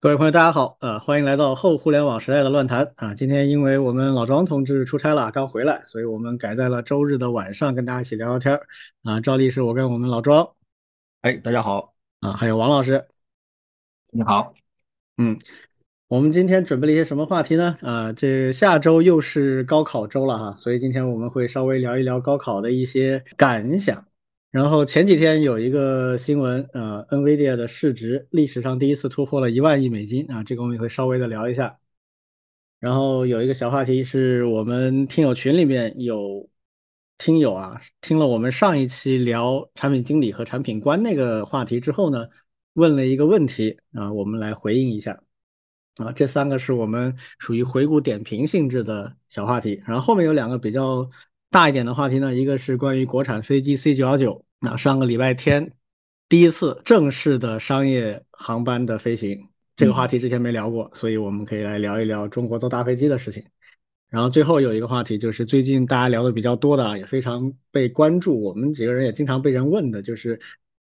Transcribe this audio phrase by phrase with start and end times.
[0.00, 3.12] 各位朋友，大家好，呃，欢迎来到后互联网时代的乱谈啊。
[3.14, 8.64] 今天因为我们老庄同志出差了，刚回来，所以我们改在了周日的晚上跟大家一起聊聊天儿
[9.02, 9.20] 啊。
[9.20, 10.48] 照例是我跟我们老庄，
[11.22, 13.08] 哎，大家好啊，还有王老师，
[14.12, 14.54] 你好，
[15.16, 15.36] 嗯，
[16.06, 17.76] 我们今天准备了一些什么话题呢？
[17.82, 24.06] 啊，这下周又是高考周了哈，所以今天我们会稍微聊一聊高考的一些感想。
[24.50, 31.78] 然后前几天有一个新闻，呃，NVIDIA 的市值历史上第一次突破了一万亿美金啊，这个我们也会稍微的聊一下。
[32.80, 36.48] 然后有一个小话题是我们听友群里面有
[37.18, 42.28] 听友啊，听了我们上一期聊产品经理和产品官那个话题之后呢，
[42.72, 45.20] 问了一个问题啊，我们来回应一下
[45.96, 46.10] 啊。
[46.12, 51.10] 这三个是我们属于回顾点评性质的小话题，然后后面有两个比较。
[51.50, 55.72] 大一点的话题呢，一个是关于国产飞机 C 九幺九，那上个礼拜天
[56.28, 63.42] 第一次正式的商业航班的飞行，这个话题之前没聊过，所以我们可以来聊一聊中国造大飞机的事情。
[64.10, 70.38] 然后最后有一个话题就是最近大家聊的比较多的啊，也非常被关注，我们几个人也经常被人问的，就是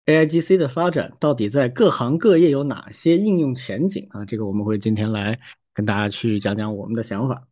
[0.07, 4.25] AIGC 的发展到底在各行各业有哪些应用前景啊？
[4.25, 5.39] 这个我们会今天来
[5.73, 7.47] 跟大家去讲讲我们的想法。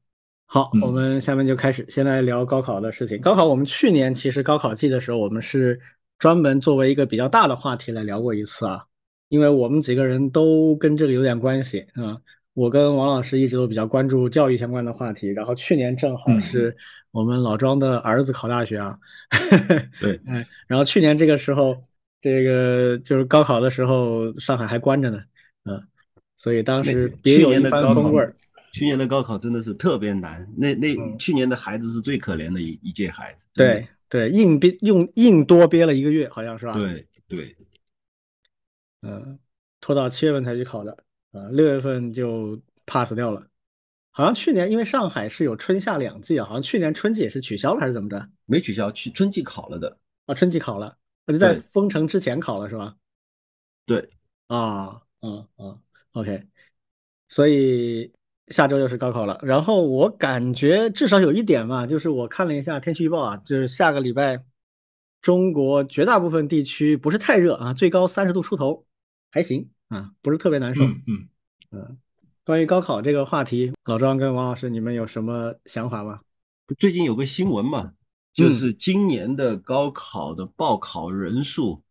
[0.46, 3.20] 好，我们下面就开始，先来聊高考的事情。
[3.20, 5.80] 高考，我们去年其实高考季的时候，我们是
[6.18, 8.84] 专门作为一个比较大的话题来聊过一次啊，
[9.28, 12.18] 因为我们几个人都跟这个有点关系啊。
[12.52, 16.76] 我跟王老师一直都比较关注教育相关的话题，然后去年正好是
[17.10, 18.96] 我们老庄的儿子考大学啊，
[20.00, 21.76] 对，嗯， 然后去年这个时候，
[22.20, 25.20] 这个就是高考的时候，上海还关着呢，
[25.64, 25.82] 嗯，
[26.36, 28.36] 所以当时别有一番风味儿。
[28.74, 33.46] 去年的高考真的是特别难，那那去年的孩子是最可怜的一一届孩子。
[33.54, 36.72] 对对，硬憋用硬多憋了一个月，好像是吧？
[36.72, 37.56] 对对，
[39.02, 39.38] 嗯，
[39.80, 40.90] 拖到七月份才去考的，
[41.30, 43.46] 啊，六月份就 pass 掉了。
[44.10, 48.28] 好像去年因为上海是有春夏两季啊，好像去年春季也是取消了还是怎么着？
[48.44, 49.96] 没取消，去春季考了的。
[50.26, 52.96] 啊，春季考了，那就在封城之前考了是吧？
[53.86, 54.10] 对，
[54.48, 55.78] 啊，啊啊
[56.10, 56.42] ，OK，
[57.28, 58.12] 所以。
[58.48, 64.44] 下周又是高考了，然后我感觉至少有一点嘛，就是我看了一下天气预报啊，就是下个礼拜
[65.22, 68.84] 中国绝大部分地区不是太热啊，最高三十度出头，
[69.30, 70.84] 还行啊，不是特别难受。
[70.84, 71.28] 嗯嗯
[71.70, 71.98] 嗯。
[72.44, 76.20] 关于高考这个话题，老庄跟王老师，你们有什么想法吗？
[76.78, 77.92] 最近有个新闻嘛，
[78.34, 81.82] 就是今年的高考的报考人数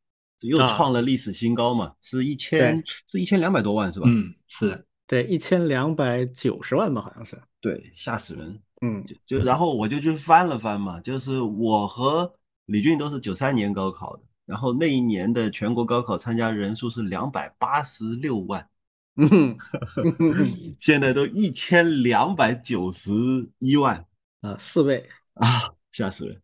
[0.41, 4.05] 又创了历史新高嘛，是一千是一千两百多万是吧？
[4.07, 4.85] 嗯，是。
[5.05, 7.41] 对，一千两百九十万吧，好像是。
[7.59, 8.59] 对，吓死人。
[8.81, 12.33] 嗯，就就然后我就去翻了翻嘛，就是我和
[12.65, 18.67] 李俊都是九三年高考的，然后那一年的全国高考参加人数是两百八十六万，
[19.15, 19.55] 嗯，
[20.77, 23.11] 现在都一千两百九十
[23.59, 24.05] 一万
[24.41, 26.41] 啊，四倍啊，吓死人。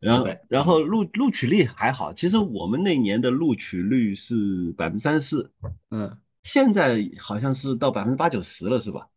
[0.00, 5.52] 然后然后录录取率还好，其实我们那年的录取率是百分之三十四，
[5.90, 6.16] 嗯。
[6.42, 9.08] 现在好像是到百分之八九十了，是吧？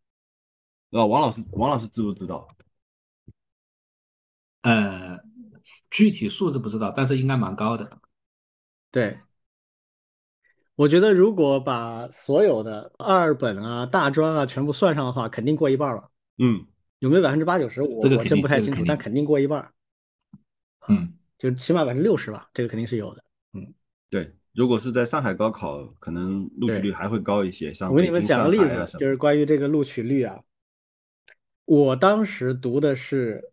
[0.91, 2.47] 啊，王老师，王老师知不知道？
[4.61, 5.19] 呃，
[5.89, 7.99] 具体数字不知道，但是应该蛮高的。
[8.91, 9.19] 对，
[10.75, 16.11] 我觉得如果把所有的二本啊、大专啊全部算上的话，肯定过一半了。
[16.37, 16.67] 嗯，
[16.99, 17.81] 有没有百分之八九十？
[17.81, 19.73] 我我真不太清楚，但肯定过一半。
[20.87, 23.23] 嗯，就起码百分之六十吧，这个肯定是有的。
[23.53, 23.73] 嗯，
[24.09, 24.35] 对。
[24.53, 27.73] 如果是在上海高考，可能录取率还会高一些。
[27.73, 30.41] 像我给你们讲个例子，就是关于这个录取率啊。
[31.65, 33.51] 我当时读的是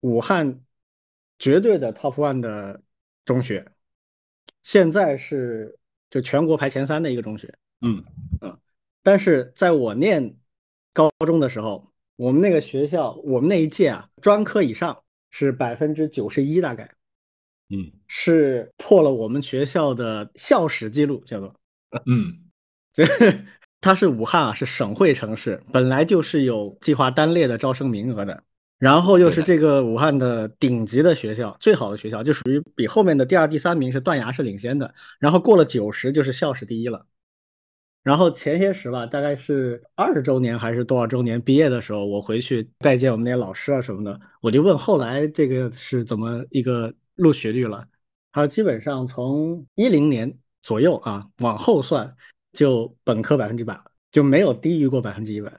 [0.00, 0.60] 武汉
[1.38, 2.82] 绝对的 top one 的
[3.24, 3.66] 中学，
[4.62, 5.78] 现在是
[6.10, 7.52] 就全国排前三的一个中学。
[7.80, 8.04] 嗯
[8.40, 8.56] 嗯，
[9.02, 10.36] 但是在我念
[10.92, 16.94] 高中的时候，我们那个学校，我们那一届啊，专科以上是百分之九十一，大概。
[17.74, 21.52] 嗯，是破了我们学校的校史记录，叫做，
[22.06, 22.32] 嗯，
[22.94, 23.04] 这
[23.80, 28.44] 它是武汉啊，是省会城市，本来就是有计划单列的招生名额的，
[28.78, 37.04] 然后又是这个武汉的顶级的学校，最好的学校，就属于比后面的第二、第三名是断崖式领先的，然后过了九十就是校史第一了。
[38.02, 46.94] 然后前些时吧，大概是二十周年还是多少周年毕业的时候，我回去拜见我们那些老师啊什么的，我就问后来这个是怎么一个。
[47.16, 47.86] 录取率了，
[48.32, 52.16] 还有基本上从一零年左右啊往后算，
[52.52, 53.80] 就本科百分之百
[54.10, 55.52] 就没有低于过百分之一百。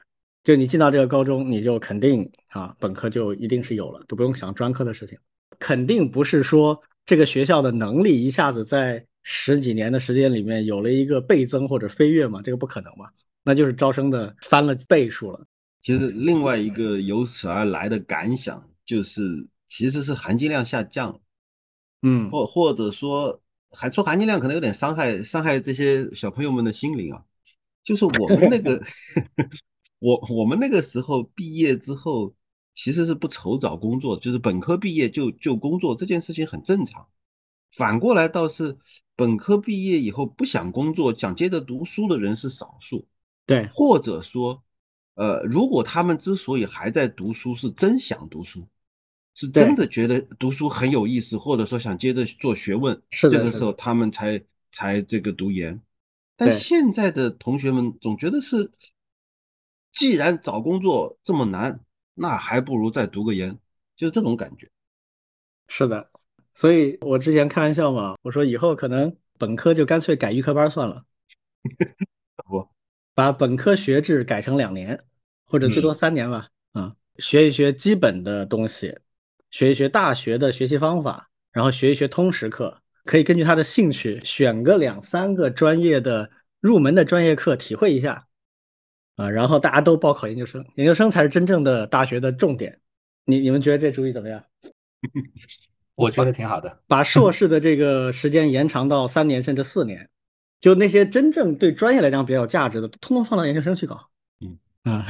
[0.44, 5.18] 就你进到这个高中，你就肯定啊本科就一定是有了，都不用想专科的事情。
[5.57, 12.42] 肯定不是说这个学校的能力一下子在十几年的时间里面有了一个倍增或者飞跃嘛？
[12.42, 13.10] 这个不可能嘛，
[13.44, 15.46] 那就是招生的翻了倍数了。
[15.81, 19.22] 其实另外一个由此而来的感想就是，
[19.68, 21.19] 其实是含金量下降，
[22.06, 23.42] 嗯，或或者说
[23.72, 27.24] 还说含金量可能有点伤害伤害这些小朋友们的心灵啊。
[27.84, 28.81] 就是我们那个，
[30.00, 32.34] 我我们那个时候毕业之后，
[32.74, 37.07] 其实是不愁找工作，就是本科毕业就就工作这件事情很正常。
[37.72, 38.78] 反过来倒是
[39.16, 43.06] 本科毕业以后不想工作，想接着读书的人是少数。
[43.46, 44.62] 对，或者说。
[45.18, 48.68] 呃，如果他们之所以还在读书，是真想读书，
[49.35, 54.41] 是真的觉得读书很有意思，或者说想接着做学问，这个时候他们才
[54.71, 55.79] 才这个读研。
[56.37, 58.71] 但现在的同学们总觉得是，
[59.91, 61.79] 既然找工作这么难，
[62.13, 63.59] 那还不如再读个研，
[63.95, 64.69] 就是这种感觉。
[65.67, 66.09] 是的，
[66.53, 71.03] 所以我之前开玩笑嘛，我说以后可能本科就干脆改预科班算了。
[72.47, 72.67] 不。
[73.13, 75.01] 把本科学制改成两年，
[75.45, 76.49] 或者最多三年吧。
[76.73, 78.93] 啊，学一学基本的东西，
[79.56, 82.81] 学一学大学的学习方法，然后学一学通识课。
[83.06, 86.30] 可以根据他的兴趣选个两三个专业的
[86.60, 88.28] 入门的专业课体会一下。
[89.16, 92.81] 啊，然后大家都报考研究生，研究生才是真正的大学的重点。
[93.24, 94.44] 你你们觉得这主意怎么样？
[95.96, 100.10] 我觉得挺好的，把硕士的这个时间延长到三年甚至四年。
[100.60, 104.10] 就那些真正对专业来讲比较有价值的，通通放到研究生去搞。
[104.42, 105.07] 嗯啊，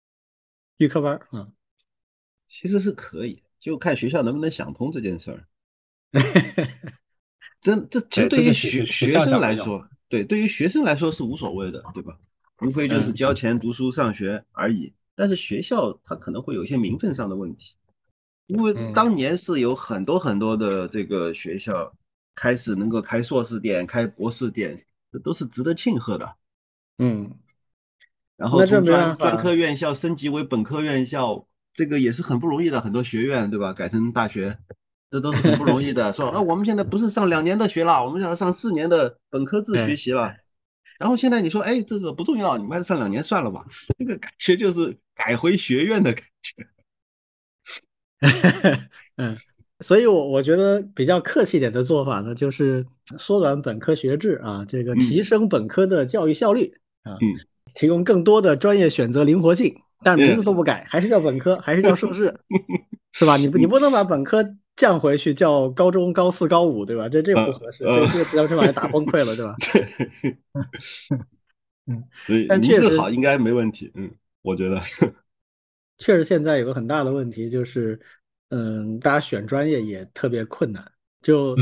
[0.78, 1.46] 预科班啊，
[2.46, 5.44] 其实是可以，就看学校能不能想通这件事儿。
[7.60, 12.18] 真这其实对于学学生来说，对对于学生来说是无所谓的，对吧？
[12.62, 14.92] 无非就是交钱读书上学而已。
[15.14, 17.76] 但是学校它可能会有一些名分上的问题，
[18.46, 21.94] 因为当年是有很多很多的这个学校。
[22.32, 24.80] 开始能够开硕士店、开博士店，
[25.12, 26.36] 这都是值得庆贺的。
[26.96, 27.30] 嗯，
[28.36, 32.80] 然后从专专科院校升级为本科院校，这个也是很不容易的。
[32.80, 33.72] 很多学院，对吧？
[33.72, 34.56] 改成大学，
[35.10, 36.12] 这都是很不容易的。
[36.12, 40.34] 说啊，我们现在不是上两年的学了，我们想要上四年的本科制学习了。
[40.98, 43.64] 然后现在你说，哎，这个不重要，你们还是上两年算了吧。
[43.98, 46.66] 这个感觉就是改回学院的感觉。
[49.16, 49.36] 嗯。
[49.82, 52.84] 所以，我我觉得比较客气点的做法呢，就是
[53.16, 56.70] 缩短本科学制啊，这个提升本科的教育效率
[57.02, 57.16] 啊，
[57.72, 62.34] 提供更多的专业选择灵活性，但是名字都不改，还是叫本科，还是叫硕士，
[63.12, 63.36] 是吧？
[63.36, 67.08] 你不你不能把本科降回去叫高中高四高五，对吧？
[67.08, 69.56] 这这不合适，这这这这把人打崩溃了，对吧？
[71.86, 74.10] 嗯，所以名字好应该没问题，嗯，
[74.42, 74.80] 我觉得
[75.98, 78.00] 确实现在有个很大的问题就是。
[78.52, 80.84] 嗯，大家选专业也特别困难。
[81.22, 81.56] 就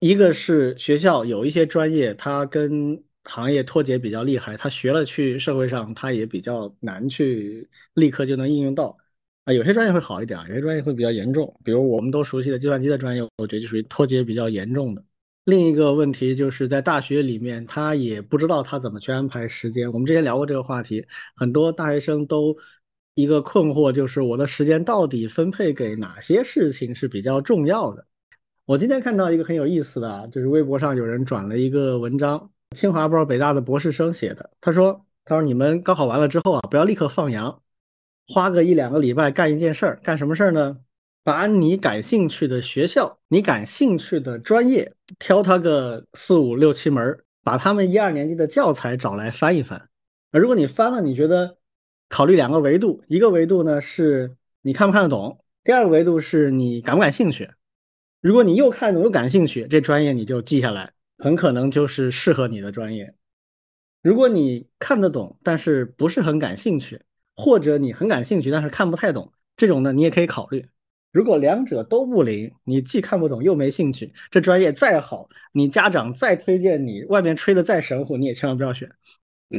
[0.00, 8.96] 一个是学校有一些专业，它跟行业脱节比较厉害，他学了去社会上，他也比较难去立刻就能应用到。
[9.44, 11.54] 啊，有些专业会好一点，有些专业会比较严重。
[11.64, 15.02] 比如我们都熟悉的计算机的专业，我觉得就属于脱节比较严重的。
[15.44, 19.90] 另一个问题就是在大学里面，他也不知道他怎么去安排时间。
[19.92, 22.56] 我们之前聊过这个话题，很多大学生都。
[23.14, 28.06] 一个困惑就是我的时间到底分配给哪些事情是比较重要的？
[28.64, 34.50] 我今天看到一个很有意思的啊，就是微博上有人转了一个文章，清华不知道北大的博士生写的。
[34.60, 37.62] 他说：“他说你们高考完了之后啊，不要立刻放羊，
[38.28, 40.78] 花个一两个礼拜干一件事儿，干什么事儿呢？
[41.24, 49.88] 把你感兴趣的学校、你感兴趣的专业，挑他个四五六七门，把他们一二年级的教材找来翻一翻。
[50.30, 51.56] 如果你翻了，你觉得？”
[52.10, 57.50] 考虑两个维度，一个维度呢是你看不看得懂，第二个维度是你感不感兴趣。
[58.22, 63.14] 如果你又看懂又感兴趣，这专业你就记下来，很可能就是适合你的专业。
[64.02, 67.02] 如果你看得懂，但是不是很感兴趣，
[67.34, 70.66] 或者你很感兴趣但是看不太懂，这种呢你也可以考虑。
[71.10, 78.90] 如果两者都不灵，你既看不懂又没兴趣，这专业再好，你家长再推荐你，外面吹的再神乎，你也千万不要选。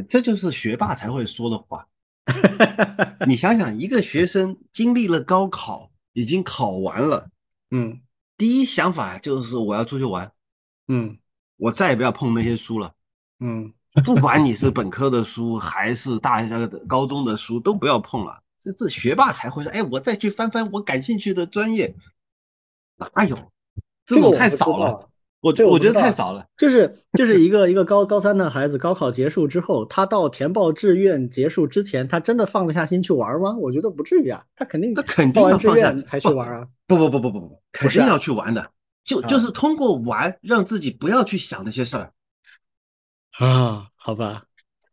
[0.08, 1.88] 这就是学霸才会说的话。
[3.28, 7.30] 你想想，一个学生经历了高考，已经考完了，
[7.72, 8.00] 嗯，
[8.38, 10.32] 第一想法就是我要出去玩，
[10.88, 11.18] 嗯，
[11.60, 12.92] 我再也不要碰那些书了，
[13.42, 13.72] 嗯，
[14.06, 18.42] 不管你是本科的书还是大学的高中的书，都不要碰了。
[18.64, 21.94] 这这学霸才会说，哎，我再去翻翻我感兴趣的专业，
[22.98, 23.38] 哪有？
[24.06, 25.06] 这种太少了。
[25.42, 33.56] 我这我觉得太少了，就是就是一个一个高高三的孩子，高考结束之后，他到填报志愿结束之前，他真的放得下心去玩吗？
[33.58, 36.68] 我觉得不至于啊，他肯定他肯定报完志愿才去玩啊。
[36.86, 38.70] 不不不不不不，肯定要去玩的。
[39.10, 42.14] 就就是通过玩让自己不要去想那些事儿。
[43.40, 44.46] 啊，好吧，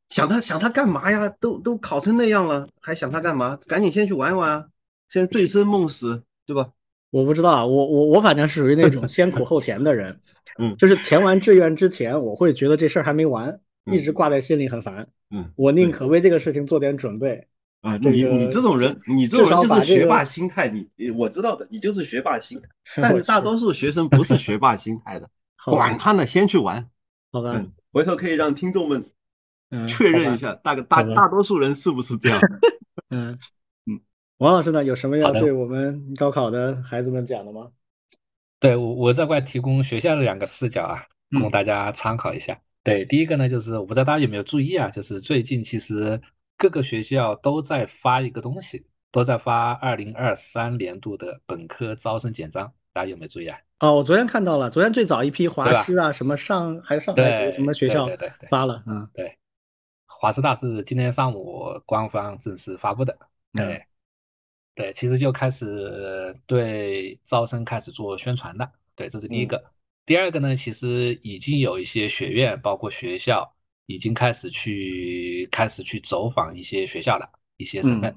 [0.09, 1.29] 想他想他干嘛呀？
[1.39, 3.59] 都都考成那样了，还想他干嘛？
[3.67, 4.67] 赶紧先去玩一玩啊，
[5.11, 6.71] 先醉生梦死，对吧？
[7.11, 10.19] 我不知道，我我我反正是属于那种 先苦后甜的人，
[10.59, 17.47] 嗯， 就是填完志愿之前，我会觉得这事儿还没完，一直挂在心里很烦，嗯，我宁可为这个事情做点准备
[17.87, 17.97] 啊。
[18.03, 22.69] 你你这种人，你这种人就是学霸心态，你我知道的，你就是学霸心态。
[23.01, 25.29] 但是大多数学生不是学霸心态的，
[25.65, 26.89] 管他呢，先去玩，
[27.33, 27.65] 好吧？
[27.93, 29.05] 回头可以让听众们
[29.89, 32.41] 确认一下，大概大大多数人是不是这样？
[33.11, 33.39] 嗯。
[34.39, 34.85] 王老师呢？
[34.85, 37.71] 有什么要对我们高考的孩子们讲的吗？
[38.61, 41.03] 对我，我在外提供学校的两个视角啊，
[41.41, 42.55] 供大家参考一下。
[42.83, 46.21] 对，第一个呢，就是我不知道大家有没有注意啊，就是最近其实
[46.57, 53.59] 各个学校都在发一个东西，都在发二零二三年度的本科招生简章，大家有没有注意啊？
[53.81, 58.09] 哦，我昨天看到了，昨天最早一批华师啊，什么上还是上海什么学校
[58.51, 59.37] 发了，嗯，对，
[60.07, 63.19] 华师大是今天上午官方正式发布的，
[63.53, 63.85] 对。
[64.75, 69.73] 对，其实就开始对招生开始做宣传的，对，这是第一个。
[70.05, 73.56] 第二个呢，其实已经有一些学院，包括学校，
[73.87, 78.15] 已经开始去开始去走访一些学校了，一些省份。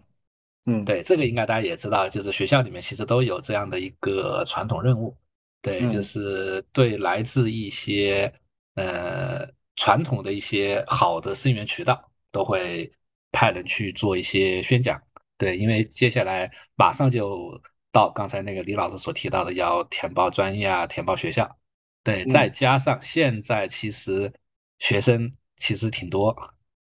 [0.65, 5.15] 嗯，对，这个应该大家也知道，就是学校里面其实都有这样的一个传统任务，
[5.61, 8.31] 对，就是对来自一些
[8.75, 12.91] 呃传统的一些好的生源渠道，都会
[13.31, 15.01] 派人去做一些宣讲。
[15.37, 17.59] 对，因为接下来马上就
[17.91, 21.57] 到刚才那个李老师所提到的，要填报专业啊，填报学校。
[22.03, 24.31] 对，再加上现在其实
[24.79, 26.35] 学生其实挺多，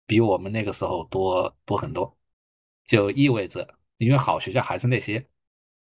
[0.06, 2.16] 比我们那个时候多多很多，
[2.86, 3.66] 就意味着，
[3.98, 5.26] 因为好学校还是那些，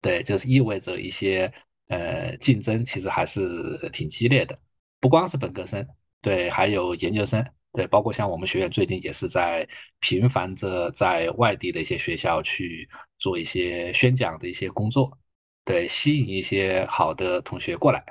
[0.03, 1.51] 对，就是意味着一些
[1.89, 4.59] 呃竞争其实还是挺激烈的，
[5.01, 5.87] 不光是本科生，
[6.21, 7.43] 对，还有研究生。
[7.73, 9.65] 对，包括像我们学院最近也是在
[10.01, 15.17] 频繁着在外地的一些学校去做一些宣讲的一些工作，
[15.65, 18.05] 对，吸引一些好的同学过来。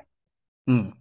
[0.68, 0.96] 嗯，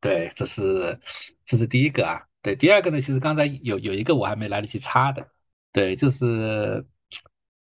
[0.00, 0.98] 对，这是
[1.44, 2.20] 这是第一个啊。
[2.44, 5.26] 对，第二个呢，其实刚才有有一个我还没来得及插的，
[5.72, 6.84] 对，就是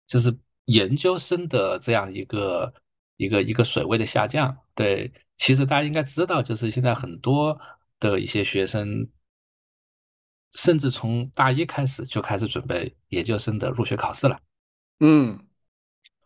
[0.06, 0.32] 就是
[0.66, 2.72] 研究生的这样一个
[3.16, 4.56] 一个一个水位的下降。
[4.76, 7.60] 对，其实大家应该知道，就是现在很多
[7.98, 9.08] 的一些学生。
[10.52, 14.40] 甚至从大一开始就开始准备研究生的入学考试了。
[15.00, 15.38] 嗯，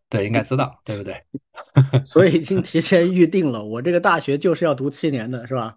[0.09, 1.21] 对，应该知道，对不对？
[2.07, 5.77] 所以已经提前预定了，我这个大学就是要读七年的，是吧？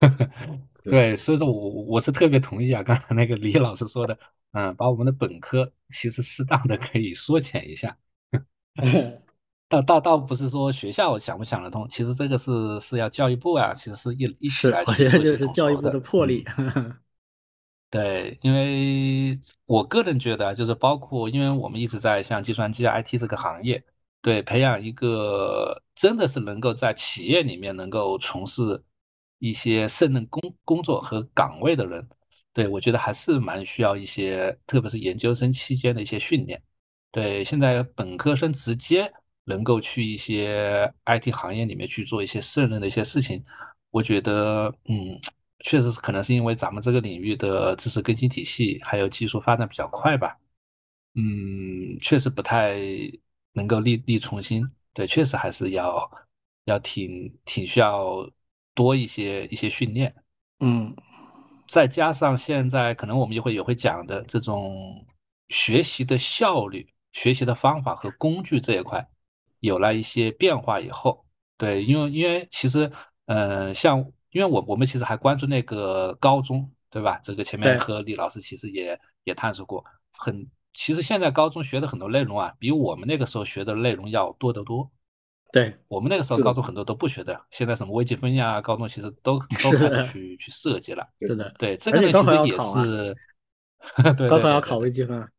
[0.84, 4.16] 对，所以说我我是特别同意啊，刚才那个李老师说的，
[4.52, 7.96] 嗯，把我们的本科其实适当的可以缩减一下。
[9.66, 14.84] 倒倒倒不是说学校想不想得通，其实这个是是要教育部啊，其实是一一起来。
[14.86, 16.44] 我觉得就是教育部的魄力。
[17.90, 23.82] 对，因为我个人觉得，就是包括，因为我们一直在像计算机 IT 这个行业，
[24.20, 28.82] 对，培养一个真的是能够在企业里面能够从事
[29.48, 32.06] 一些胜任工工作和岗位的人，
[32.52, 36.62] 对我觉得还是蛮需要一些，特别是研究生期间的一些训练。
[37.12, 39.12] 对，现在本科生直接
[39.44, 43.44] 能够去一些 IT 行业里面去做一些胜任的一些事情，
[43.90, 45.20] 我觉得，嗯。
[45.66, 50.36] 确实是，可能是因为咱们这个领域的知识更新体系还有技术发展比较快吧。
[51.14, 52.76] 嗯，确实不太
[53.54, 54.62] 能够力力从心。
[54.92, 56.10] 对，确实还是要
[56.66, 58.28] 要挺挺需要
[58.74, 60.14] 多一些一些训练。
[60.60, 60.94] 嗯，
[61.68, 65.06] 再加上现在可能我们一会也会讲的这种
[65.48, 69.06] 学习的效率、学习的方法和工具这一块
[69.60, 71.24] 有了一些变化以后，
[71.56, 72.90] 对，因为因为其实，
[73.26, 74.04] 嗯，像。
[74.34, 77.20] 因为我我们其实还关注那个高中，对吧？
[77.22, 84.90] 这个前面和李老师其实也也探索过，很其实现在高中学的很多内容啊，比我们那个时候学的内容要多得多。
[85.54, 91.08] 对我们那个时候高中很多都不学的，现在什么微积分呀，高中其实都 都开始去去设计了。
[91.20, 93.16] 是的，对这个呢，其实也是，
[94.18, 95.30] 对高考要考微积分。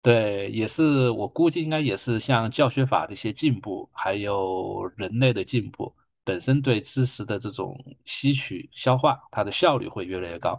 [0.00, 5.94] 对，也是我估计应该也是像教学法的一些进步，还有人类的进步。
[6.24, 10.58] 本身对知识的这种吸取、消化，它的效率会越来越高。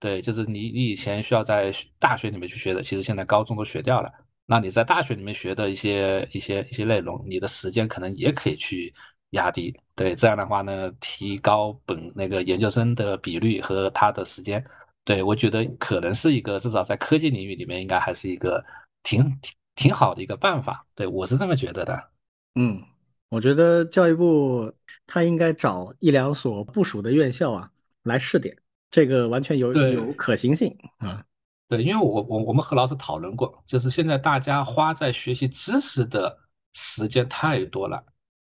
[0.00, 4.10] 对，就是你你以前需要在大学里面去学的，其实现在高中都学掉了。
[4.50, 8.92] 那你在大学里面学的一些一些一些内容，你的时间可能也可以去
[9.30, 9.78] 压低。
[9.94, 14.64] 对，这样的话呢，提高本那个研究生的比率和他的时间。
[15.04, 18.64] 对我觉得可能是一个至少在科技领域里面，应该还是一个
[19.02, 20.86] 挺挺挺好的一个办法。
[20.94, 22.10] 对我是这么觉得的。
[22.54, 22.82] 嗯。
[23.30, 24.72] 我觉得教育部
[25.06, 27.70] 他应该找一两所部属的院校啊
[28.04, 28.56] 来试点，
[28.90, 31.22] 这个完全有有可行性啊。
[31.68, 36.38] 对，因为我我我们和老师讨论过，就是现在大家花在学习知识的
[36.72, 38.02] 时间太多了，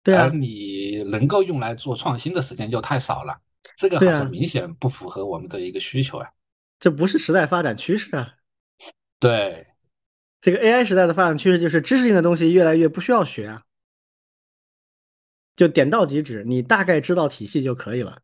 [0.02, 3.38] 对啊，而你能够用来做创新的时间又太少了，
[3.76, 6.30] 这个好像明显不符合我们的一个需求啊。
[6.80, 8.36] 这不是时代发展趋势啊。
[9.20, 9.68] 对，
[10.40, 13.64] 这个 AI 时代的发展趋势就是知识性的东西越来越不需要学啊，
[15.58, 18.22] 就点到即止，你大概知道体系就可以了。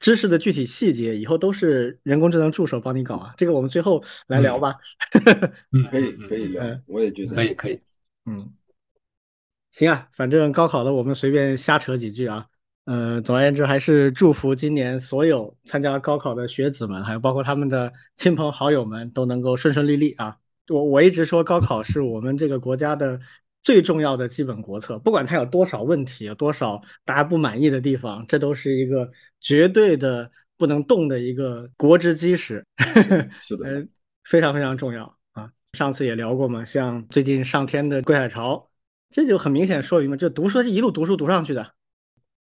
[0.00, 4.74] 知识的具体细节以后都是人工智能助手帮你搞啊，这个我们最后来聊吧。
[5.70, 7.78] 嗯，可以可以聊，我也觉得可以可以。
[8.24, 8.50] 嗯，
[9.70, 12.46] 行啊，反正高考的我们随便瞎扯几句啊。
[12.86, 20.36] 嗯，总而言之，还是祝福今年所有参加高考的学子们，还有包括他们的亲朋好友们都能够顺顺利利啊。
[20.68, 23.20] 我我一直说高考是我们这个国家的。
[23.62, 32.64] 最重要的基本国策，不管它有多少问题，有多少大家不满意的地方，这都是一个绝对的不能动的一个国之基石。
[33.38, 33.86] 是的，
[34.24, 35.50] 非常非常重要啊！
[35.74, 38.70] 上次也聊过嘛，像最近上天的归海潮，
[39.10, 41.74] 这就很明显说明嘛，就读书一路读书读上去的，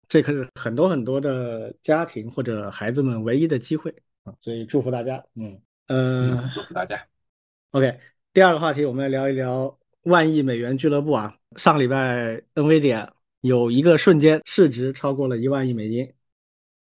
[0.09, 4.33] 这可是很多很多的家庭或者孩子们唯一的机会啊！
[4.41, 7.05] 所以祝福大家，嗯嗯，祝福大家。
[7.73, 7.99] OK，
[8.33, 9.77] 第二个话题，我们来聊一聊。
[10.09, 13.09] 万亿美元俱乐部啊，上礼拜 NVIDIA
[13.43, 16.13] 有一个瞬间市值超过了一万亿美金，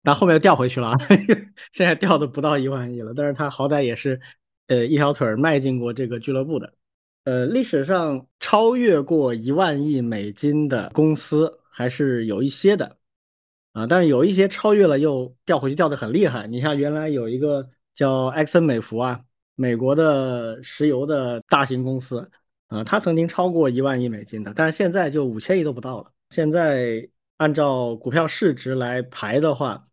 [0.03, 0.99] 但后面又掉回去了啊，
[1.73, 3.13] 现在掉的不到一万亿了。
[3.17, 4.21] 但是它好歹也是
[4.69, 6.73] 呃一条腿迈进过这个俱乐部的。
[7.25, 12.99] 呃，历史上超越过一万亿美金的公司还是有一些的
[13.73, 16.47] 啊，但是有一些超越了又掉回去，掉的很厉害。
[16.47, 19.21] 你像原来有一个叫埃克森美孚啊，
[19.57, 22.31] 美国的石油的大型公司。
[22.75, 26.11] 啊，它曾经超过一万亿美金的，但是现在就五千亿都不到了。
[26.31, 29.87] 现在按照股票市值来排的话，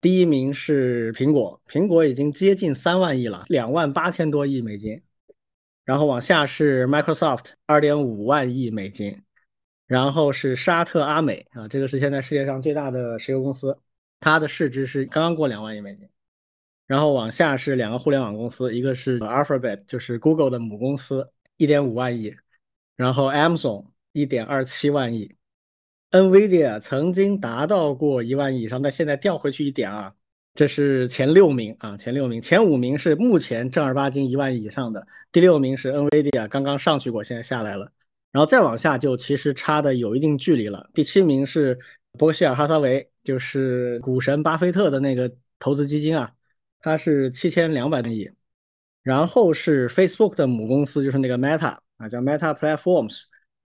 [0.00, 5.00] 第一名是苹果，苹果已经接近三万亿了，两万八千多亿美金。
[5.84, 9.22] 然后往下是 Microsoft，二点五万亿美金。
[9.86, 13.78] 然后是沙特阿美啊，这个是现在世界上最大的石油公司，
[14.18, 16.08] 它的市值是刚刚过两万亿美金。
[16.86, 21.30] 然后往下是两个互联网公司，一个是 Alphabet，就是 Google 的母公司。
[21.56, 22.34] 一点五万亿，
[22.96, 25.34] 然后 Amazon 一点二七万亿
[26.10, 30.14] ，NVIDIA 曾经达到过一万亿以上，但现在掉回去一点啊。
[30.54, 37.90] 这是前六名啊，前六名，前五名是目前正儿八经一万亿以上的，第六名是 NVIDIA，刚刚上去过，现在下来了，
[38.30, 40.88] 然后再往下就其实差的有一定距离了。
[40.94, 41.76] 第七名是
[42.12, 46.32] 伯克希尔哈撒韦，就是股神巴菲特的那个投资基金啊，
[46.78, 48.30] 它是七千两百多亿。
[49.04, 53.26] 然后是 Facebook 的母公司，就是那个 Meta 啊，叫 Meta Platforms，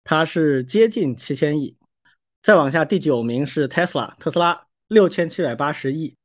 [0.03, 1.77] 它是接近七千亿。
[2.43, 6.17] 再往下，第九名是 Tesla，特斯拉六千七百八十亿。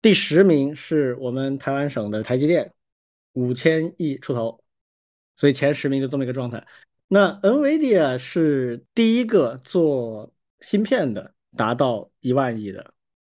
[0.00, 2.72] 第十名是我们台湾省的台积电，
[3.32, 4.62] 五千亿出头。
[5.36, 6.64] 所以前十名就这么一个状态。
[7.08, 12.91] 那 NVIDIA 是第一个做芯片的，达到一万亿的。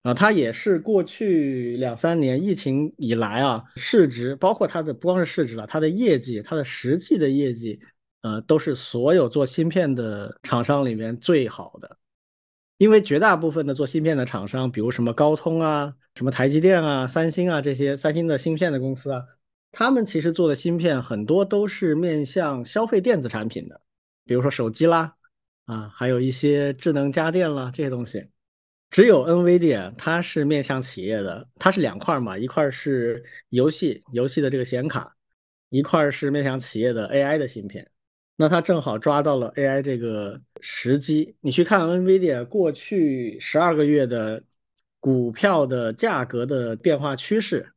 [0.07, 7.81] 啊，它也是过去两三年疫情以来啊，市值包括它的不光是市值了，它的业绩，它的实际的业绩，
[8.23, 11.99] 呃，都是所有做芯片的厂商里面最好的。
[12.79, 19.25] 因为绝大部分的做芯片的厂商，比如什么高通啊、什么台积电啊、三星啊这些，三星的芯片的公司啊，
[19.73, 23.81] 他们其实做的芯片很多都是面向消费电子产品的，
[24.25, 25.17] 比如说手机啦，
[25.65, 28.29] 啊，还有一些智能家电啦这些东西。
[28.91, 35.15] 只有 NVIDIA 它是面向企业的，它是两块嘛，一块是游戏游戏的这个显卡，
[35.69, 37.91] 一块是面向企业的 AI 的芯片。
[38.37, 41.35] 那它正好抓到了 AI 这个时机。
[41.41, 44.43] 你去看 NVIDIA 过去十二个月的
[45.01, 47.71] 股票的价格的变化趋势，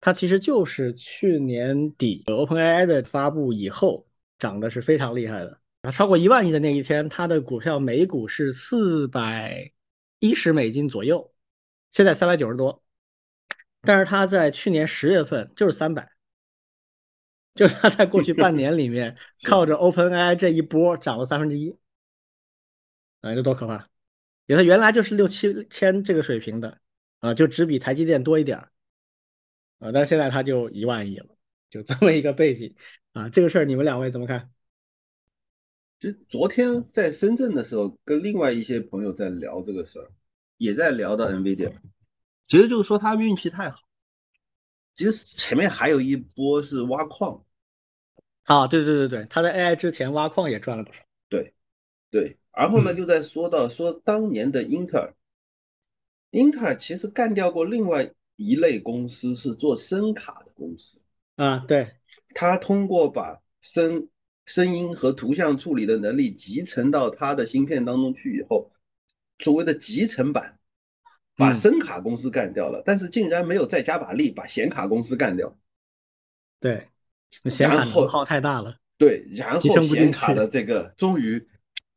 [0.00, 4.06] 它其实就是去年底 OpenAI 的发布以后
[4.38, 5.60] 涨的是非常厉害的。
[5.82, 9.70] 啊超过一万亿的那一天，它的股票每股是四百。
[10.24, 11.34] 一十美金左右，
[11.90, 12.82] 现在三百九十多，
[13.82, 16.12] 但是它在去年十月份就是三百，
[17.54, 21.76] 就是它在过去半年里面 靠着 OpenAI 这一波涨了三分之一，
[23.20, 23.90] 啊，这多可怕！
[24.46, 26.80] 因为它原来就是六七千这个水平的，
[27.20, 28.72] 啊，就只比台积电多一点儿，
[29.80, 31.36] 啊，但现在它就一万亿了，
[31.68, 32.74] 就这么一个背景，
[33.12, 34.53] 啊，这个事儿你们两位怎么看？
[36.04, 40.06] 其实昨天在深圳的时候，跟另外一些朋友在聊这个事儿，
[40.58, 41.72] 也在聊到 NVIDIA，
[42.46, 43.78] 其实就是说他运气太好。
[44.94, 47.42] 其实前面还有一波是挖矿，
[48.42, 50.98] 啊，对对对对，他在 AI 之前挖矿也赚了不少。
[51.30, 51.54] 对，
[52.10, 55.14] 对，然后呢，就在说到说当年的英特尔，
[56.32, 61.00] 英特尔其实干掉过另外一类公司，是做声卡的公司
[61.36, 61.64] 啊。
[61.66, 61.96] 对，
[62.34, 64.06] 他通过把声
[64.46, 68.70] 声音和图像处理的能力集成到他的芯片当中去以后，
[69.38, 70.58] 所谓的集成版，
[71.36, 75.56] 把声卡公司干掉了，但是竟然没有再加把力把显卡公司干掉。
[76.60, 76.88] 对，
[77.50, 78.76] 显卡能耗太大了。
[78.96, 81.46] 对，然后显卡的这个 终于。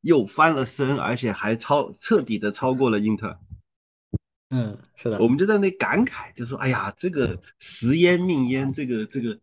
[0.02, 3.40] 又翻了身，而且还超彻底的超过了英特尔。
[4.52, 9.38] 嗯，是的，我们就在那感慨，就说：“哎呀，这个时烟命烟，这个这个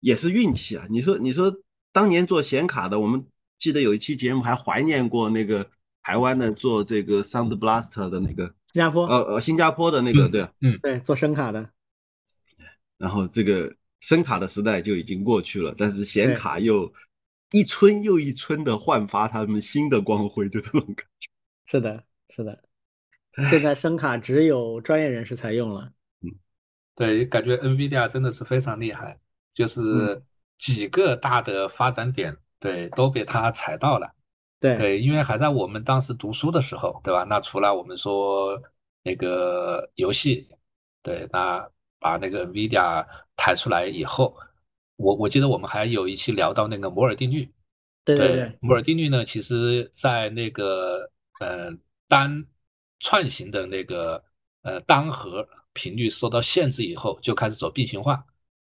[0.00, 1.54] 也是运气啊！”你说，你说
[1.98, 3.26] 当年做显卡的，我们
[3.58, 5.68] 记得有一期节目还怀念过那个
[6.04, 11.68] 台湾的做这个 Sound Blaster 的那个新加坡，呃呃，新加坡的那个，对，嗯，对，做声卡的。
[12.98, 16.94] 然后这个声卡的时代就已经过去了，但是显卡又。
[17.50, 21.28] 一村又一村的焕发他们新的光辉，就这种感觉。
[21.64, 22.62] 是的，是的。
[23.50, 25.90] 现在声卡只有专业人士才用了。
[26.20, 26.28] 嗯，
[26.94, 29.18] 对，感觉 NVIDIA 真的是非常厉害，
[29.54, 30.22] 就是
[30.58, 34.12] 几个大的发展点，对，都被他踩到了。
[34.60, 37.22] 对对，因为还在我们当时读书的时候，对吧？
[37.24, 38.60] 那除了我们说
[39.02, 40.48] 那个游戏，
[41.02, 41.66] 对，那
[42.00, 44.36] 把那个 NVIDIA 抬出来以后。
[44.96, 47.48] 我我记得我们还有一期聊到那个摩尔定律，
[48.04, 51.70] 对对对，摩尔定律呢，其实在那个呃
[52.08, 52.44] 单
[52.98, 54.20] 串行的那个
[54.62, 58.26] 呃单核频率受到限制以后，就开始走并行化，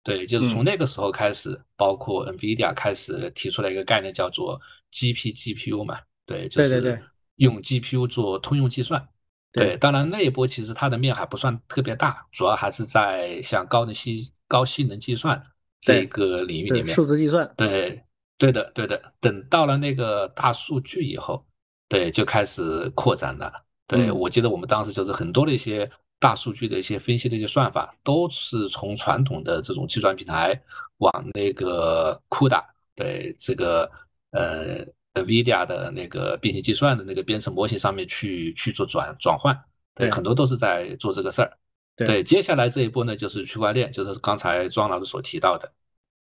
[0.05, 4.57] 对，就是从那个时候开始，包括 NVIDIA 开始提出来一个概念叫做
[4.91, 7.03] GP GPU 嘛，对，就是
[7.35, 9.05] 用 GPU 做通用计算，
[9.51, 15.43] 对，当然那一波其实它的面还不算特别大，主要还是在像高能性高性能计算。
[15.81, 18.01] 这个领域里面，数字计算，对，
[18.39, 18.99] 对的，对的。
[19.19, 21.45] 等到了那个大数据以后，
[21.87, 23.53] 对，就开始扩展了。
[23.85, 25.87] 对我记得我们当时就是很多的一些
[26.25, 30.59] 大数据的一些分析的一些算法，都是从传统的这种计算平台
[30.97, 33.87] 往那个 CUDA，对这个
[34.31, 34.83] 呃
[35.13, 39.55] NVIDIA 的那个并行计算的那个编程模型上面去去做转转换。
[39.93, 41.57] 对，很多都是在做这个事儿。
[41.95, 45.71] 对，接下来这一步呢，就是区块链，就是刚才庄老师所提到的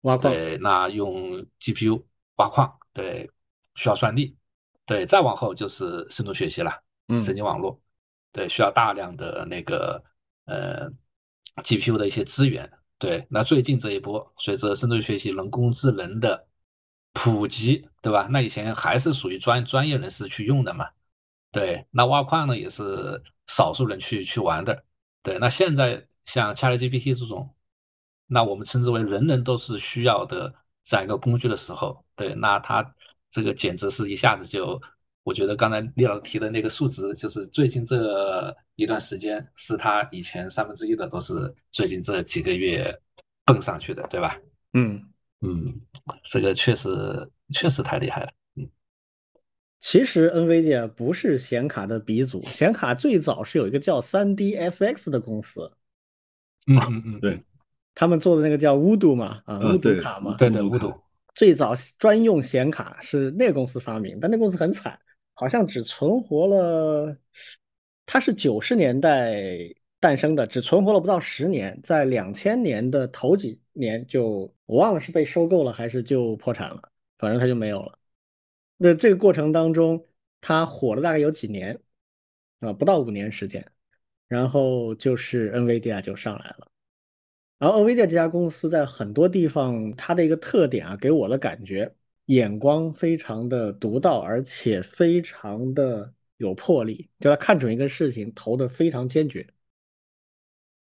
[0.02, 0.30] 挖矿。
[0.30, 2.02] 对，那用 GPU
[2.34, 3.30] 挖矿，对，
[3.76, 4.36] 需要算力。
[4.84, 6.70] 对，再往后就是深度学习了，
[7.08, 7.80] 嗯，神经网络，
[8.36, 10.04] 对，需要大量的那个
[10.44, 10.90] 呃
[11.62, 12.70] GPU 的一些资源。
[12.98, 16.46] 对，那最近这一波，随着深度学习、人工智能的
[17.14, 18.28] 普及，对吧？
[18.30, 20.86] 那以前还是属于专专业人士去用的嘛。
[21.50, 24.84] 对，那挖矿呢，也是少数人去去玩的。
[25.22, 27.54] 对，那现在像 ChatGPT 这种，
[28.26, 32.94] 那我们称之为人人都是需要的这样一个工具的时候，对，那它
[33.30, 34.78] 这个简直是一下子就，
[35.26, 42.96] 我觉得刚才李老师提的那个数值，就是最近这一段时间是他以前三分之一的，都是最近这几个月
[43.44, 44.38] 蹦上去的，对吧？
[44.74, 45.02] 嗯
[45.40, 45.80] 嗯，
[46.22, 46.88] 这个确实
[47.52, 48.28] 确实太厉害了。
[48.54, 48.70] 嗯
[49.80, 55.70] 其实 NVIDIA 不是显卡的鼻祖，显卡最早是有一个叫 3DFX 的公司，
[56.68, 57.44] 嗯嗯嗯，对，
[57.94, 60.96] 他们做的那个叫 Voodoo 嘛，啊，Voodoo 卡嘛，对对，Voodoo，
[61.34, 64.98] 最早专用显卡是那个公司发明，但那公司很惨，
[65.38, 67.16] 好像只存活了，
[68.06, 69.42] 它是九十年代
[70.00, 77.98] 诞生的，只存活了不到十年，在两千年的头几年就我忘了是被收购了还是就破产了，反正它就没有了。
[78.78, 80.06] 那这个过程当中，
[80.40, 81.78] 它火了大概有几年
[82.60, 83.70] 啊，不到五年时间，
[84.28, 86.68] 然后就是 NVIDIA 就上来了。
[87.58, 91.95] 然后 NVIDIA 这家公司在很多地方，它的一个特点啊，给我的感觉，
[92.26, 99.46] 眼光非常的独到，而且非常的有魄力，就他看准一个事情，投的非常坚决。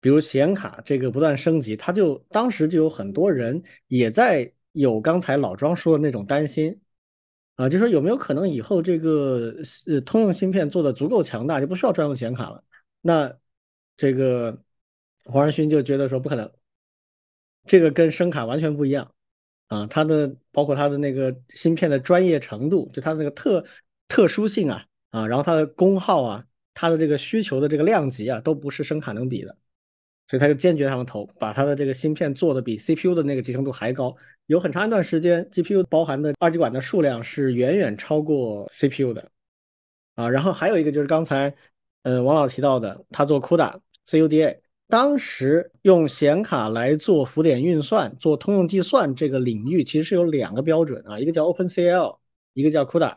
[0.00, 6.80] 比如显卡这个不断升级，他就当时就有很多人也在有刚才老庄说的那种担心。
[7.56, 9.54] 啊，就说有没有可能以后这个
[9.86, 12.64] 呃通用芯片做的足够强大，就不需要专用显卡了？
[13.00, 13.32] 那
[13.96, 14.60] 这个
[15.24, 16.52] 黄仁勋就觉得说不可能，
[17.64, 19.13] 这个跟声卡完全不一样
[19.68, 23.64] 啊，它的包括它的那个芯片的专业程度，就它那个特
[24.08, 29.56] 特殊性啊啊，然后它的功耗啊，它的这个需求的这个量级啊，都不是声卡能比的。
[30.26, 34.16] 所以他就坚决上投，把他的这个芯片做的比 CPU 的那个集成度还高。
[34.46, 39.30] 有很长一段时间，GPU 包含的二极管的数量是远远超过 CPU 的
[40.14, 40.30] 啊。
[40.30, 41.54] 然后还有一个就是刚才，
[42.04, 52.18] 呃，王老提到的，他做 CUDA、CUDA，当时用显卡来做浮点运算、做通用计算这个领域，其实是有两个标准啊，一个叫 OpenCL，
[52.52, 53.16] 一个叫 CUDA。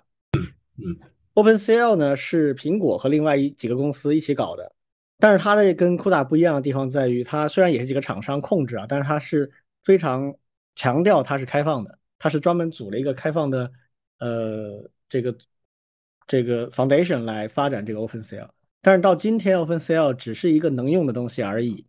[0.78, 0.96] 嗯
[1.34, 4.72] ，OpenCL 呢是苹果和另外一几个公司一起搞的，
[5.20, 9.52] 但是它的跟 CUDA 不一样的地方在于，它虽然也是几个厂商控制啊，但是它是
[9.84, 10.34] 非常
[10.76, 13.72] 强调它是开放的，它是专门组了一个开放的
[14.20, 15.36] 呃这个
[16.26, 18.48] 这个 foundation 来发展这个 OpenCL。
[18.88, 21.86] 但是到今天，OpenCL 只是一个能用的东西而已，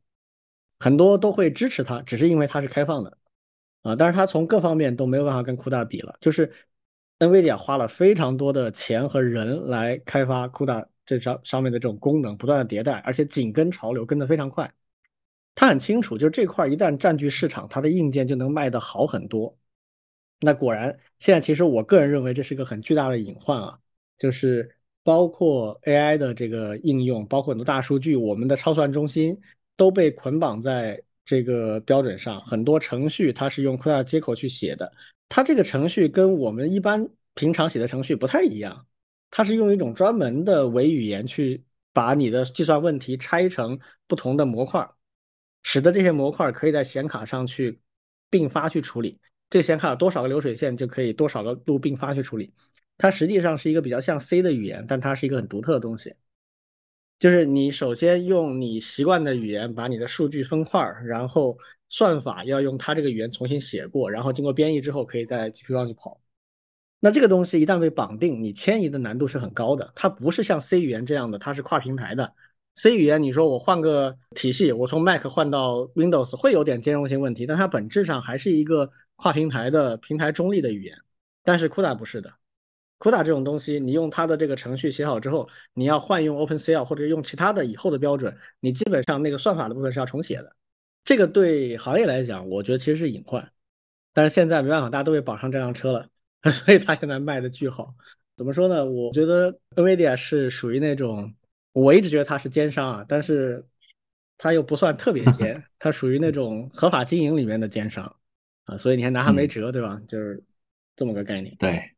[0.81, 3.17] 很多都会支持它，只是因为它是开放的
[3.83, 3.95] 啊。
[3.95, 6.53] 但是它从各方面都没有办法跟 CUDA 比了，就是
[7.21, 14.69] NVIDIA 花了非常多的钱和人来开发 CUDA 这上上面的这种功能，不断的迭代，而且紧跟潮流，跟得非常快。
[15.55, 19.57] 他很清楚，就是这块一旦占据市场，它的硬件就能卖得好很多。
[20.41, 23.79] 那果然，现在其实我个人认为这是一个很巨大的隐患啊，
[24.19, 24.75] 就是。
[25.09, 29.41] 包括 AI 的这个应用，包括很多大数据，我们的超算中心
[29.75, 32.39] 都被捆绑在这个标准上。
[32.43, 34.93] 很多程序它是用 CUDA 接口去写的，
[35.27, 38.85] 它这个程序跟我们一般平常写的程序不太一样，
[39.31, 44.87] 它是用一种专门的伪语言去把你的计算问题拆成不同的模块，
[45.63, 47.81] 使得这些模块可以在显卡上去
[48.29, 49.19] 并发去处理。
[49.49, 52.53] 这显卡有多少个流水线，就可以多少个路并发去处理。
[52.99, 56.15] 它实际上是一个比较像 C 的语言，但它是一个很独特的东西。
[57.19, 61.57] 就是你首先用你习惯的语言把你的数据分块，然后
[61.89, 66.21] 算法要用它这个语言重新写过，然后经过编译之后可以在 GPU 上去跑。
[67.01, 69.93] 那这个东西一旦被绑定，你迁移的难度是很高的。
[69.95, 72.35] 它不是像 C 语言这样的，它是跨平台的。
[72.75, 80.97] C 语言你说我换个体系，我从 Mac 换到 Windows 会有点兼容性问题，但它本质上还是一个跨平台的平台中立的语言。
[81.43, 82.33] 但是 CUDA 不是的。
[82.99, 90.57] CUDA 这种东西，你用它的这个程序写好之后，你要换用 OpenCL 或者用其他的以后的标准，你基本上那个算法的部分是要重写的。
[91.05, 93.51] 这个对行业来讲，我觉得其实是隐患。
[94.13, 96.09] 但是现在没办法，大家都被绑上这辆车了，
[96.51, 97.95] 所以它现在卖的巨好。
[98.37, 98.85] 怎么说呢？
[98.85, 101.33] 我觉得 NVIDIA 是属于那种，
[101.73, 103.65] 我一直觉得它是奸商啊，但是
[104.37, 108.17] 它又不算特别奸， 它属于那种合法经营里面的奸商
[108.65, 110.01] 啊，所以你还拿它没辙，对吧？
[110.09, 110.43] 就是
[110.97, 111.55] 这么个概念。
[111.59, 111.91] 对。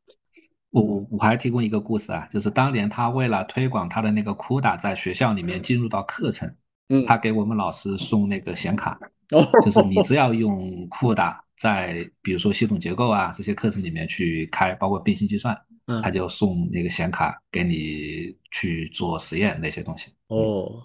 [0.71, 6.55] 我我我还提供一个故事啊，就是当年他为了推广他的那个 CUDA 在学校里面进入到课程，
[6.89, 8.99] 嗯，他给我们老师送那个显卡，
[9.33, 10.15] 哦，就是你只。
[10.15, 20.13] 要用 CUDA 在比如说系统结构啊这些课程里面去开，包括并行计算，嗯，他就送那个显卡给你去做实验那些东西。
[20.29, 20.85] 哦，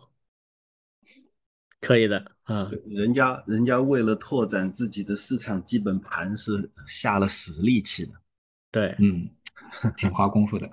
[1.79, 8.13] 可以的嗯，人家人家为了拓展自己的市场基本盘是下了死力气的，
[8.71, 9.29] 对，嗯。
[9.97, 10.69] 挺花功夫的，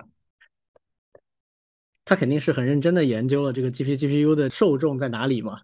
[2.05, 5.61] 他肯定是很认真的研究了这个 G P G P U 的受众在哪里嘛，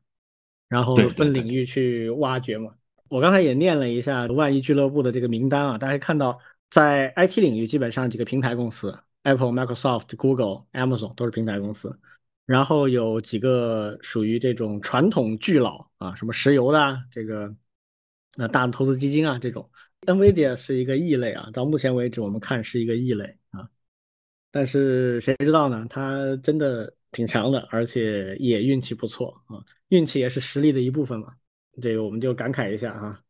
[0.68, 2.76] 然后分领域去挖掘嘛。
[3.10, 12.00] 我刚才也念了一下万亿俱乐部的这个名单啊，大家看到在 I T 领域基本上几个平台公司，Apple、Microsoft、Google、Amazon 都是平台公司，
[12.46, 17.54] 然后有几个属于这种传统巨佬啊，什么石油的这个
[18.36, 19.70] 那大的投资基金啊这种。
[20.08, 23.70] NVIDIA 是一个异类啊，到目前为止我们看是一个异类啊，
[24.50, 25.86] 但是谁知道呢？
[25.90, 31.34] 它真的挺强的，而且也运气不错啊，运气也是实力的一部分嘛。
[31.82, 33.22] 这个我们就感慨一下哈。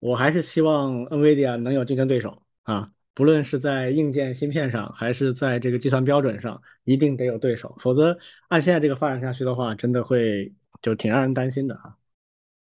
[0.00, 11.96] 我还是希望 NVIDIA 能有竞争对手啊，不论是在硬件芯片上，还是在这个计算标准上，一定得有对手，否则按现在这个发展下去的话，真的会就挺让人担心的啊。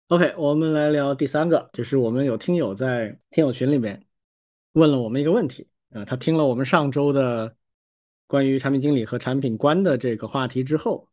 [0.09, 4.05] OK，我们来聊第三个，就是我们有听友在听友群里面
[4.71, 7.53] 问了我们一个问题啊，他听了我们上周的
[8.25, 11.09] 关于产品经理和产品官的这个话题之后，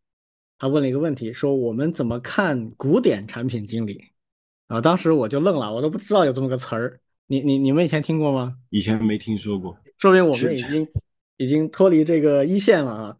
[0.58, 4.12] 他问了一个问题，说我们怎么看古典产品经理
[4.68, 4.80] 啊？
[4.80, 8.56] 当时我就愣了，我都不知道有这么个词儿，你你你们以前听过吗？
[8.70, 10.86] 以前没听说过，说明我们已经
[11.36, 13.18] 已经脱离这个一线了啊。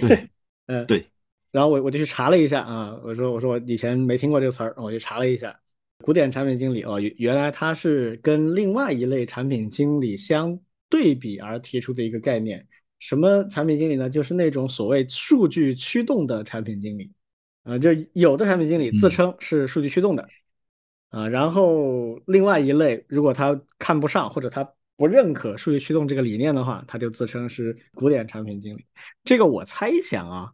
[0.00, 0.30] 对，
[0.64, 1.09] 嗯， 对。
[1.50, 5.58] 然后我我就去查了一下啊，我说我说我以前没听过这个词儿，我就查了一下，
[6.04, 10.56] 古典产品经理哦，原来它是跟另外一类产品经理相
[10.88, 12.64] 对比而提出的一个概念。
[13.00, 14.08] 什么产品经理呢？
[14.08, 17.10] 就是那种所谓数据驱动的产品经理，
[17.64, 20.28] 啊，就有的产品经理自称是数据驱动的，
[21.08, 24.62] 啊，然后另外一类如果他看不上或者他
[24.96, 28.84] 不认可数据驱动这个理念的话，他就自称是古典产品经理。
[29.24, 30.52] 这个我猜想啊。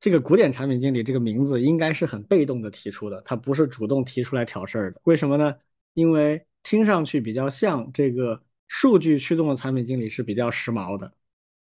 [0.00, 5.00] 这个古典产品经理这个名字应该是很被动的提出的，他不是主动提出来挑事儿的。
[5.04, 5.54] 为什么呢？
[5.94, 11.12] 因为听上去比较像这个数据驱动的产品经理是比较时髦的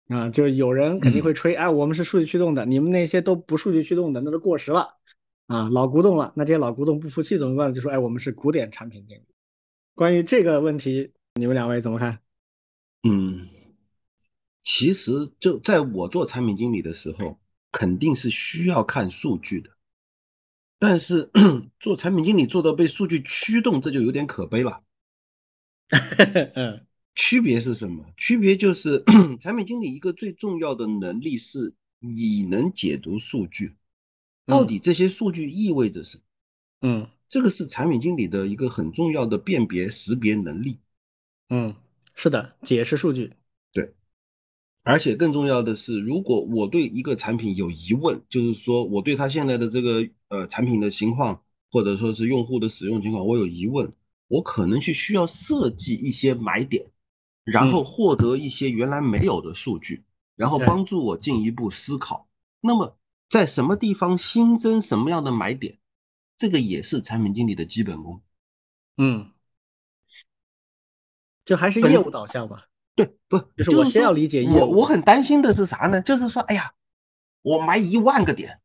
[0.09, 4.97] 啊，就有人肯定会吹，哎，我们是数据驱动的，你们那些都不数据驱动的，那都过时了
[5.47, 6.33] 啊，老古董了。
[6.37, 7.73] 那这些老古董不服气怎么办？
[7.73, 9.23] 就说，哎，我们是古典产品经理。
[9.95, 12.19] 关于这个问题，你们两位怎么看？
[13.09, 13.49] 嗯。
[14.63, 17.39] 其实就在我做产品经理的时候，
[17.77, 19.69] 肯定是需要看数据的。
[20.79, 21.31] 但是
[21.79, 24.83] 做产品经理做到被数据驱动，这就有点可悲了。
[26.57, 28.15] 嗯，区别是什么？
[28.17, 29.05] 区别就是
[29.41, 33.77] 产品经理一个最重要的能力是你能解读数据，
[34.47, 36.23] 到底这些数据意味着什么？
[36.81, 40.79] 嗯这个是产品经理的一个很重要的辨别识别能力。
[41.51, 41.75] 嗯，
[42.15, 43.35] 是的，解释数据。
[44.89, 53.93] 而且更重要的是，如果我对一个产品有疑问，就是说我对它现在的这个呃产品的情况，或者说是用户的使用情况，我有疑问，
[54.29, 56.87] 我可能去需要设计一些买点，
[57.43, 60.05] 然后获得一些原来没有的数据，
[60.37, 62.29] 然后帮助我进一步思考。
[62.61, 62.97] 那么
[63.29, 65.79] 在什么地方新增什么样的买点，
[66.39, 68.23] 这个也是产品经理的基本功。
[68.99, 69.33] 嗯，
[71.45, 72.63] 就还是业务导向嘛。
[72.97, 76.01] 对，不就是我先要理解我我很担心的是啥呢？
[76.01, 76.73] 就是说，哎呀，
[77.43, 78.61] 我买一万个点，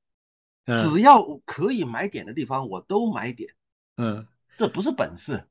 [0.65, 3.53] 嗯只要可以买点的地方，我都买点，
[3.97, 4.25] 嗯，
[4.57, 5.45] 这不是本事。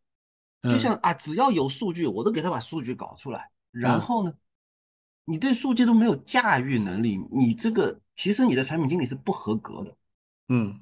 [0.62, 3.51] 嗯就像啊，只要有数据，我都给他把数据搞出来。
[3.71, 4.35] 然嗯后呢，
[5.25, 9.97] 你对数据都没有驾驭能力，你这个其实你的产品经理是不合格的。
[10.49, 10.81] 嗯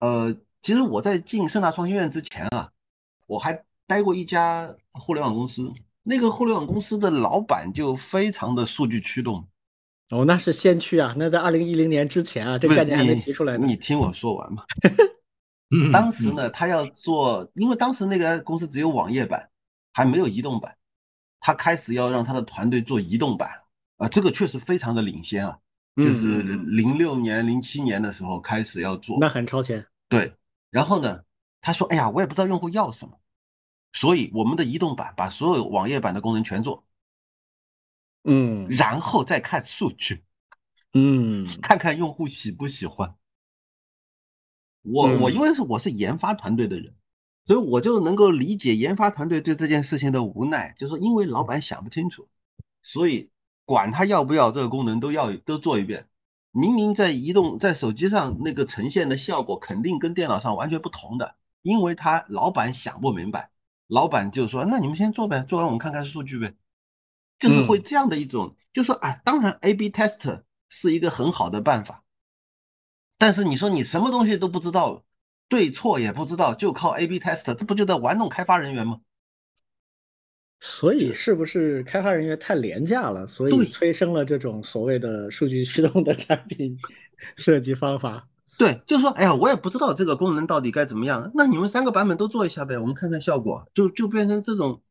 [0.00, 2.72] 呃，其实我在进盛大创新院之前啊，
[3.26, 9.46] 我还待过一家互联网公司，那个互联网公司的老板就非常的数据驱动。
[10.10, 13.66] 哦，那是先驱啊，那在二零一零年之前啊，这概念还没提出来呢。
[13.66, 14.64] 你听我说完嘛。
[15.70, 19.48] 嗯当时呢，他要做，因为当时那个公司只有网页版，
[19.92, 20.76] 还没有移动版，
[21.38, 23.50] 他开始要让他的团队做移动版
[23.98, 25.56] 啊，这个确实非常的领先啊，
[25.94, 29.86] 嗯就是嗯零六年、零七年的时候开始要做那，很超前。
[30.08, 30.32] 对。
[30.72, 31.20] 然后呢，
[31.60, 33.12] 他说：“哎呀，我也不知道用户要什么，
[33.92, 36.84] 所以我们的移动版把所有网页版的功能全做，
[38.24, 40.24] 嗯然后再看数据，
[40.92, 43.14] 嗯看看用户喜不喜欢。
[44.82, 46.94] 我我嗯因为是我是研发团队的人，
[47.44, 52.28] 所以我就能够理解研发团队对这件事情的无奈，就是因为老板想不清楚，
[52.82, 53.30] 所以
[53.64, 56.08] 管他要不要这个功能都要都做一遍。
[56.52, 63.49] 明明在移动在手机上那个呈现的效果肯定跟电脑上完全不同的，因为他老板想不明白，
[63.90, 66.54] 老板就说那你们先做呗，做完我们看看数据呗，
[67.38, 72.04] 就是会这样的一种，就说啊，当然 A/B test 是一个很好的办法。
[73.18, 75.04] 但是你说你什么东西都不知道，
[75.48, 79.00] 对错也不知道，就靠 A/B test，这不就在玩弄开发人员吗？
[80.60, 86.78] 所以是不是开发人员太廉价了，所以催生了这种所谓的数据驱动的产品
[87.36, 88.28] 设计方法？
[88.60, 94.82] 对，就是说，哎呀，我也不知道这个功能到底该怎么样，那你们三个版本都做一下呗，我们看看效果，就就变成这种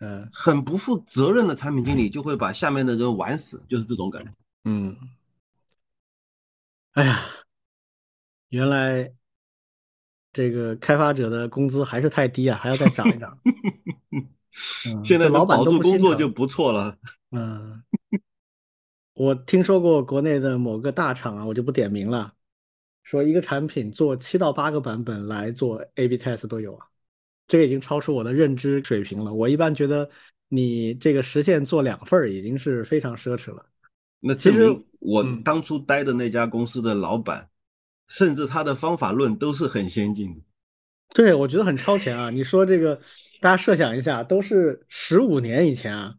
[0.00, 4.32] 嗯很不负责任的产品经理，就会把下面的人玩死，就是这种感觉。
[4.64, 4.96] 嗯，
[6.94, 7.20] 哎呀，
[8.48, 9.12] 原来
[10.32, 13.38] 这个开发者的工资还是太低啊，还要再涨一涨。
[14.92, 16.96] 嗯现在老板都工作就不错了。
[17.30, 17.82] 嗯，
[19.14, 22.33] 我听说过国内的某个大厂啊，我就不点名了，
[23.04, 26.86] 说一个产品做七到八个版本来做 A/B test 都有啊，
[27.46, 29.32] 这个已经超出我的认知水平了。
[29.32, 30.10] 我一般觉得
[30.48, 33.64] 你这个实现做两份儿已经是非常奢侈了。
[34.20, 34.68] 那其实
[35.00, 37.48] 我嗯当初待的那家公司的老板，
[38.08, 40.40] 甚至他的方法论都是很先进的。
[41.14, 42.30] 对，我觉得很超前啊！
[42.30, 42.98] 你说这个，
[43.40, 46.14] 大家设想一下，都是十五年以前啊，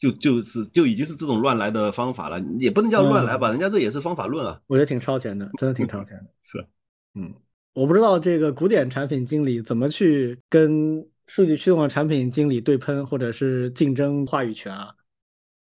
[0.00, 4.58] 就就是就已经是这种乱来的方法了，也不能叫乱来吧，人家这也是方法论啊。
[4.66, 6.24] 我觉得挺超前的，真的挺超前的。
[6.42, 6.66] 是，
[7.14, 7.34] 嗯，
[7.74, 14.94] 我不知道这个古典产品经理怎么去跟数据驱动的产品经理对喷，或者是竞争话语权啊。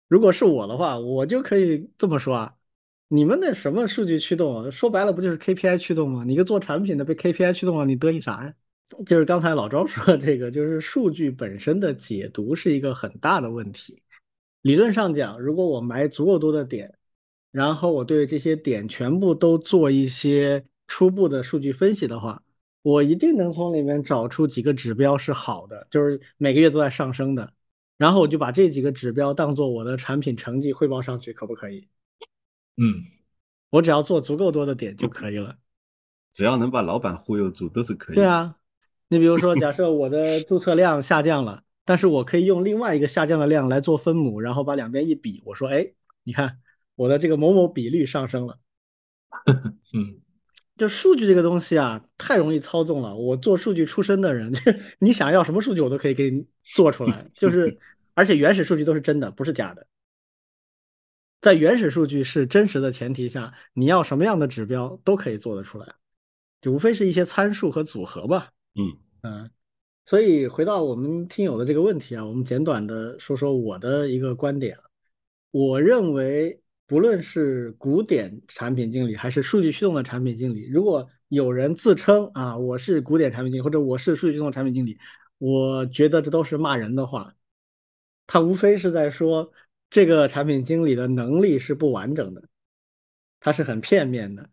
[0.07, 2.53] 如果是我的话，我就可以这么说啊，
[3.09, 6.23] 你们那什么数据驱动啊，说白了不就是 KPI 驱动吗？
[6.25, 8.53] 你个做产品的被 KPI 驱动了，你得意啥呀？
[9.05, 14.00] 就是刚才老赵说的这个，就是数据本身的解读是一个很大的问题。
[14.61, 16.97] 理论上讲，如果我埋足够多的点，
[17.51, 22.43] 然后我对这些点全部都做一些初步的数据分析的话，
[22.81, 27.53] 我一定能从里面找出几个指标是好的，就是每个月都在上升的。
[27.97, 31.87] 然后我就把这几个指标当做我的产品成绩汇报上去，可不可以？
[32.77, 33.03] 嗯，
[33.69, 35.57] 我只要做足够多的点就可以了。
[36.31, 38.15] 只要能把老板忽悠住，都是可以。
[38.15, 38.55] 对，啊，
[39.09, 45.91] 你比如说，假设我的注册量下降了，但是我可以用另外一个下降的量来做分母，然后把两边一比，我说，哎，
[46.23, 46.57] 你看
[46.95, 48.57] 我的这个某某比率上升了。
[49.93, 50.21] 嗯，
[50.77, 53.13] 就数据这个东西啊，太容易操纵了。
[53.13, 54.53] 我做数据出身的人，
[54.99, 57.29] 你想要什么数据，我都可以给你做出来。
[57.35, 57.77] 就是，
[58.13, 59.85] 而且原始数据都是真的，不是假的。
[61.41, 65.93] 在原始数据是真实的前提下，你要什么样的指标都可以做得出来，
[66.61, 68.51] 就无非是一些参数和组合吧。
[68.75, 69.51] 嗯嗯，
[70.05, 74.77] 所以回到我们听友的这个问题啊，我们简短的说说我的一个观点。
[75.51, 84.97] 我认为，不论是古典产品经理还是数据驱动的产品经理，如果有人自称啊我是古典产品经理或者我是数据驱动产品经理，
[85.37, 87.35] 我觉得这都是骂人的话。
[88.27, 89.51] 他无非是在说。
[89.93, 92.41] 这个产品经理的能力是不完整的，
[93.41, 94.49] 他是很片面的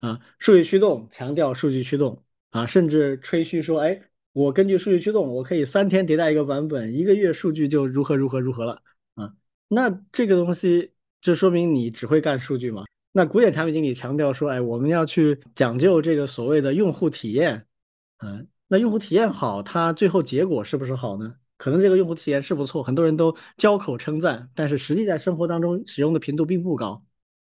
[0.00, 0.20] 啊。
[0.38, 4.00] 数据驱动强调数据驱动啊，甚至吹嘘说，哎，
[4.32, 8.82] 我根据数据驱动，我可以三天迭代一个版本，一个月数据就如何如何如何了
[9.14, 9.34] 啊。
[9.68, 12.84] 那这个东西就说明你只会干数据嘛？
[13.12, 17.66] 那古典产品经理强调说，哎，我们要去讲究这个所谓的用户体验，
[18.24, 21.34] 嗯，那用户体验好，它最后结果是不是好呢？
[21.58, 27.04] 可能这个用户体验是不错，很多人都交口称赞，但是实际在生活当中使用的频度并不高，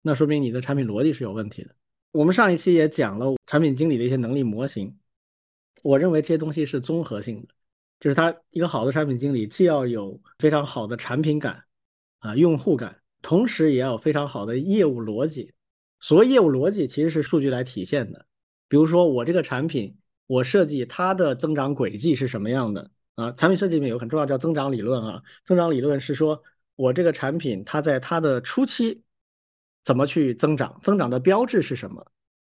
[0.03, 1.71] 那说明你的产品逻辑是有问题的。
[2.13, 4.95] 我们上一期也讲了产品经理的一些能力模型，
[5.87, 7.49] 我认为这些东西是综合性的，
[8.01, 11.63] 就是他一个好的产品经理既要有非常好的产品感
[12.19, 15.53] 啊用户感，同时也要有非常好的业务逻辑。
[16.01, 18.27] 所谓业务逻辑，其实是数据来体现的。
[18.67, 22.91] 比如说我这个产品，我设计它的增长轨迹是什么样的。
[23.15, 25.23] 啊，产品设计里面有很重要叫增长理论啊。
[25.45, 26.43] 增长理论是说，
[26.75, 29.01] 我这个产品它在它的初期
[29.85, 32.05] 怎么去增长，增长的标志是什么？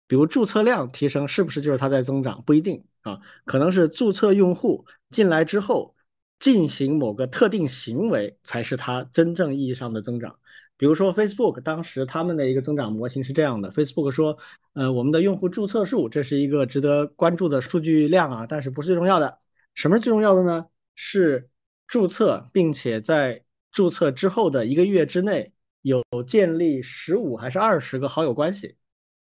[0.10, 2.42] 比如注册量提升，是不是就是它在增长？
[2.48, 5.96] 不一定啊，可能是注册用户进来之后
[6.40, 10.36] 进行某个特定行为才是它真正意义上的增长。
[10.78, 14.36] 比如说 Facebook 当时他们的一个增长模型是这样的：Facebook 说，
[14.74, 19.38] 呃，我们的用户注册数这是一个值得关注的数据量啊，但是不是最重要的。
[19.76, 20.66] 什么是最重要的呢？
[20.96, 21.50] 是
[21.86, 25.54] 注册，并且在注册之后的一个月之内
[25.84, 28.76] 有建立十五还是二十个好友关系。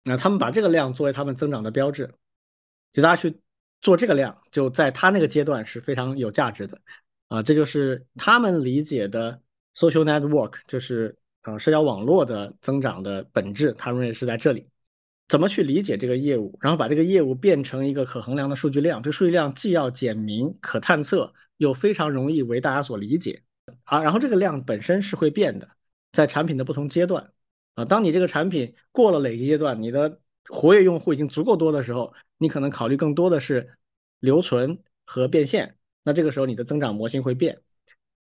[0.04, 2.14] 那他们把这个量作为他们增长的标志，
[2.93, 3.39] 就大家去
[3.82, 6.80] 做这个量，就在他那个阶段是非常有价值的
[7.28, 7.43] 啊。
[7.43, 9.41] 这就是他们理解的
[9.76, 14.68] social network，就是啊社交网络的增长的本质，他认为是在这里。
[15.30, 19.02] 怎么去理解这个业务，然后把这个业务变成一个可衡量的数据量？
[19.02, 23.41] 这数据量既要简明、可探测，又非常容易为大家所理解。
[23.86, 25.70] 啊，然后这个量本身是会变的，
[26.12, 27.32] 在产品的不同阶段。
[27.76, 33.78] 啊，当你这个产品过了累积阶段，你的活跃用户已经足够多的时候，你可能考虑更多的是
[34.19, 35.78] 留存和变现。
[36.03, 37.59] 那这个时候你的增长模型会变。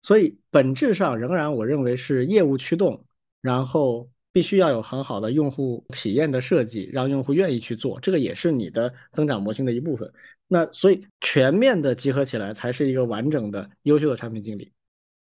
[0.02, 3.06] 所以本质上仍然我认为是业务驱动，
[3.40, 4.10] 然后。
[4.32, 10.12] 必须要有很好的用户体验的设计，让用户愿意去做，这个也是你的增长模型的一部分。
[10.46, 14.70] 那所以全面的集合起来，才是一个完整的优秀的产品经理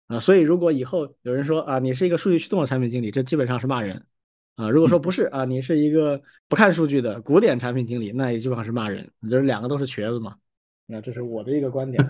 [0.09, 0.19] 啊。
[0.21, 4.05] 所以如果以后有人说啊，你是一个数据驱动的产品经理，这基本上是骂人
[4.57, 4.69] 啊。
[4.69, 10.37] 如果说不是啊，你是一个不看数据的古典产品经理，那也基本上是骂人，就是两个都是瘸子嘛。
[10.87, 12.05] 那这是我的一个观点。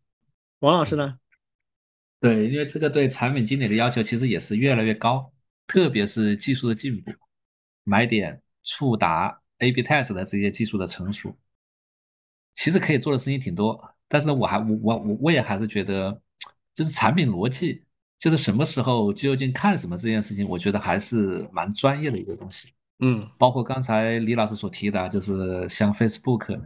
[0.60, 1.18] 王老师呢？
[2.20, 5.32] 对，因为这个对产品经理的要求其实也是越来越高。
[5.66, 7.10] 特别是技术的进步，
[7.84, 11.34] 买点、触达、A/B test 的这些技术的成熟，
[12.54, 13.80] 其实可以做的事情挺多。
[14.06, 16.20] 但是呢，我还我我我我也还是觉得，
[16.74, 17.82] 就是产品逻辑，
[18.18, 22.68] 就是什么时候究竟看什么这件事情，我觉得还是蛮专业的一个东西。
[23.00, 26.60] 嗯，包括刚才李老师所提的，就是像 Facebook，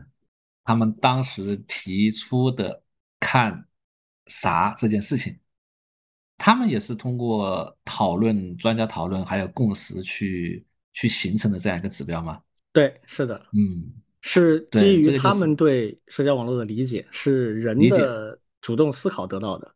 [0.65, 2.83] 他们当时提出的
[3.21, 3.67] 看
[4.27, 5.39] 啥这件事情。
[6.37, 12.41] 他们也是通过讨论、专家讨论还有共识去去形成的这样一个指标吗？
[12.73, 19.75] 对，是的，嗯，是基于他们对社交网络的理解，是人的主动思考得到的，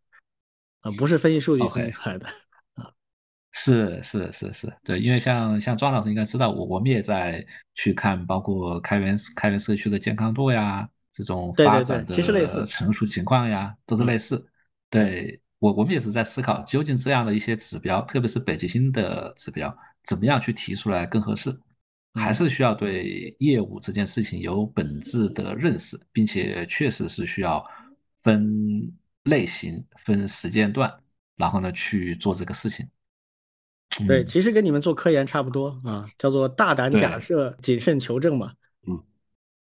[0.82, 2.26] 啊，不是分析数据分析出来的
[2.74, 2.90] 啊。
[3.50, 12.14] 是是是是，对，因为像像庄老师应该知道，我我们也在去看，包括开源开源社区的健康度呀，这种发展的
[12.66, 14.46] 成熟情况呀，都是类似，
[14.88, 15.40] 对。
[15.62, 19.72] 我我们也是在思考，究竟这样的一些指标，特别是北极星的指标，
[20.02, 21.56] 怎么样去提出来更合适？
[22.14, 27.64] 还是需要对业务这件事情有本质的认识，并且确实是需要
[28.24, 28.92] 分
[29.24, 30.92] 类型、分时间段，
[31.36, 32.88] 然后呢去做这个事情。
[34.08, 38.52] 对，其实跟你们做科研差不多啊，叫做大胆假设、谨慎求证嘛。
[38.86, 39.02] 嗯，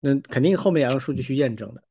[0.01, 1.83] 那肯定后面要用数据去验证的。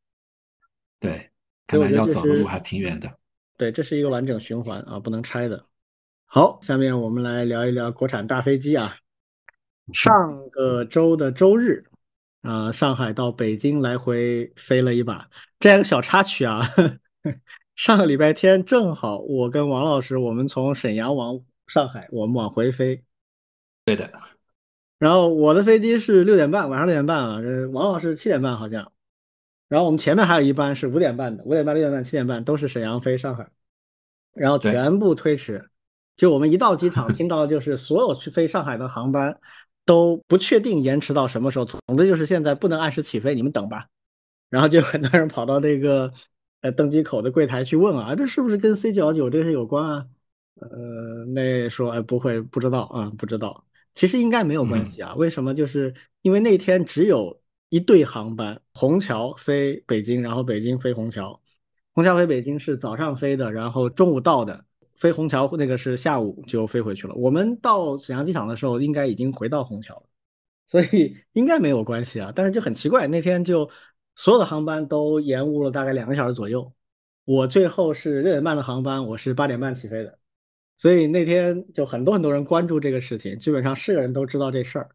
[0.99, 1.29] 对，
[1.67, 3.19] 看来要走的路还挺远的。
[3.57, 5.65] 对，这是一个完整循环啊，不能拆的。
[6.25, 8.97] 好，下面我们来聊一聊国产大飞机啊。
[9.93, 11.85] 上个周的周日
[12.41, 15.29] 啊，上海到北京来回飞了一把。
[15.59, 16.67] 这样一个小插曲啊，
[17.75, 23.03] 上个礼拜天正好我跟王老师，我们从沈阳往上海，我们往回飞。
[23.83, 24.11] 对的。
[24.97, 28.91] 然后我的飞机是六点半，晚上六点半啊，这王老师七点半好像。
[29.67, 33.49] 然后我们前面还有一班是五点半的，五点半、六点半、七点半都是沈阳飞上海，
[34.33, 35.69] 然后全部推迟。
[36.15, 39.37] 就我们一到机场， 听到就是所有去飞上海的航班
[39.83, 43.87] 都不确定延迟到什么时候，总之就是现在不能按时起飞，你们等吧。
[44.49, 46.13] 然后就很多人跑到那个
[46.65, 50.07] 呃登机口的柜台去问啊，这是不是跟 C 九幺九这些有关啊？
[50.55, 53.67] 呃，那说哎不会，不知道啊，不知道。
[53.93, 55.53] 其实应该没有关系啊，为什么？
[55.53, 55.93] 就是
[56.23, 57.39] 因为那天只有
[57.69, 61.39] 一对航班，虹桥飞北京，然后北京飞虹桥。
[61.93, 64.65] 虹桥飞北京是早上飞的，然后中午到的。
[64.95, 67.13] 飞虹桥那个是下午就飞回去了。
[67.13, 70.03] 我们到沈阳机场的时候，应该已经回到虹桥了，
[70.65, 72.31] 所以应该没有关系啊。
[72.35, 73.69] 但是就很奇怪，那天就
[74.15, 76.73] 所有的航班都延误了大概两个小时左右。
[77.25, 80.19] 我最后是六点半的航班，我是八点半起飞的，
[80.77, 84.89] 所以那天就很多很多人关注这个事情，基本上是个人都知道这事儿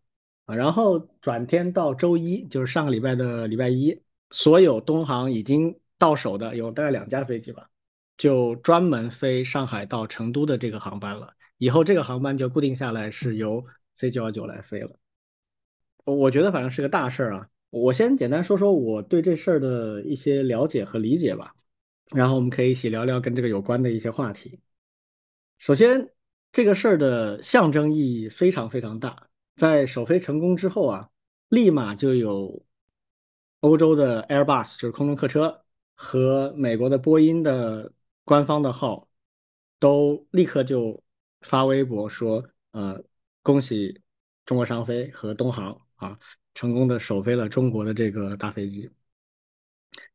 [0.47, 0.55] 啊。
[0.55, 4.01] 然后转天到周一，就是上个礼拜的礼拜一，
[4.31, 7.69] 所有东航已经到手的有大概两架飞机吧。
[8.17, 13.65] 就专门飞上海到成都的这个航班了，以后这个航班就固定下来是由
[13.95, 14.91] C 九幺九来飞了。
[16.05, 17.49] 我觉得反正是个大事儿啊。
[17.71, 21.55] 我先简单说说我对这事儿的一些了解和理解吧，
[22.11, 24.61] 然后我们可以一起聊聊跟这个有关的一些话题。
[25.59, 26.11] 首先，
[26.53, 29.29] 这个事儿的象征意义非常非常大。
[29.57, 31.11] 在首飞成功之后啊，
[31.49, 32.65] 立马就有
[33.61, 35.65] 欧洲的 Airbus 就是空中客车
[35.95, 37.93] 和美国的波音的。
[38.23, 39.09] 官方的号
[39.81, 41.03] 都立刻就
[41.41, 43.03] 发微博说：“呃，
[43.43, 44.01] 恭喜
[44.47, 46.17] 中国商飞和东航啊，
[46.61, 48.91] 成功的首飞了中国的这个大飞机。”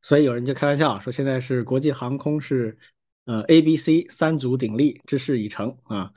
[0.03, 2.77] 所以有人就开玩笑说：“现在是国际航空是
[3.25, 6.13] 呃 A、B、C 三足鼎立，之势已成啊。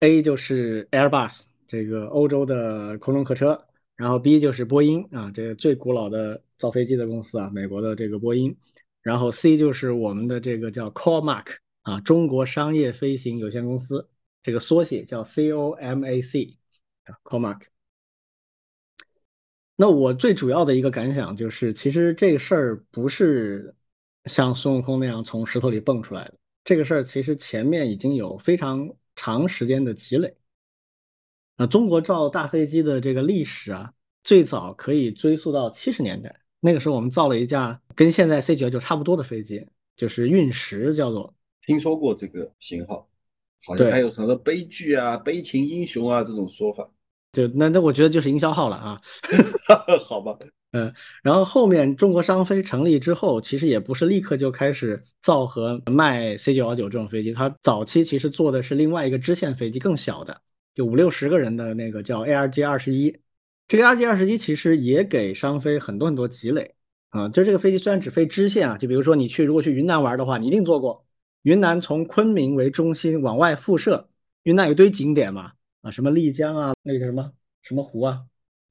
[0.00, 3.58] A 就是 Airbus 这个欧洲的空中客车，
[3.96, 8.54] 然后 B 就是波音啊，这个最古老的造飞机的公司啊，美国的这个波音。”
[9.02, 11.46] 然后 C 就是我们的这个叫 Comac
[11.82, 14.06] 啊，中国商业飞行有限公司，
[14.42, 16.56] 这个缩写叫 COMAC
[17.04, 17.62] 啊，Comac。
[19.80, 23.74] 那我最主要的一个感想就是，其实这个事儿不是
[24.26, 30.36] 像孙悟空那样从石头里蹦出来的，这个事儿其实前面已经有非常长时间的积累。
[31.56, 36.42] 那中国造大飞机的这个历史啊，最早可以追溯到七十年代。
[36.60, 39.66] 那个时候我们造了一架跟现在 C 九幺九差不多的飞机，
[39.96, 43.08] 就是运十，叫做听说过这个型号，
[43.64, 46.86] 好像还有什么悲剧啊、悲情英雄啊这种说法。
[47.32, 49.00] 就那那我觉得就是营销号了啊。
[50.04, 50.36] 好吧，
[50.72, 60.40] 嗯，然后后面中国商飞成立之后，其实也不是立刻就开始造和卖 C 九幺九这种飞机，它早期其实做的是另外一个支线飞机，更小的，
[60.74, 63.16] 就五六十个人的那个叫 ARJ 二十一。
[63.66, 66.74] 这个 ARG 二十一其实也给商飞很多很多积累
[67.10, 71.04] 啊，就这个飞机虽然只飞支线啊，就比如说你去如果去云南玩的话，你一定坐过
[71.42, 74.08] 云南从昆明为中心往外辐射，
[74.42, 75.52] 云南有堆景点嘛
[75.82, 78.24] 啊，什么丽江啊，那个什么什么湖啊，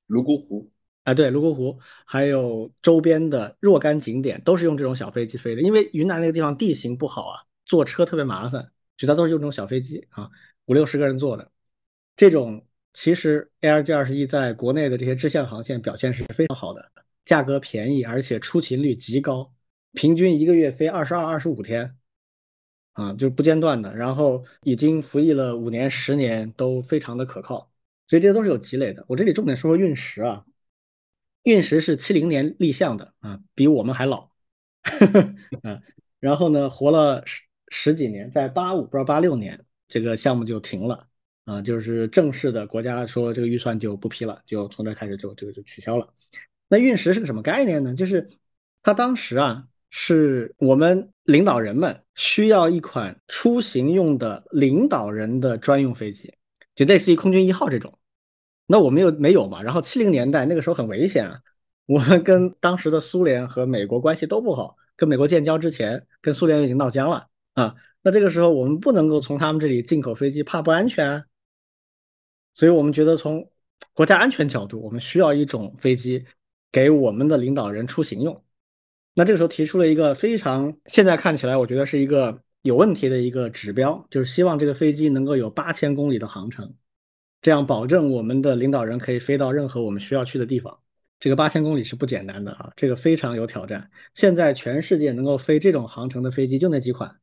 [0.08, 0.70] 泸沽湖，
[1.04, 8.62] 哎对，泸沽湖，还有周边的若干景点都是用这种小飞机飞的，因为云南那个地方地形不好啊，坐车特别麻烦，
[8.98, 10.30] 所以它都是用这种小飞机啊，
[10.66, 11.52] 五六十个人坐的。
[12.16, 12.66] 这种。
[12.92, 16.92] 其实 ARJ 二十一在国内的这些支线航线表现是非常好的，
[17.24, 19.54] 价格便宜，而且出勤率极高，
[19.94, 21.96] 平均一个月飞二十二、二十五天，
[23.00, 23.96] 啊，就是不间断的。
[23.96, 27.72] 然后已经服役了五年、十年，都非常的可靠，
[28.08, 29.06] 所以这些都是有积累的。
[29.08, 30.46] 我这里重点说说运十啊，
[31.44, 34.30] 运十是七零年立项的啊，比我们还老，
[35.64, 35.82] 啊，
[36.20, 41.06] 然后呢，活了十十几年，在八五不知道八六年这个项目就停了。
[41.46, 46.08] 啊，就是正式的国家说这个预算就不批了，就从这开始就这个就取消了。
[46.68, 47.96] 那运十是个什么概念呢？
[47.96, 48.30] 就是
[48.84, 56.34] 它当时啊，是我们领导人们需要一款出行用的领导人的专用飞机，
[56.76, 57.98] 就类似于空军一号这种。
[58.66, 59.64] 那我们又没有嘛？
[59.64, 61.40] 然后七零年代那个时候很危险啊，
[61.86, 67.74] 我们跟当时的苏联和美国关系都不好，跟美国建交之前跟苏联已经闹僵了啊。
[68.02, 71.24] 那这个时候我们不能够从他们这里进口飞机，怕不安全。
[72.54, 73.50] 所以我们觉得，从
[73.94, 76.26] 国家安全角度，我们需要一种飞机
[76.70, 78.44] 给我们的领导人出行用。
[79.20, 86.74] 那这个时候提出了一个非常现在看起来，我觉得是一个有问题的一个指标，就是希望这个飞机能够有八千公里的航程，
[87.42, 90.80] 这样保证我们的领导人可以飞到任何我们需要去的地方。
[91.20, 93.92] 这个八千公里是不简单的啊，这个非常有挑战。
[94.16, 97.14] 现在全世界能够飞这种航程的飞机就那几款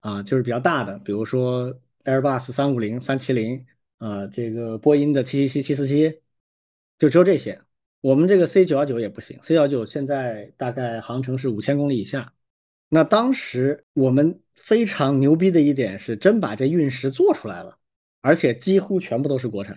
[0.00, 1.72] 啊，就是比较大的，比如说。
[2.06, 3.66] Airbus 三五零、三七零，
[3.98, 6.20] 啊，这个波音的七七七、七四七，
[7.00, 7.60] 就只有这些。
[8.00, 12.32] 我们这个 C 九幺九也不行，C 九幺九现在大概航程是五千公里以下。
[12.88, 17.78] 那当时我们非常牛逼的一点是，真把这运十做出来了，
[18.20, 19.76] 而且几乎全部都是国产。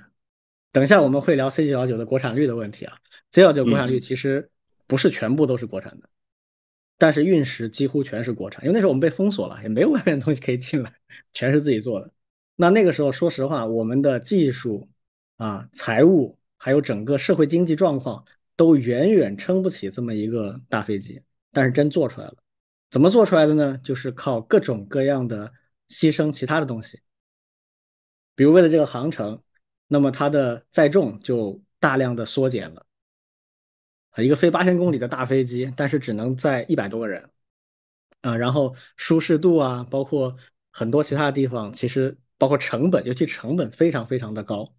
[0.71, 2.97] 等一下我们会聊 C 九幺九的国产率的问题啊
[3.31, 4.51] ，C 九幺九国产率其实
[4.85, 6.07] 不是全部都是国产的，
[6.99, 10.93] 但是运十几乎全是国产，因为那时候我们被封锁了，也没有外面的东西可以进来，
[11.33, 12.13] 全是自己做的。
[12.55, 14.89] 那那个时候说实话，我们的技术
[15.37, 18.23] 啊、财务还有整个社会经济状况
[18.55, 22.35] 都远远撑不起这么一个大飞机，但是真做出来了。
[22.91, 23.79] 怎么做出来的呢？
[23.83, 25.53] 就是靠各种各样的
[25.87, 27.01] 牺牲其他的东西，
[28.35, 29.41] 比如为了这个航程，
[29.87, 32.85] 那么它的载重就大量的缩减了。
[34.17, 37.29] 一个飞八千公里的大飞机，但是只能载一百多个人，
[38.21, 40.35] 啊，然后舒适度啊，包括
[40.71, 44.75] 很多其他的地方，其实包括成本，尤其成本非常非常的高。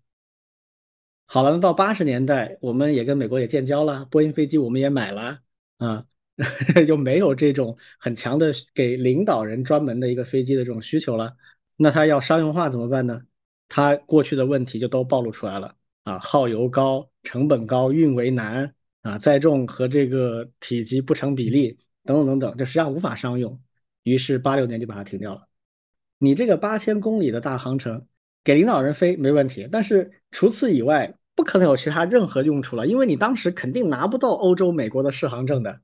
[1.32, 5.38] 好了，那到八十年代，我们也跟美国也建交了，波音飞机我们也买了，
[5.78, 6.04] 啊。
[6.88, 11.36] 就没有这种很强的给领导人专门的一个飞机的这种需求了。
[11.76, 13.20] 那它要商用化怎么办呢？
[13.68, 23.60] 它过去的问题就都暴露出来了啊，耗油高、成本高、运维难啊，载重和这个体积不成比例等等等等，这实际上无法商用。
[24.02, 25.46] 于是八六年就把它停掉了。
[26.16, 28.06] 你这个八千公里的大航程
[28.42, 35.80] 给领导人飞没问题，但是除此以外不可能有其他任何用处了，因为你当时肯定拿不到欧洲、美国的适航证的。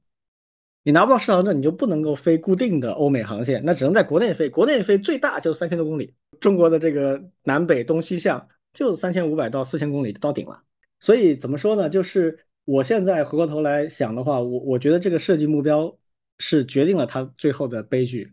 [0.82, 4.48] 你拿不到适航证，你就不能够飞固定的欧美航线，那只能在国内飞。
[4.48, 10.62] 国内飞最大就三千多公里，中国的这个南北东西向就三千五百到四千公里就到顶了。
[11.00, 11.88] 所以怎么说呢？
[11.88, 15.92] 就是我现在回过头来想的话，我我觉得这个设计目标
[16.38, 18.32] 是决定了它最后的悲剧。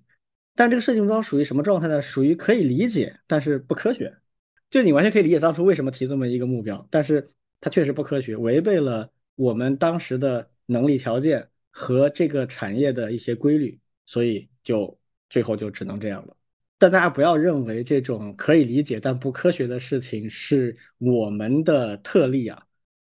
[0.55, 2.01] 但这个设计目标属于什么状态呢？
[2.03, 4.16] 属于可以理解，但是不科学。
[4.74, 7.30] 就你完全可以理解当初为什么提这么一个目标，但是
[7.61, 11.47] 它确实不科学，违背了我们当时的能力条件。
[11.76, 14.95] 和这个产业的一些规律，所以就
[15.28, 16.38] 最后就只能这样了。
[16.78, 22.61] 但大家不要认为这种可以理解但不科学的事情是我们的特例啊，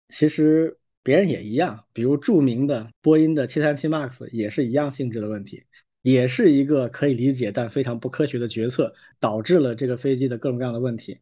[0.09, 1.83] 其实别人也一样。
[1.95, 5.65] 比如著名的波音的737 MAX 也是一样性质的问题，
[6.03, 11.19] 也是一个可以理解但非常不科学的决策，导致了这个飞机的各种各样的问题。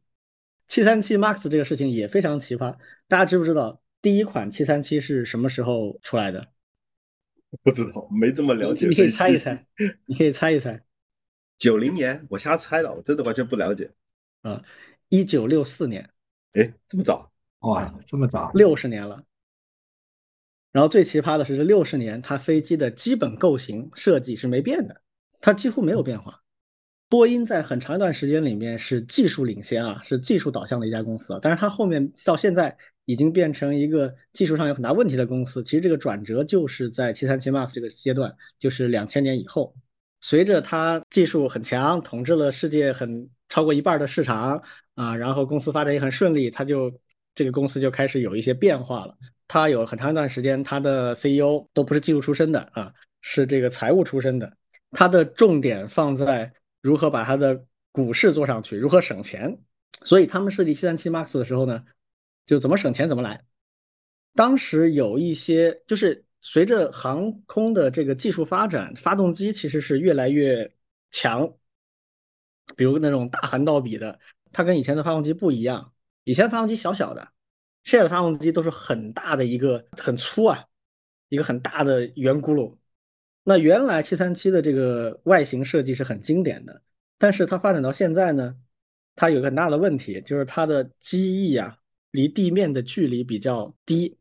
[0.68, 2.76] 737 MAX 这个事情也非常奇葩，
[3.08, 6.52] 大家知不知道第一款七三七是什么时候出来的？
[7.62, 8.86] 不知道，没这么了解。
[8.88, 9.66] 你可以猜一猜，
[10.06, 10.82] 你可以猜一猜。
[11.58, 13.90] 九零年，我瞎猜的，我真的完全不了解。
[14.42, 14.62] 啊，
[15.08, 16.10] 一九六四年。
[16.52, 17.32] 哎，这么早？
[17.60, 19.24] 哇，这么早，六十年了。
[20.72, 25.00] 然后最奇葩的是，这六十年它飞机的基本构型设计是没变的，
[25.40, 26.42] 它几乎没有变化。
[27.08, 32.76] 波音在很长一段时间里面是技术领先啊，是技术导向的一家公司，但是它后面到现在。
[33.08, 35.62] 已经变成一个技术上有很大问题的公司。
[35.62, 39.72] 其实这个转折就是在七三七 MAX 这个阶段，就是两千年以后，
[40.20, 44.60] 随着它技术很强，统治了世界很超过一半的市场
[44.96, 46.92] 啊，然后公司发展也很顺利，它就
[47.32, 49.16] 这个公司就开始有一些变化了。
[49.46, 54.52] 它有很长一段时间，它的 CEO 都不是技术出身的啊，是这个财务出身的。
[54.90, 56.52] 它的重点放在
[56.86, 59.58] 如何把它的股市做上去，如何省钱。
[60.04, 61.84] 所以他们设计七三七 MAX 的时候呢？
[62.46, 63.44] 就怎么省钱怎么来。
[64.34, 70.72] 当时有一些，就是随着航空的这个技术发展，发动机其实是越来越
[71.10, 71.52] 强。
[72.76, 74.20] 比如那种大涵道比的，
[74.52, 75.92] 它跟以前的发动机不一样。
[76.22, 77.32] 以前发动机小小的，
[77.82, 80.64] 现在的发动机都是很大的一个，很粗啊，
[81.28, 82.76] 一个很大的圆轱辘。
[83.48, 86.82] 那原来七三七的这个外形设计是很经典的，
[87.16, 88.56] 但是它发展到现在呢，
[89.14, 91.78] 它有个很大的问题，就是它的机翼啊。
[92.12, 94.16] 离地面的距离比较低，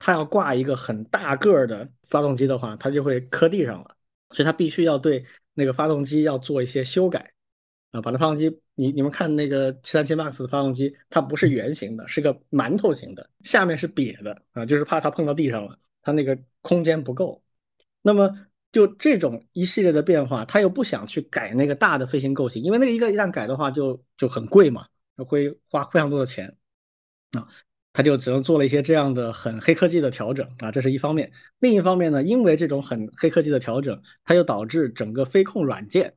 [0.00, 3.96] 它要挂一个很大个儿的发动机的话，它就会磕地上了。
[4.30, 7.32] 所以它必须要对那个发动机要做一些修改
[7.92, 17.40] 啊，把那发动机，你你们看那个七三七 MAX 的发动机，它不是圆形的，是个馒头型的，下面是瘪的啊，就是怕它碰到地上了，它那个空间不够。
[18.02, 18.36] 那么
[18.72, 24.86] 就这种一系列的变化，他又不想去改那个大的飞行构型，因为那个一个一旦改的话就就很贵嘛，
[25.26, 26.56] 会花非常多的钱。
[27.32, 27.46] 啊，
[27.92, 31.30] 他就只能做了一些这样的很黑科技的调整啊，这是一方面。
[31.60, 36.16] 另一方面呢，因为这种很黑科技的调整，它又导致整个飞控软件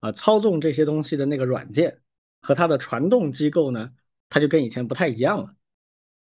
[0.00, 2.00] 啊，操纵这些东西的那个软件
[2.40, 3.92] 和它的传动机构呢，
[4.28, 5.54] 它就跟以前不太一样了。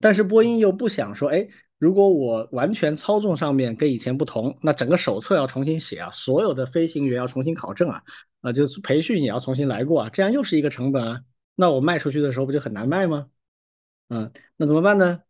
[0.01, 1.49] 但是波音又不想说，哎，
[1.79, 8.03] 如果我完全操纵上面跟以前不同，那整个手册要重新写啊，所有的飞行员要重新考证啊，
[8.41, 11.21] 啊，就是培训也要重新来过啊，这样又是一个成本啊。
[11.55, 13.29] 那我卖出去的时候不就很难卖吗？
[14.09, 15.21] 嗯，那怎么办呢？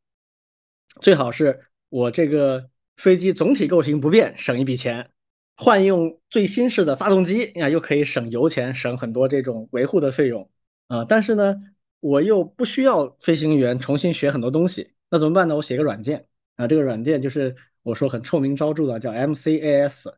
[1.02, 5.10] 最好是我这个飞机总体构型不变，省一笔钱，
[5.56, 10.48] 换用最新式的发动机，呀，又可以省油钱，省很多这种维护的费用
[10.86, 11.04] 啊。
[11.04, 11.56] 但是呢，
[12.00, 15.56] 我又不需要飞行员重新学很多东西，那怎么办呢？
[15.56, 16.27] 我写个软件
[16.58, 17.54] 啊，这个软件就是
[17.84, 20.10] 我说很臭名昭著的，叫 MCAS，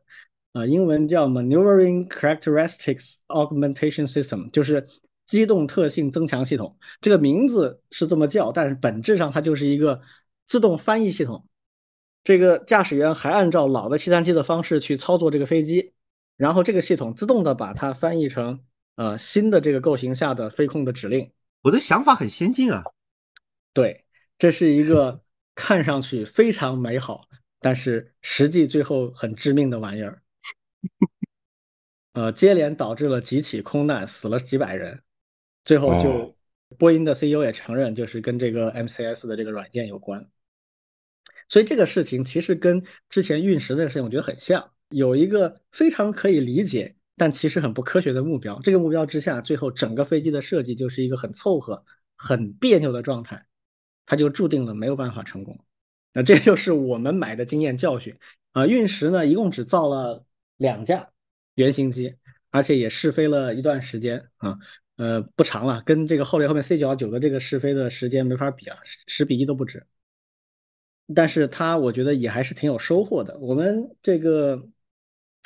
[0.53, 4.87] 啊，英文叫 Maneuvering Characteristics Augmentation System，就是
[5.27, 6.75] 机动特性增强系统。
[6.99, 10.01] 这个名字是这么叫，但是本质上它就是一个
[10.47, 11.45] 自动翻译系统。
[12.23, 15.93] 这个驾驶员还按照老的七三七的方式去操作这个飞机，
[16.37, 18.59] 然后这个系统自动的把它翻译成
[18.95, 21.31] 呃新的这个构型下的飞控的指令。
[21.61, 22.83] 我的想法很先进啊，
[23.73, 24.05] 对，
[24.39, 25.20] 这是一个
[25.55, 27.27] 看上去非常美好，
[27.59, 30.21] 但是实际最后很致命的玩意儿。
[32.13, 35.01] 呃，接连导致了几起空难，死了几百人，
[35.63, 36.35] 最后就
[36.77, 40.29] 波音的 CEO 也承认，就是跟这个 MCS 的这个软件有关。
[41.47, 46.95] 所以这个事情其实跟之前运十的事情我觉得很像，有一个非常可以理解。
[47.17, 51.85] 但其实很不科学的目标，这个目标之下，最后整个飞机的设计就是一个很凑合、
[52.17, 53.45] 很别扭的状态，
[54.11, 55.57] 它就注定了没有办法成功。
[56.11, 58.13] 那这就是我们买的经验教训
[58.51, 58.67] 啊。
[58.67, 60.25] 运十呢，一共只造了
[60.57, 61.11] 两架
[61.55, 62.17] 原型机，
[62.49, 64.59] 而且也试飞了一段时间啊，
[64.97, 69.87] 呃，不长了，跟这个后来后面 C 九幺九的这个试飞的时间没法比啊，十比一都不止。
[71.15, 73.39] 但是它我觉得也还是挺有收获的。
[73.39, 74.67] 我们这个。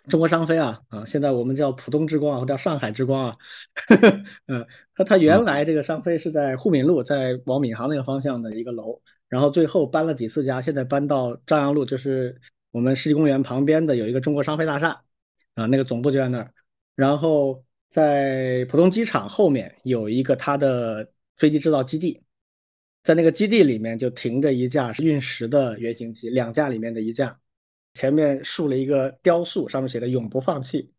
[0.08, 3.38] 中国商飞啊啊，现在我们叫浦东之光啊，或叫上海之光啊。
[4.48, 12.40] 嗯，它它原来这个商飞是在沪闵路，在往闵行那个方向的一个楼，然后最后搬了几次家，现在搬到朝阳路，就是
[12.72, 15.02] 我们世纪公园旁边的有一个中国商飞大厦
[15.56, 16.54] 啊，那个总部就在那儿。
[16.96, 22.22] 然后在浦东机场后面有一个它的飞机制造基地，
[23.04, 27.40] 在那个基地里面就停着一架运十的原型机，两架里面的一架。
[27.96, 30.92] 前面竖了一个雕塑，上面写的“永不放弃”。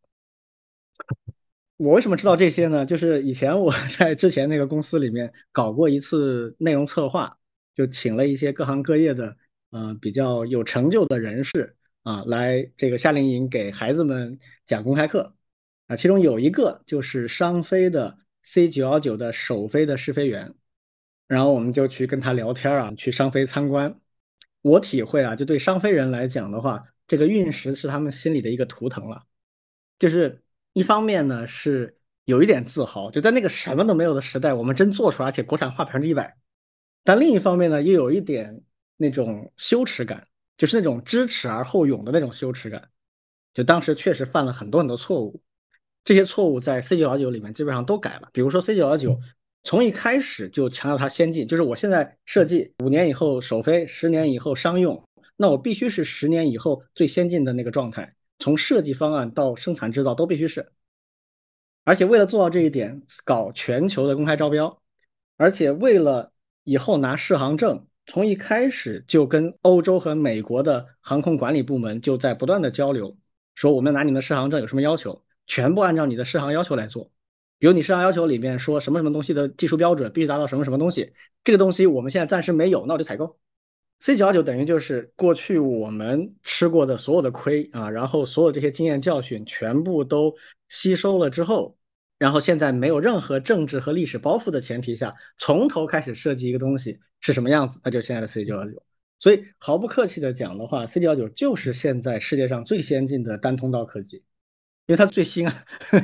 [1.76, 2.86] 我为什么知道这些呢？
[2.86, 7.38] 就是以前我 在之前那个公司里面搞过一次内容策划，
[7.74, 9.36] 就请了一些各行各业的
[9.70, 15.36] 呃比较有成就的人士啊来这个夏令营给孩子们讲公开课
[15.86, 15.94] 啊。
[15.94, 20.54] 其中有一个就是商飞的 C 九幺九的首飞的试飞员，
[21.28, 24.00] 然后我们就去跟他聊天啊，去商飞参观。
[24.66, 29.22] 我体会啊，就对商飞人来讲的话，这个运十是他们心里的一个图腾了。
[29.96, 30.42] 就是
[30.72, 36.36] 一方面呢是有一点自豪，就在那个什么都没有的时代，我们真做出来，而且国产化百分之一百。
[37.04, 38.60] 但另一方面呢，又有一点
[38.96, 40.26] 那种羞耻感，
[40.58, 42.90] 就是那种知耻而后勇的那种羞耻感。
[43.54, 45.40] 就当时确实犯了很多很多错误，
[46.04, 48.28] 这些错误在 C 九幺九里面基本上都改了。
[48.32, 49.16] 比如说 C 九幺九。
[49.66, 55.02] 从一开始就强调它先进，就是我现在设计五年以后首飞，十年以后商用，
[55.36, 60.70] 那我必须是十年以后最先进的那个状态，从设计方案到生产制造都必须是。
[61.82, 64.80] 而且为了做到这一点，搞全球的公开招标，
[65.36, 66.30] 而且为了
[66.62, 73.16] 以后拿适航证，从一开始就跟欧洲和美国的航空管理部门就在不断的交流，
[73.56, 77.10] 说我们拿你的适航证有什么要求，全部按照你的适航要求来做。
[77.58, 83.38] 比如你市场要求里面说什么什么东西的技术标准必须达到什么什么东西，这个东西我们现在暂时没有，那我就采购。
[83.98, 90.34] C 九幺九等于就是过去我们吃过的所有的亏啊，然后所有这些经验教训全部都
[90.68, 91.74] 吸收了之后，
[92.18, 98.82] 然后现在没有任何政治和历史包袱的前提下，从头开始设计一个东西是什么样子，那就现在的 C 九幺九。
[99.18, 106.02] 所以毫不客气的讲的话，C 九幺九就是现在世界上最先进的单通道科技，因为它最新啊呵。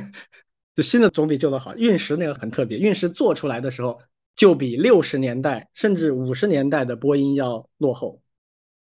[0.75, 1.77] 就新的总比旧的好。
[1.77, 4.01] 运十那个很特别，运十做出来的时候
[4.35, 8.23] 就比六十年代甚至五十年代的波音要落后。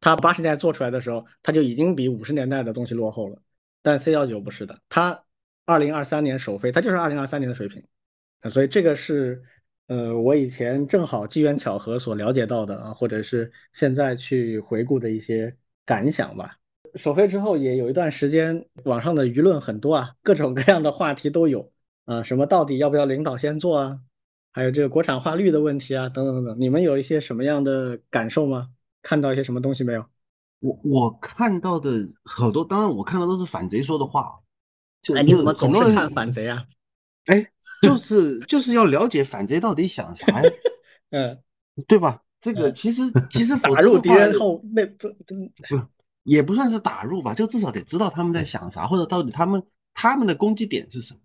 [0.01, 3.43] 它八十年代做出来的时候，它就已经比五十年代的东西落后了。
[3.83, 5.25] 但 C 幺九不是的，它
[5.65, 7.83] 二零二三年首飞，它就是二零二三年的水平。
[8.49, 9.43] 所以这个是
[9.89, 16.57] 呃我以前正好机缘巧合所了解到的啊，或者是现在去回顾的一些感想吧。
[16.95, 21.71] 首飞之后也有一段时间，网上的舆论很多啊，各种各样的话题都有
[22.05, 24.01] 啊，什么到底要不要领导先做啊，
[24.53, 26.61] 还有这个国产化率的问题啊，等等等等。
[26.61, 28.69] 你们有一些什么样的感受吗？
[29.03, 30.05] 看到一些什么东西没有？
[30.61, 34.41] 我我看到的好多，当然我看到都是反贼说的话。
[35.01, 36.65] 就哎，你怎么总是看反贼啊？
[37.27, 37.47] 哎，
[37.83, 40.51] 就是就是要了解反贼到底想啥呀？
[41.11, 41.39] 嗯，
[41.87, 42.23] 对吧？
[42.41, 45.35] 这个其实其实 打入敌人后那不不。
[46.29, 49.63] 也不算是打入吧，就至少得知道他们在想啥，或者到底他们
[49.95, 51.21] 他们的攻击点是什么。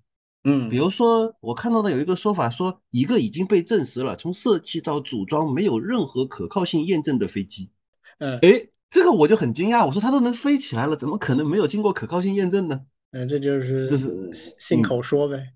[0.45, 7.69] 嗯，比如说我看到的有一个说法说，一个已经被证实了从设计到组装没有任何可靠性验证的飞机，
[8.19, 12.79] 嗯哎，这个我就很惊讶，我说它都能飞起来了，怎么可能没有经过可靠性验证呢？
[13.11, 15.53] 嗯，这就是这是信信口说呗。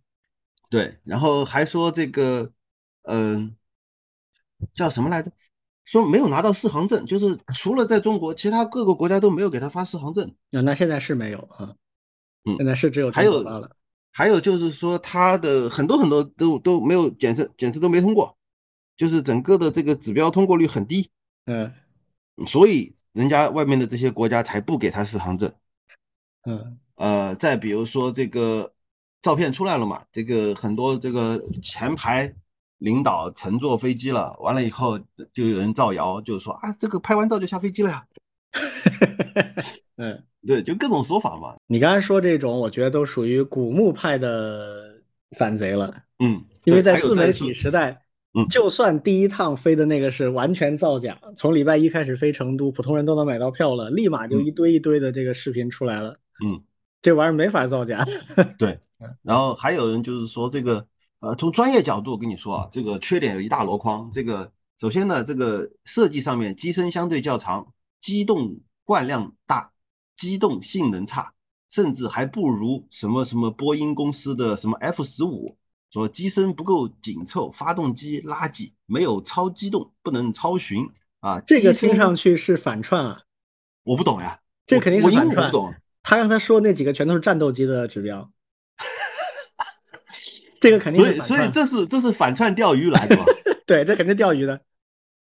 [0.70, 2.52] 对，然后还说这个，
[3.04, 3.56] 嗯、
[4.74, 5.32] 叫什么来着？
[5.88, 10.28] 说没有拿到适航证，就是除了在中国，其他各个国家都没有给他发适航证。
[10.52, 11.74] 啊，那现在是没有啊，
[12.44, 13.44] 嗯现在是只有还有。
[14.12, 18.36] 还有就是说，他的很多很多都都没有检测，检测都没通过，
[18.98, 21.08] 就是整个的这个指标通过率很低，
[21.46, 21.72] 嗯
[22.48, 25.54] 所以人家外面的这些国家才不给他四航证。
[26.46, 28.74] 嗯呃，再比如说这个
[29.22, 32.34] 照片出来了嘛，这个很多这个前排
[32.80, 34.99] 领导乘坐飞机了，完了以后
[35.34, 38.05] 就有人造谣，就是说啊，这个拍完照就下飞机了呀，
[39.97, 45.01] 嗯，对，就各种说法嘛，你刚才说这种，我觉得都属于古墓派的
[45.38, 48.03] 反贼了，嗯，因为在自媒体时代
[48.38, 54.45] 嗯，就算第一趟飞的那个是完全造假，从礼拜一开始飞成都，普通人都能买到票了，立马就嗯。
[54.45, 56.61] 一堆一堆的这个视频出来了，嗯，
[57.01, 58.05] 这玩意儿没法造假。
[58.59, 58.80] 对，
[59.23, 60.86] 然后还有人就是说这个，
[61.20, 64.09] 呃，从专业角度我跟你说啊，这个缺点有一大箩筐。
[64.11, 69.72] 这个首先呢，这个设计上面机身相对较长，机动惯量大，
[70.15, 71.34] 机动性能差，
[71.72, 75.57] 甚至还不如什么什么波音公司的什么 F 十五，
[75.91, 80.88] 说机身不够紧凑，发动机垃圾，没有超机动，不能超巡
[81.22, 81.39] 啊。
[81.41, 83.22] 这个听上去是反串啊，
[83.84, 85.74] 我不懂呀，这肯定是反串我英文不懂。
[86.03, 88.32] 他刚才说那几个全都是战斗机的指标，
[90.60, 91.49] 这个肯定所以，所以。
[91.51, 93.26] 这是这是反串钓鱼来的吧？
[93.66, 94.62] 对，这肯定钓鱼的。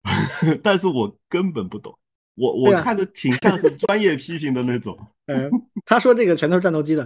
[0.61, 1.97] 但是我根本不懂，
[2.35, 4.97] 我我看着挺像是专业批评的那种。
[5.27, 5.49] 嗯，
[5.85, 7.03] 他说这个全都是战斗机的。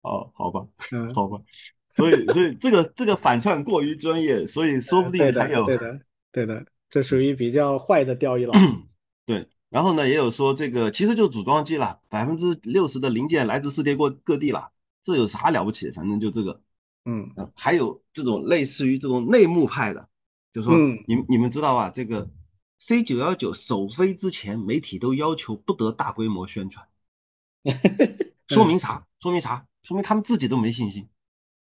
[0.00, 1.38] 哦，好吧，嗯，好吧，
[1.94, 6.00] 所以所以这个这个反串过于专业，所以说不定还有，对的，
[6.32, 8.54] 对的，这属于比较坏的钓鱼佬。
[9.26, 14.70] 对然后呢，也有说这个其实就组装机了，百分之六十的零件来自世界各各地了，
[15.04, 15.90] 这有啥了不起？
[15.90, 16.62] 反正就这个。
[17.04, 20.08] 嗯嗯，还有这种类似于这种内幕派的，
[20.52, 21.90] 就说嗯你们你们知道吧？
[21.90, 22.28] 这个
[22.78, 26.86] C 九幺九首飞之前，媒体都要求不得大规模宣传，
[28.48, 29.06] 说明啥？
[29.20, 29.66] 说明啥？
[29.82, 31.08] 说明他们自己都没信心。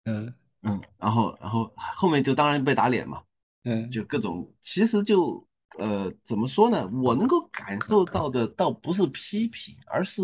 [0.04, 0.32] 嗯
[0.62, 3.22] 嗯，然后然后后面就当然被打脸嘛，
[3.64, 5.46] 嗯，就各种，其实就
[5.78, 6.88] 呃怎么说呢？
[7.02, 10.22] 我能够感受到的倒不是批评，而是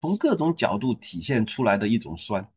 [0.00, 2.48] 从各种角度体现出来的一种酸。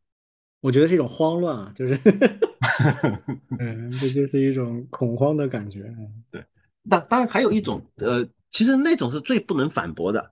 [0.66, 1.94] 我觉得是一种慌乱啊，就是，
[3.60, 5.96] 嗯，这就是一种恐慌的感觉。
[6.32, 6.44] 对
[6.90, 10.32] 当当然还有一种，呃，其实那种是最不能反驳的，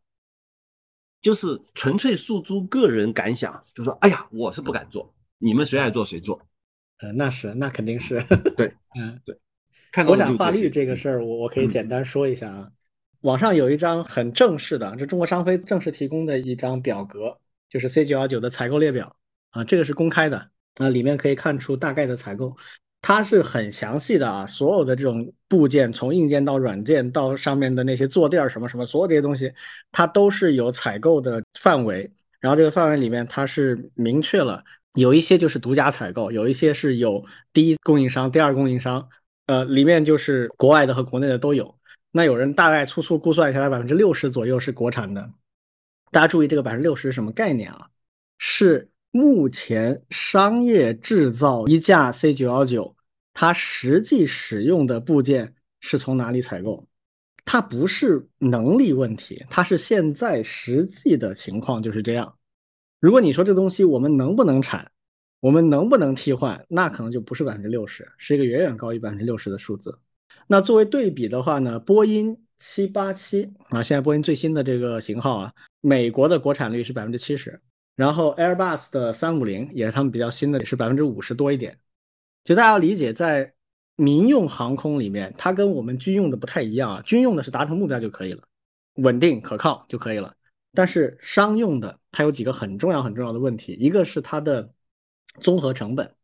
[1.21, 6.41] 就是纯粹诉诸个人感想，就说，哎呀，我是不敢做，你们谁爱做谁做。
[6.97, 8.25] 呃，那是，那肯定是。
[8.57, 9.19] 对，嗯，
[9.91, 12.71] 看国产化率这个事儿，我我可以嗯简单说一下啊。
[13.21, 17.37] 网上有一张很正式的，这中国商飞正式提供的一张表格，
[17.69, 19.15] 就是 C 九幺九的采购列表
[19.53, 22.57] 啊，这个是公开的啊，里面可以看出大概的采购，
[23.01, 29.53] 它是很详细的啊，所有的这种部件，从硬件到软件到上面的那些坐垫儿什么什么，所有这些东西，
[29.91, 34.63] 它都是有采购的范围，然后这个范围里面它是明确了，
[34.95, 37.23] 有一些就是独家采购，有一些是有
[37.53, 39.07] 第一供应商、第二供应商，
[39.45, 41.77] 呃，里面就是国外的和国内的都有。
[42.11, 45.31] 那有人大概粗粗估算一下来，百分之六十左右是国产的。
[46.11, 47.89] 大家注意，这个百分之六十是什么概念啊？
[48.37, 52.95] 是目前商业制造一架 C 九幺九，
[53.31, 56.87] 它实际使用的部件是从哪里采购？
[57.45, 62.35] 它不是能力问题，它是现在实际的情况就是这样。
[62.99, 64.89] 如果你说这东西我们能不能产，
[65.41, 69.95] 我们能不能替换，那可能就不是百分之六十，是一个远远高于百分之六十的数字。
[70.47, 77.61] 那作为对比的话呢，波音七八七啊，现在波音最新的这个型号啊，美国的国产率是百分之七十，
[77.95, 81.79] 然后 Airbus 的三五零也是他们比较新的，也是百分之五十多一点。
[82.43, 83.53] 就大家要理解，在
[83.95, 88.43] 民用航空里面，它跟我们军用的不太一样啊，军用的是达成目标就可以了，
[88.95, 90.35] 稳定可靠就可以了。
[90.73, 94.73] 但是商用的它有几个很重要很重要的问题，一个是它的
[95.39, 96.15] 综合成本，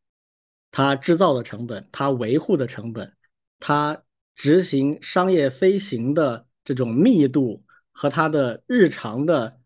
[0.71, 3.15] 它制造的成本，它维护的成本，
[3.59, 4.01] 它
[4.35, 9.59] 执行商业飞行的这种密度和它的日常的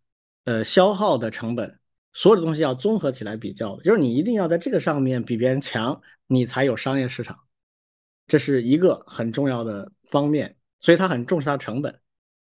[0.43, 1.79] 呃消耗的成本，
[2.13, 7.39] 所有的东西要综合起来比较，就是你一定要在这个上面比别人强，你才有商业市场，
[8.27, 11.99] 这是一个很重要的方面，所以他很重视它成本。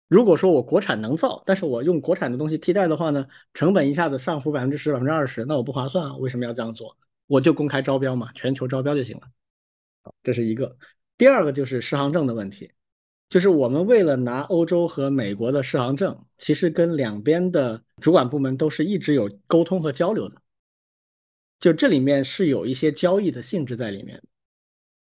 [0.07, 6.18] 如果说我国产能造，但是我用国产的东西替代的话呢，成本一下子上浮百分之十、百分之二十，那我不划算啊！
[6.18, 6.97] 为什么要这样做？
[7.28, 9.24] 我就公开招标嘛，全球招标就行了。
[10.22, 10.76] 这是一个。
[11.18, 12.72] 第二个就是适航证的问题，
[13.32, 20.36] 就是我们为了拿欧洲和美国的适航证，其实跟两边的主管部门都是一直有沟通和交流的，
[21.58, 24.22] 就这里面是有一些交易的性质在里面。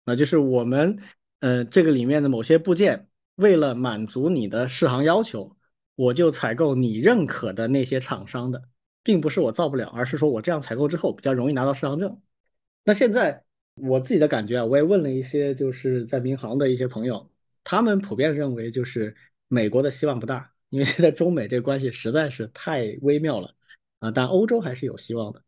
[0.04, 0.98] 那就是我们
[1.42, 5.56] 呃这个里面的某些部件，为了满足你的适航要求，
[5.94, 8.64] 我就采购你认可的那些厂商的，
[9.04, 12.20] 并不是我造不了，而是说我这样采购之后比较容易拿到适航证。
[12.84, 13.44] 那现在。
[13.80, 17.30] 我自己的感觉啊，我也问了一些就是在民航的一些朋友，
[17.70, 19.14] 他们普遍认为就是
[19.50, 23.54] 美国的希望不大，因为现在中美这个关系实在是太微妙了
[24.00, 24.10] 啊。
[24.10, 25.44] 但欧洲还是有希望的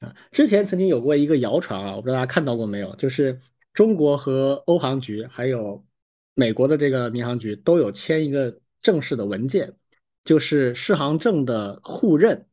[0.00, 0.12] 啊。
[0.32, 3.40] 之前曾经有过一个谣传啊，我不知道大家看到过没有，就是
[3.72, 5.86] 中国和欧航局还有
[6.34, 9.72] 美国的这个民航局都有签一个正式的文件，
[10.24, 12.48] 就是适航证的互认。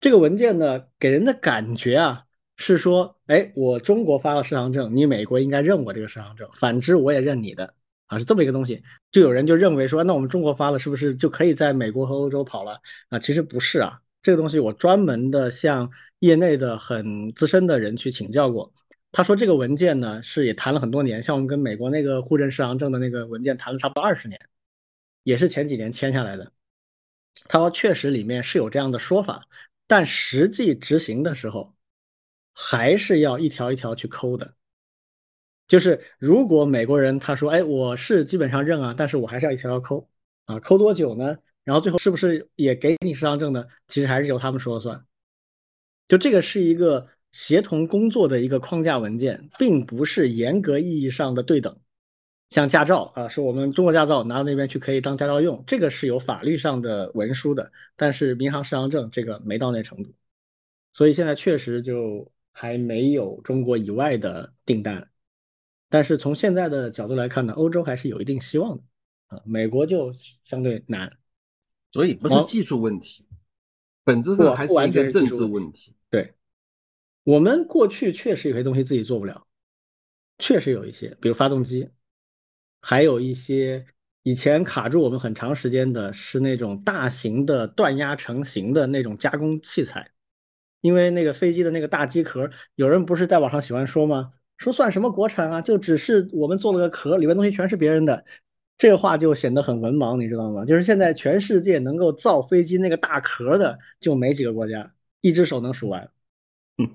[0.00, 2.24] 这个文件呢，给人的感觉啊。
[2.56, 7.74] 是说，哎，我中国发了适航证，你美国应该认我这个适航证，反之我也认你的
[8.06, 8.82] 啊，是这么一个东西。
[9.10, 13.18] 就有人就认为说，那我们中国发了，是不是就可以在美国和欧洲跑了啊？
[13.18, 18.72] 其实不是啊，这个东西我专门的向业内的很资深的人去请教过，
[19.12, 24.40] 他说这个文件呢是也谈了很多年，像我们跟美国那个互认适航证的那个文件谈了差不多二十年，
[25.22, 26.52] 也是前几年签下来的。
[27.48, 29.46] 他说确实里面是有这样的说法，
[29.86, 31.72] 但实际执行的时候。
[32.56, 34.54] 还是要一条一条去抠的，
[35.66, 40.08] 就是如果美国人他说，哎，我是基本上认啊，但是我还是要一条条抠
[40.44, 41.36] 啊，抠多久呢？
[41.64, 43.66] 然后最后是不是也给你适航证呢？
[43.88, 45.04] 其实还是由他们说了算。
[46.06, 51.74] 就这个是一个协同工作的一个框架文件，并不是严格意义上的对等。
[52.50, 60.12] 像驾照啊，是我们中国驾照拿到那边去可以当驾照用，这个是有法律上的文书的，但是民航适航证这个没到那程度，
[60.92, 62.30] 所以现在确实就。
[62.56, 65.10] 还没有中国以外的订单，
[65.94, 68.82] 但是从现在的角度来看呢，欧洲还是有一定希望的
[69.28, 69.40] 啊。
[69.44, 70.12] 美国就
[70.44, 71.08] 相对难，
[71.92, 73.24] 所以不是技术问题，
[74.02, 75.94] 本质上还是一个政治问题。
[76.10, 76.34] 对，
[77.22, 79.46] 我们过去确实有些东西自己做不了，
[80.40, 81.88] 确实有一些，比如发动机，
[82.80, 83.86] 还有一些
[84.24, 90.10] 以前卡住我们很长时间的是那种大型的断压成型的那种加工器材。
[90.80, 94.32] 因为那个飞机的那个大机壳，有人不是在网上喜欢说吗？
[94.56, 95.60] 说算什么国产啊？
[95.60, 98.24] 就只是我们做了个壳，里面东西全是别人的，
[98.78, 100.64] 这个话就显得很文盲，你知道吗？
[100.64, 106.10] 就是现在全世界能够造飞机那个大壳的就没几个国家，一只手能数完。
[106.78, 106.88] 嗯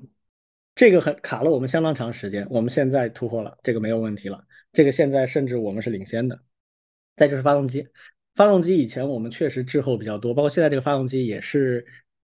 [0.75, 4.43] 这个很卡了我们相当长时间，我们现在突破了，这个没有问题了。
[4.71, 6.39] 这个现在甚至我们是领先的。
[7.17, 7.87] 再就是发动机，
[8.35, 11.85] 发动机以前我们确实滞后比较多，包括现在这个发动机也是。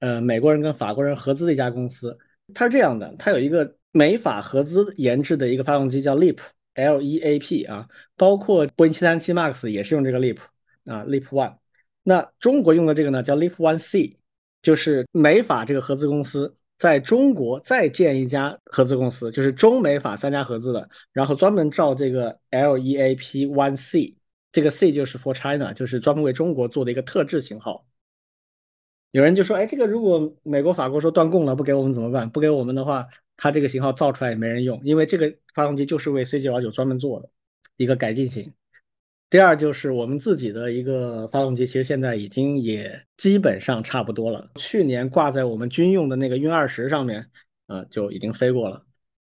[0.01, 2.19] 呃，美国人跟法国人合资的一家公司，
[2.53, 10.39] 它是这样的，它有一个美法合资研制的一个发动机叫 LEAP，L E A P 啊，包括波音七三七 MAX 也是用这个 LEAP
[10.87, 11.57] 啊，LEAP One。
[12.03, 14.19] 那中国用的这个呢叫 LEAP One C，
[14.63, 24.17] 就是美法这个合资公司在中国再建一家合资公司，就是中美法三家合资的，然后专门造这个 L E A P One C，
[24.51, 27.87] 这个 C 就是 For China，就是专门为中国做的一个特制型号。
[29.13, 32.31] 有人就说：“哎，这个如果美国、法国说断供了，不给我们怎么办？
[32.31, 33.07] 不给我们的话，
[33.37, 37.29] 它这个型号造出来也没人用，因为这个发动机就是为 C 九幺九专门做的
[37.77, 38.53] 一个改进型。
[39.29, 44.51] 第二就是我们自己的一个发动机，其实现在已经也基本上差不多了。
[44.57, 47.31] 去年挂在我们军用的那个运二十上面，
[47.67, 48.85] 呃，就已经飞过了。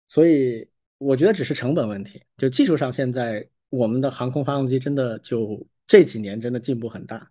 [0.08, 0.68] 所以
[0.98, 7.30] 我觉得只是成本问题，就技术上现在我们的航空发动机真的就这几年真的进步很大。”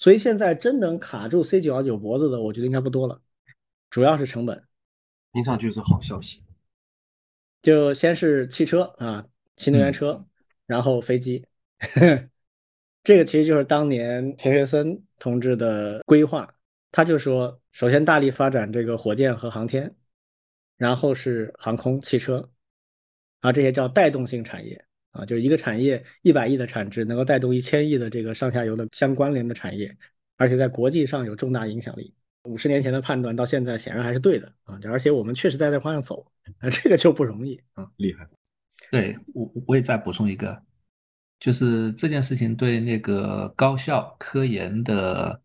[0.00, 3.20] 所以现在真能卡住 C 九幺九脖子的，我觉得应该不多了，
[3.90, 4.62] 主要是成本。
[5.38, 6.42] 听上去是好消息。
[7.62, 9.24] 就先是汽车啊，
[9.56, 10.26] 新能源车，
[10.66, 11.46] 然后飞机。
[13.04, 16.52] 这个其实就是当年钱学森同志的规划，
[16.90, 19.94] 他就说，首先大力发展这个火箭和航天，
[20.76, 22.50] 然后是航空、汽车，
[23.38, 24.84] 啊，这些叫带动性产业。
[25.12, 29.96] 啊，就是一个产业一百亿的产值，能够带动一千亿的这个上下游的相关联的产业，
[30.36, 32.14] 而且在国际上有重大影响力。
[32.48, 36.26] 五十年前的判断到现在显然还是对的啊，而且我们确实在这方向走，
[36.60, 38.26] 啊，这个就不容易啊，厉害。
[38.90, 40.62] 对我我也再补充一个，
[41.38, 45.40] 就是这件事情对那个高校科研的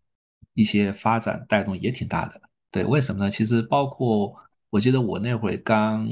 [0.53, 2.41] 一些发展带动也挺大的。
[2.71, 3.29] 对，为什么呢？
[3.29, 4.33] 其实包括
[4.69, 6.07] 我记得我那会刚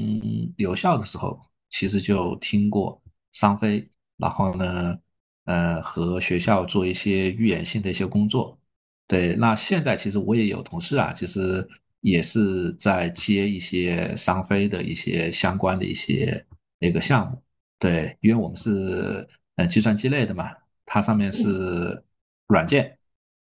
[0.56, 1.40] 留校的时候，
[1.70, 3.00] 其实就听过。
[3.32, 3.88] 商飞，
[4.18, 4.98] 然后呢，
[5.44, 8.58] 呃，和学校做一些预演性的一些工作。
[9.06, 11.68] 对，那现在其实我也有同事啊，其实
[12.00, 16.44] 也是在接一些商飞的一些相关的一些
[16.78, 17.42] 那个项目。
[17.78, 20.50] 对，因为我们是呃计算机类的嘛，
[20.86, 22.02] 它上面是
[22.46, 22.96] 软件，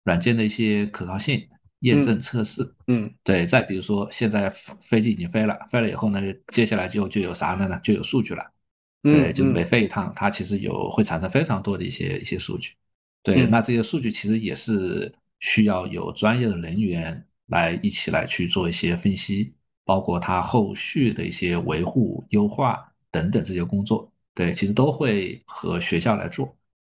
[0.05, 1.49] 软件的一些可靠性
[1.81, 2.63] 验证测试。
[2.87, 3.47] 嗯，对。
[3.47, 4.49] 再比如说，现在
[4.81, 6.21] 飞机已经飞了，飞了以后呢，
[6.53, 7.81] 接下来就就有啥了呢？
[7.83, 8.45] 就有数据了。
[9.03, 12.73] 对，就每飞一趟，它其实有会产生非常多的一些一些数据。
[13.23, 17.24] 对，那这些数据其实也是需要有专业的人员。
[17.51, 26.55] 来一起来去做一些分析，包括它后续的一些维护、优化等等这些工作，对，其实都会和学校来做。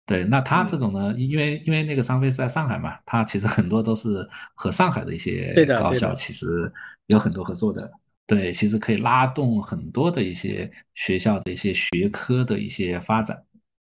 [0.07, 6.73] 对，那他这种呢，因为因为那个商飞是在上海嘛，他其实很多都是和上海的一些高校其实
[7.09, 7.93] 有很多合作的。
[8.27, 13.39] 对，其实可以拉动很多的一些学校的一些学科的一些发展，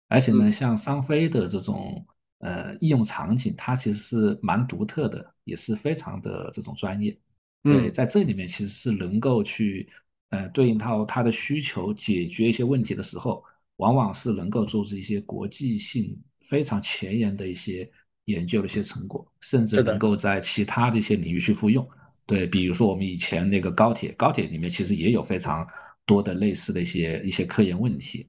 [0.09, 2.07] 而且呢，像商飞的这种。
[2.39, 7.17] 呃，应用场景它其实是蛮独特的，也是非常的这种专业。
[7.63, 9.89] 对，在这里面其实是能够去
[10.31, 13.43] 呃对应到它的需求，解决一些问题的时候，
[13.77, 17.91] 往往是能够做出一些国际性非常前沿的一些
[18.27, 21.89] 研究的一些成果，甚至能够在其他的一些领域去复用。
[22.25, 25.67] 对，比如说我们以前那个高铁，高铁里面其实也有非常
[26.05, 28.29] 多的类似的一些一些科研问题。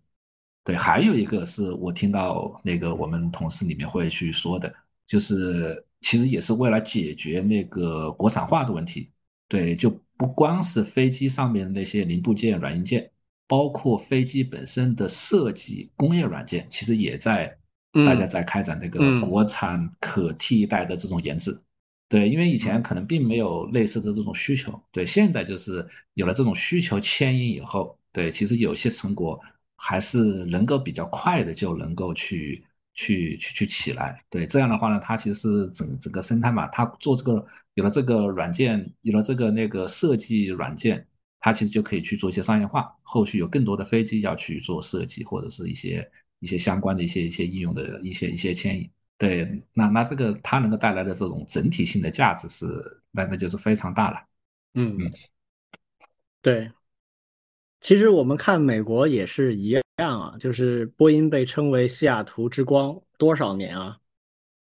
[0.67, 4.69] 对，还有一个是我听到那个我们同事里面会去说的，
[5.05, 9.09] 就是其实也是为了解决那个国产化的问题。
[9.47, 13.09] 对，就不光是飞机上面的那些零部件、软硬件，
[13.47, 17.57] 包括飞机本身的设计、工业软件，其实也在
[18.05, 21.57] 大家在开展这个国产可替代的这种研制。
[22.09, 29.39] 对，因为以前可能并没有类似的这种需求，对，现在就是有了这种需求牵引以后，对，其实有些成果。
[29.77, 41.05] 还是能够比较快的就能够去去去去起来，对这样的话呢，它其实是整整个生态嘛，它做这个有了这个软件，有了这个那个设计软件，
[41.39, 46.09] 它其实就可以去做一些商业化，后续有更多的飞机要去做设计或者是一些
[46.39, 52.65] 一些相关的一些一些应用的一些一些牵引，对，那那这个它能够带来的这种整体性的价值是
[53.11, 54.17] 那那就是非常大了，
[54.73, 54.97] 嗯。
[54.99, 55.11] 嗯，
[56.41, 56.71] 对。
[57.87, 63.97] 其实我们看美国也是一样啊，就是波音被称为西雅图之光多少年啊？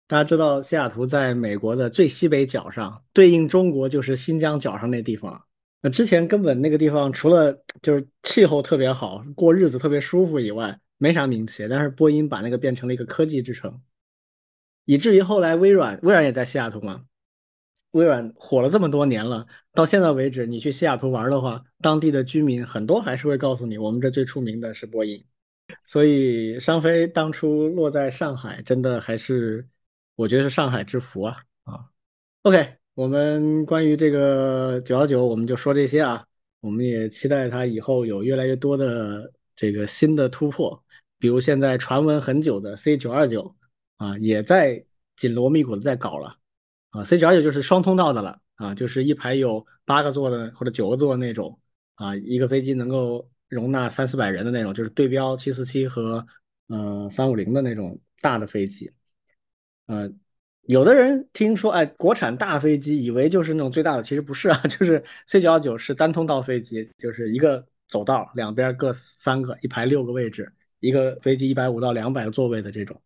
[0.05, 5.43] 大家知道西雅图在美国的最西北角上，对应中国就是新疆角上那地方。
[5.81, 7.51] 那之前根本那个地方除了
[7.81, 11.67] 就是气候特别好，过日子特别舒服以外，没啥名气。
[11.67, 13.81] 但是波音把那个变成了一个科技之城，
[14.85, 17.05] 以至于后来微软，微软也在西雅图嘛。
[17.91, 25.25] 微软火了这么多年了，到现在为止，你去西雅图玩的话，当地的居民很多还是会告诉你，我们这最出名的是波音。
[25.85, 29.67] 所以商飞当初落在上海，真的还是
[30.15, 31.85] 我觉得是上海之福啊啊。
[32.43, 36.25] OK，我们关于这个九幺九，我们就说这些啊。
[36.61, 40.83] 我们也期待它以后有越来越多的这个新的突破，
[41.17, 43.55] 比如现在传闻很久的 C 九二九
[43.95, 44.83] 啊，也在
[45.15, 46.38] 紧锣密鼓的在搞了。
[46.91, 51.59] 啊，C 九二九就是双通道的了啊，就是一排有八个座的或者九个座那种
[51.95, 56.25] 啊，一个飞机能够容纳三四百人的那种，就是对标七四七和
[56.67, 58.91] 呃三五零的那种大的飞机。
[59.87, 60.11] 呃，
[60.63, 73.01] 有的人听说哎，国产大飞机以为就是那种最大的，其实不是啊， 就是 C 九二九是单通道飞机，就是一个走道两边各三个，一排六个位置，一个飞机一百五到两百个座位的这种。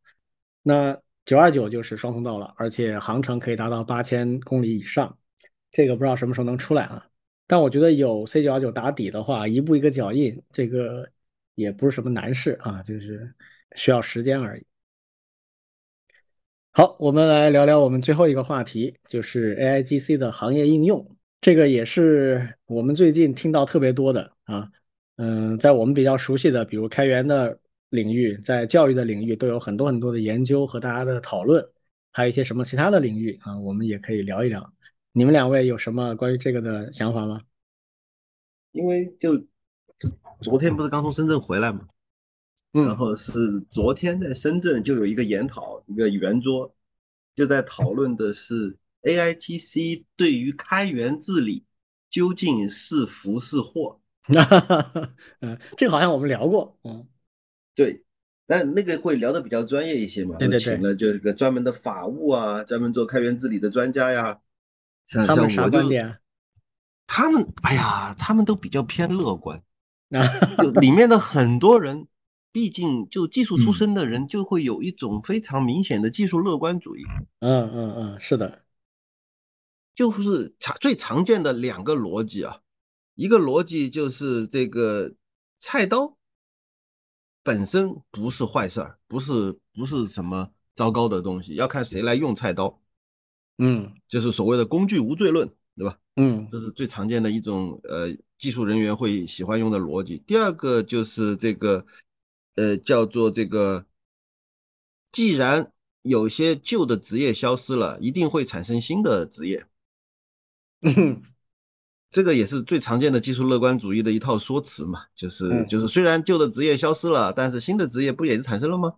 [0.61, 5.17] 那九二九就是双通道了，而且航程可以达到八千公里以上，
[5.71, 7.07] 这个不知道什么时候能出来啊？
[7.47, 11.09] 但我觉得有 C 九二九打底的话，一步一个脚印，这个
[11.55, 13.33] 也不是什么难事啊，就是
[13.75, 14.65] 需要时间而已。
[16.71, 24.69] 好，我们来聊聊我们最后一个话题，就是 AIGC 的行业应用，这个也是我们最近听到特别多的啊。
[25.15, 27.59] 嗯，在我们比较熟悉的，比如开源的。
[27.93, 31.63] 领域在教育的领域都有很多很多的研究和大家的讨论，
[32.11, 34.73] 还有一些什么其他的领域啊，我们也可以聊一聊。
[35.11, 37.43] 你们两位有什么关于这个的想法吗？
[38.71, 39.45] 因为就
[40.41, 41.87] 昨天不是刚从深圳回来嘛，
[42.71, 46.73] 然后是昨天在深圳就有一个研讨，一个圆桌，
[47.35, 51.63] 就在讨论的是 AITC 对于开源治理
[52.09, 54.01] 究竟是福是祸？
[55.41, 57.07] 嗯，这个好像我们聊过，嗯。
[57.75, 58.03] 对，
[58.45, 64.39] 但那个会聊的比较专业一些嘛，就请了就是个专门的法务啊，专门做开源治理的专家呀。
[65.07, 66.19] 他们啥观点？
[67.07, 69.61] 他们哎呀，他们都比较偏乐观。
[70.57, 72.07] 就里面的很多人，
[72.51, 77.01] 毕竟就技术出身的人，就会有一种非常明显的技术乐观主义。
[77.39, 78.61] 嗯嗯嗯，是的。
[79.95, 82.61] 就是常最常见的两个逻辑啊，
[83.15, 85.13] 一个逻辑就是这个
[85.59, 86.17] 菜刀
[87.43, 92.81] 本身不是坏事儿，不是不是什么糟糕的东西，要看谁来用菜刀。
[93.57, 95.99] 嗯，就是所谓的工具无罪论，对吧？
[96.15, 98.07] 嗯，这是最常见的一种呃
[98.37, 100.17] 技术人员会喜欢用的逻辑。
[100.25, 101.85] 第二个就是这个
[102.55, 103.85] 呃叫做这个，
[105.11, 105.71] 既然
[106.01, 109.65] 有些旧的职业消失了，一定会产生新的职业。
[110.81, 111.21] 嗯，
[112.13, 118.93] 这个也是最常见的技术乐观主义的一套说辞嘛，就是嗯就是虽然旧的职业消失了，但是新的职业不也是产生了吗？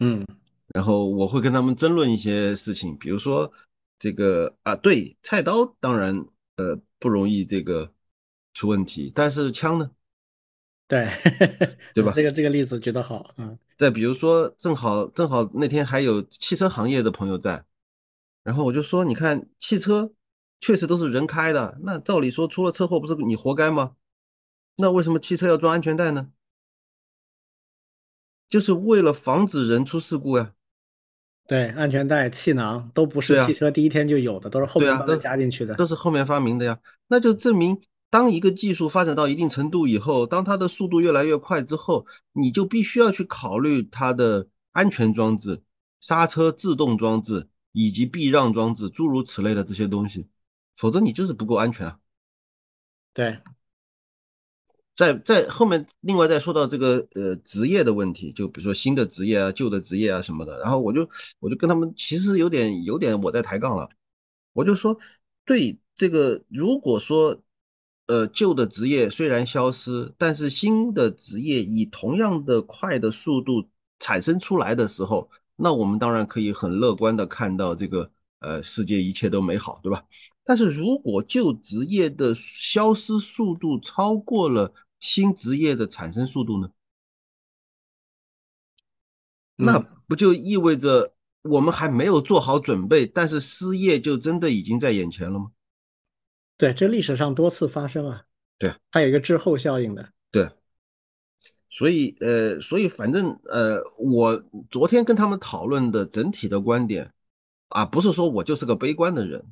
[0.00, 0.26] 嗯
[0.68, 3.52] 然后我会跟他们争论一些事情，比如说
[3.98, 6.26] 这个啊，对，菜刀当然
[6.56, 7.92] 呃不容易这个
[8.54, 9.90] 出问题，但是枪呢？
[10.88, 11.10] 对，
[11.92, 17.64] 对吧 这个这个例子举得好，嗯再比如说，正好正好那天还有汽车行业的朋友在，
[18.42, 20.10] 然后我就说，你看汽车
[20.60, 23.92] 确实都是人开的，那照理说出了车祸不是你活该吗？
[24.76, 26.28] 那为什么汽车要装安全带呢？
[28.48, 30.52] 就是为了防止人出事故呀。
[31.48, 35.74] 对，安全带、气囊都不是汽车第一天就有的，都是后面慢慢加进去的。
[35.76, 36.78] 都是后面发明的呀。
[37.06, 37.80] 那就证明，
[38.10, 45.62] 当一个技术发展到一定程度以后，当它的速度越来越快之后，你就必须要去考虑它的安全装置、
[46.00, 50.26] 刹车制动装置以及避让装置，诸如此类的这些东西，
[50.76, 51.98] 否则你就是不够安全啊。
[53.12, 53.40] 对，
[54.94, 61.08] 在在后面，另外再说到这个呃职业的问题，就比如说新的职业啊、旧的职业啊什么的，然后我就
[61.38, 63.88] 我就跟他们其实有点有点我在抬杠了，
[64.52, 64.98] 我就说
[65.44, 67.42] 对这个如果说
[68.06, 80.04] 呃旧的职业虽然消失，但是新的职业以同样的快的速度产生出来的时候，那我们当然可以很乐观的看到这个呃世界一切都美好，对吧？
[80.46, 86.70] 但是如果旧职业的消失速度超过了新职业的产生速度呢？
[89.56, 95.50] 那嗯不就意味着我们还没有做好准备，但是失业就真的已经在眼前了吗？
[96.56, 98.22] 对，这历史上多次发生啊。
[98.56, 100.12] 对，它有一个滞后效应的。
[100.30, 100.48] 对，
[101.68, 107.12] 所以呃，所以反正呃，我昨天跟他们讨论的整体的观点
[107.68, 109.44] 啊，不是说我就是个悲观的人，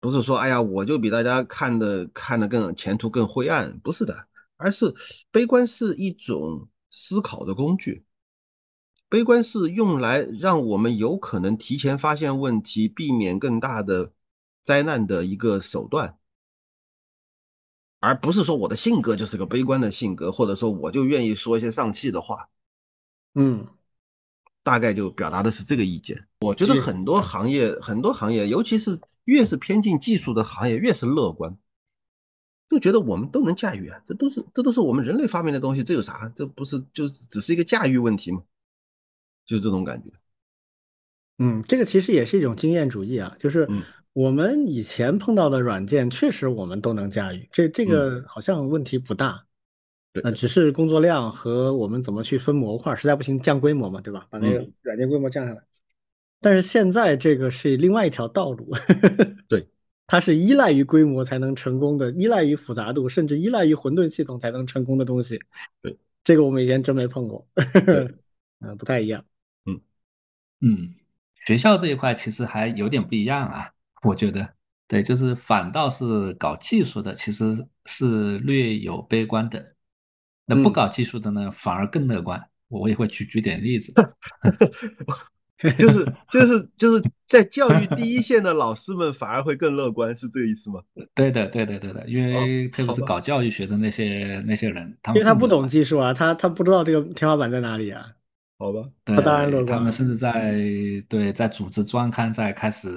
[0.00, 4.94] 不是说哎呀我就比大家看的看的更前途更灰暗，不是的，而是
[5.30, 8.04] 悲观是一种思考的工具，
[9.08, 14.12] 悲观是用来让我们有可能提前发现问题，避免更大的
[14.62, 16.16] 灾难的一个手段。
[18.00, 22.48] 而不是说我的性格就是个悲观的性格，或者说我就愿意说一些丧气的话，
[23.34, 23.66] 嗯，
[24.62, 26.28] 大概就表达的是这个意见。
[26.40, 28.96] 我觉得很多行业，很多行业，尤其是
[29.28, 31.54] 越是偏近技术的行业，越是乐观，
[32.70, 36.32] 就觉得我们都能驾驭啊，这都是这都是我们人类发明的东西，这有啥？
[36.34, 38.42] 这不是就只是一个驾驭问题吗？
[39.44, 40.10] 就是这种感觉。
[41.36, 43.82] 嗯，这个其实也是一种经验主义啊，就是嗯
[44.14, 49.32] 我们以前碰到的软件，确实我们都能驾驭，这这个好像问题不大。
[49.32, 49.44] 嗯
[50.10, 54.26] 对呃，只是工作量和我们怎么去分模块，实在不行降规模嘛，对吧？
[54.30, 55.62] 把那个嗯软件规模降下来。
[56.40, 58.72] 但是现在这个是另外一条道路，
[59.48, 59.66] 对，
[60.06, 65.40] 它是依赖于规模才能成功的，依赖于复杂度，甚至依赖于混沌系统才能成功的东西。
[65.82, 68.14] 对，这个我们以前真没碰过，对
[68.60, 69.24] 嗯，不太一样。
[69.66, 69.80] 嗯
[70.60, 70.94] 嗯，
[71.44, 73.70] 学校这一块其实还有点不一样啊，
[74.02, 74.48] 我觉得，
[74.86, 79.74] 对，就是反倒是搞技术的其实是略有悲观的，
[80.46, 82.48] 那不嗯搞技术的呢，反而更乐观。
[82.68, 83.92] 我也会举举点例子。
[85.78, 90.80] 就是就是就是在教育第一线的老师们反而会更乐观，是这个意思吗？
[91.14, 98.06] 对的，对的，对的，因为特别是搞教育学的那些那些人，他们因为他不懂技术啊，他他不知道这个天花板在哪里啊。
[98.60, 100.52] 好吧，对，他当然乐观他们甚至在
[101.08, 102.88] 对在组织专刊，在开始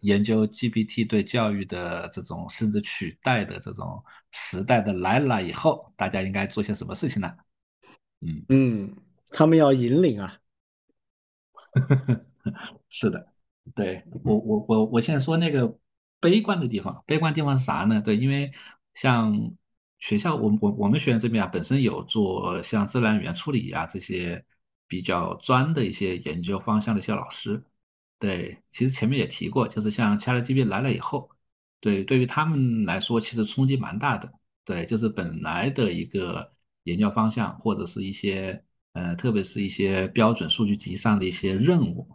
[0.00, 4.02] 研究 GPT 对教育的这种甚至取代的这种
[4.32, 7.30] 时代的来了以后，大家应该做些什么事情呢？
[8.22, 8.96] 嗯，嗯，
[9.30, 10.34] 他们要引领啊。
[12.90, 13.26] 是的，
[13.74, 15.78] 对我我我我现在说那个
[16.20, 18.00] 悲观的地方，悲观地方是啥呢？
[18.00, 18.50] 对，因为
[18.94, 19.32] 像
[19.98, 24.44] 学校，我我我们学院这边啊，本身有做像自然语言处理啊这些
[24.88, 27.62] 比较专的一些研究方向的一些老师。
[28.18, 31.30] 对，其实前面也提过，就是像 ChatGPT 来了以后，
[31.80, 34.30] 对，对于他们来说，其实冲击蛮大的。
[34.64, 36.52] 对，就是本来的一个
[36.84, 42.06] 研究方向，或者是一些呃，特别是一些标准数据集上的一些任务，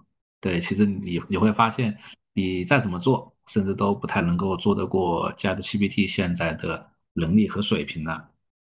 [0.42, 1.98] 对，其实你你会发现，
[2.34, 8.30] 你再怎么做，甚至都不太能够做得过 ChatGPT 现在的能力和水平了。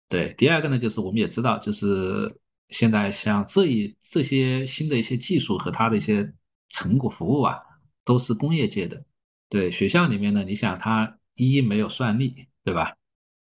[0.10, 6.32] 对，第二个呢，就是我们也知道，就是现在像这一这些新的一些技术和它的一些
[6.70, 7.58] 成果服务啊，
[8.06, 9.04] 都是工业界的。
[9.50, 12.96] 对，学校里面呢，你想它一没有算力，对吧？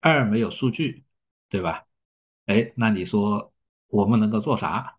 [0.01, 1.05] 二没有数据，
[1.49, 1.85] 对吧？
[2.47, 3.52] 哎，那你说
[3.93, 4.97] 我们能够做啥？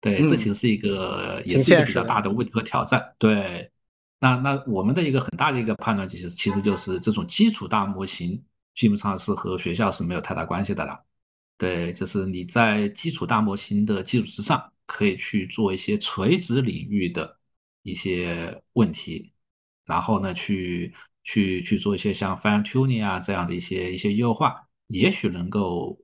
[0.00, 3.14] 对，这其实是一个也是一个比较大的问题和挑战。
[3.18, 3.70] 对，
[4.18, 8.42] 那那我们的一个很大的一个判断，其实其实就是这种基础大模型。
[8.74, 11.00] 基本上是和学校是没有太大关系的了，
[11.56, 17.38] 对，就是你在基础大模型的基础之上，可以去做一些垂直领域的
[17.84, 19.32] 一些问题，
[19.84, 20.92] 然后呢，去
[21.22, 25.96] 去去做一些像 fine tuning 啊这样的一些一些优化，也许能够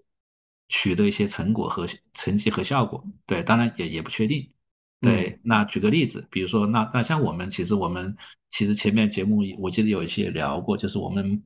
[0.71, 3.05] 取得一些成果和成绩和效果。
[3.27, 4.51] 对，当然也也不确定。
[5.03, 8.17] 对，那举个例子，比如说，那那像我们其实我们
[8.49, 11.45] 其实前面节目我记得有一些聊过，就是我们。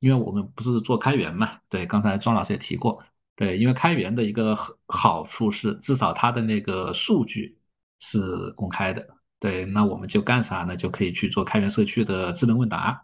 [0.00, 3.02] 因为我们不是做开源嘛，对，刚才庄老师也提过，
[3.34, 4.54] 对，因为开源的一个
[4.86, 7.56] 好处是，至少它的那个数据
[8.00, 9.06] 是公开的，
[9.40, 10.76] 对，那我们就干啥呢？
[10.76, 13.02] 就可以去做开源社区的智能问答，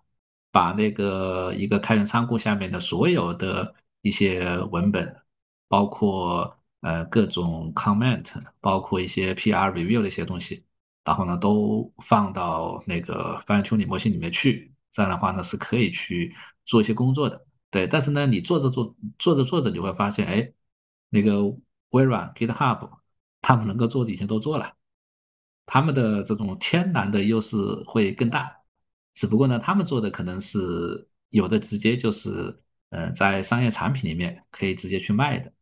[0.53, 5.17] 把那个一个开源仓库下面的所有的一些文本，
[5.71, 8.27] 包括呃各种 comment，
[8.61, 10.65] 包括一些 PR review 的一些东西，
[11.05, 14.75] 然后呢都放到那个 fine tuning 模型里面去。
[14.91, 16.35] 这样的话呢，是可以去
[16.67, 17.87] 做一些工作的，对。
[17.87, 20.53] 但是呢，你做着做做着做着，你会发现，哎，
[21.11, 21.41] 那个
[21.91, 22.91] 微软 GitHub
[23.41, 24.75] 他们能够做的已经都做了，
[25.67, 27.57] 他们的这种天然的优势
[27.87, 28.53] 会更大。
[29.15, 35.53] 只不过呢，他们做的可能是有的直接就是，呃，在商业产品里面可以直接去卖的。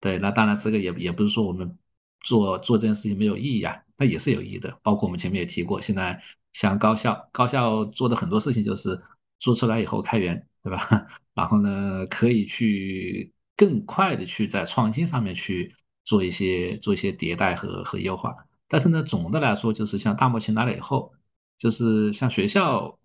[0.00, 1.76] 对，那当然这个也也不是说我们
[2.20, 4.78] 做做这件事情没有意义啊，那也是有意义的。
[4.82, 6.20] 包括我们前面也提过，现在。
[6.58, 8.98] 像高校，高校做的很多事情就是
[9.38, 11.06] 做出来以后开源，对吧？
[11.36, 18.34] 然后呢，可以去更快的去在创新上面去做一些做一些迭代和和优化。
[18.68, 21.12] 但是呢，总的来说，就是像大模型来了以后，
[21.58, 22.98] 就是像学校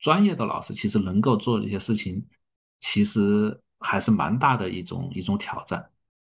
[0.00, 2.22] 专业的老师，其实能够做的一些事情，
[2.78, 5.82] 其实还是蛮大的一种一种挑战。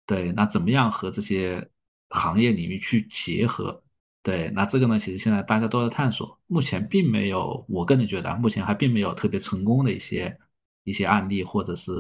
[0.08, 1.70] 对，那怎么样和这些
[2.10, 3.84] 行业领域去结合？
[4.24, 10.38] 对，那这个呢，其实现在大家都在探索，目前并没有，我个人觉得目前还并没有特别成功的一些
[10.84, 11.92] 一些案例或者是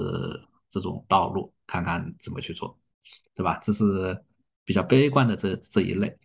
[0.67, 2.77] 这种道路，看看怎么去做，
[3.35, 3.59] 对吧？
[3.61, 4.17] 这是
[4.65, 6.17] 比较悲观的这这一类。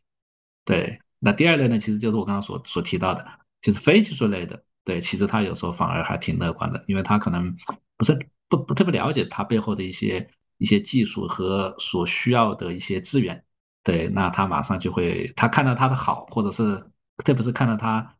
[0.65, 3.27] 对，那第二类呢，其实就是我刚刚所所提到的，
[3.61, 4.65] 就是非技术类的。
[4.85, 7.55] 对，其实他有时候反而还挺乐观的，因为他可能
[7.97, 8.17] 不是
[8.49, 10.29] 不不特别了解他背后的一些
[10.62, 13.44] 一些技术和所需要的一些资源。
[13.82, 16.80] 对，那他马上就会，他看到他的好，或者是
[17.24, 18.16] 特别是看到他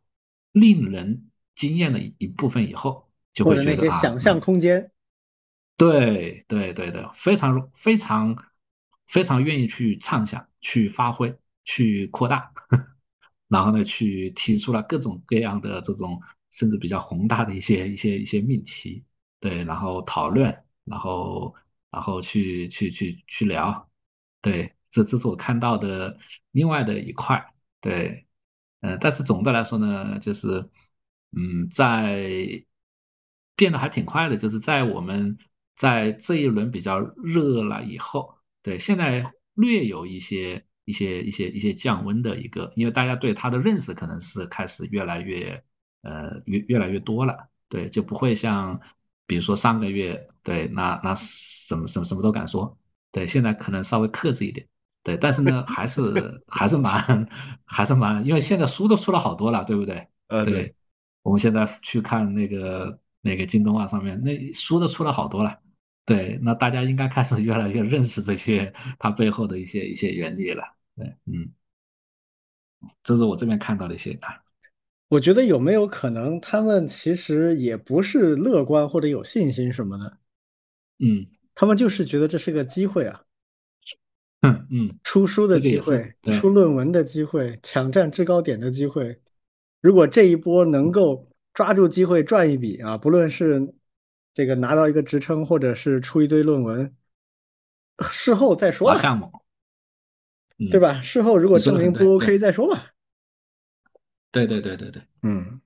[0.51, 4.91] 令人惊艳的一部分以后，就会觉得啊，想象空间，
[5.77, 8.37] 对对对对，非常非常
[9.07, 11.33] 非常愿意去畅想、去发挥、
[11.63, 12.51] 去扩大，
[13.47, 16.21] 然后呢，去提出了各种各样的这种
[16.51, 19.01] 甚至比较宏大的一些一些一些命题，
[19.39, 20.53] 对，然后讨论，
[20.83, 21.55] 然后
[21.93, 23.89] 然后去去去去聊，
[24.41, 24.73] 对。
[24.95, 26.15] 这这是我看到的
[26.51, 27.43] 另外的一块，
[27.81, 28.27] 对，
[28.81, 30.69] 呃，但是总的来说呢，就是，
[31.31, 32.63] 嗯，在
[33.55, 35.35] 变得还挺快的，就是在我们
[35.75, 39.25] 在这一轮比较热了以后，对，现在
[39.55, 45.63] 略有一些一些一些一些降温的一个，因为大家对它的认识可能是开始越来越
[46.03, 48.79] 呃越越来越多了，对，就不会像
[49.25, 52.77] 比如说上个月，对，那那什么什么什么都敢说，
[53.11, 54.67] 对，现在可能稍微克制一点。
[55.01, 56.01] 对，但是呢，还是
[56.47, 57.27] 还是蛮
[57.65, 60.07] 还是蛮，因为现在书都出了好多了，对不对？
[60.27, 60.73] 呃，对，
[61.23, 65.59] 我们现在去看那个那个京东啊上面，那书都出了好多了。
[66.05, 70.63] 对，那大家应该开始越来越认识这些它背后的一些一些原理了。
[70.95, 71.51] 对，嗯，
[73.03, 74.42] 这是我这边看到的一些啊。
[75.09, 80.17] 我觉得有没有可能他们其实也不是乐观或者有信心什么的？
[80.99, 83.21] 嗯，他们就是觉得这是个机会啊。
[84.41, 89.21] 嗯嗯，出书的机会，出论文的机会，抢占制高点的机会。
[89.81, 93.73] 如果这一波能够抓住机会赚一笔啊，不论是
[94.33, 96.93] 这个拿到一个职称，或者是出一堆论文，
[98.01, 98.95] 事后再说。
[98.97, 99.31] 项目，
[100.71, 101.01] 对吧？
[101.01, 102.92] 事后如果证明不 OK 再说吧。
[104.33, 105.61] 对对对对对，嗯。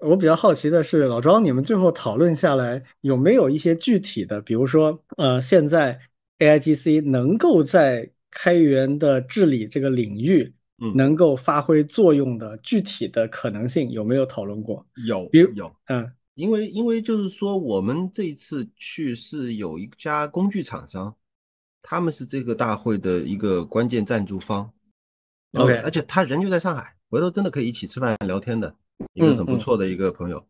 [0.00, 6.00] 我比较好奇的是，老庄，你们最后讨论下来有没有一些具体的，比如说，呃，现在。
[6.38, 14.84] A I G C 能够在开源的治理这个领域嗯能够发挥作用的具体的可能性有没有讨论过？
[15.06, 21.14] 有比如有，嗯因为因为就是说，我们这一次去是有一家工具厂商，
[21.80, 24.68] 他们是这个大会的一个关键赞助方。
[25.52, 28.74] OK 而且他人就在上海，回头真的可以一起吃饭聊天的
[29.12, 30.44] 一个很不错的一个朋友。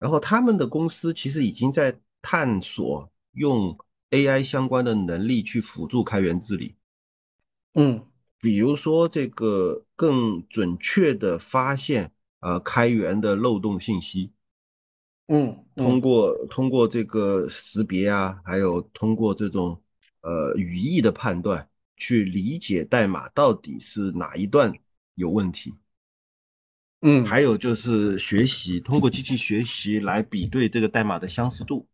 [0.00, 3.78] 然后他们的公司其实已经在探索用
[4.10, 6.74] AI 相关的能力去辅助开源治理。
[7.74, 8.04] 嗯
[8.40, 14.32] 比如说这个更准确的发现呃开源的漏洞信息，
[15.28, 19.80] 嗯，通过通过这个识别啊，还有通过这种
[20.22, 24.72] 呃语义的判断，去理解代码到底是哪一段
[25.14, 25.74] 有问题。
[27.00, 31.86] 嗯还有就是学习，通过机器学习来比对这个代码的相似度。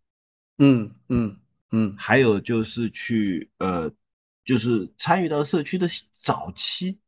[0.58, 1.36] 嗯嗯
[1.70, 3.90] 嗯还有就是去呃，
[4.44, 6.98] 就是参与到社区的早期，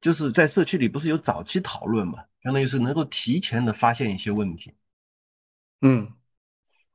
[0.00, 4.72] 就是在社区里不是有早期讨论嘛，相当于是能够提前的发现一些问题，
[5.82, 6.12] 嗯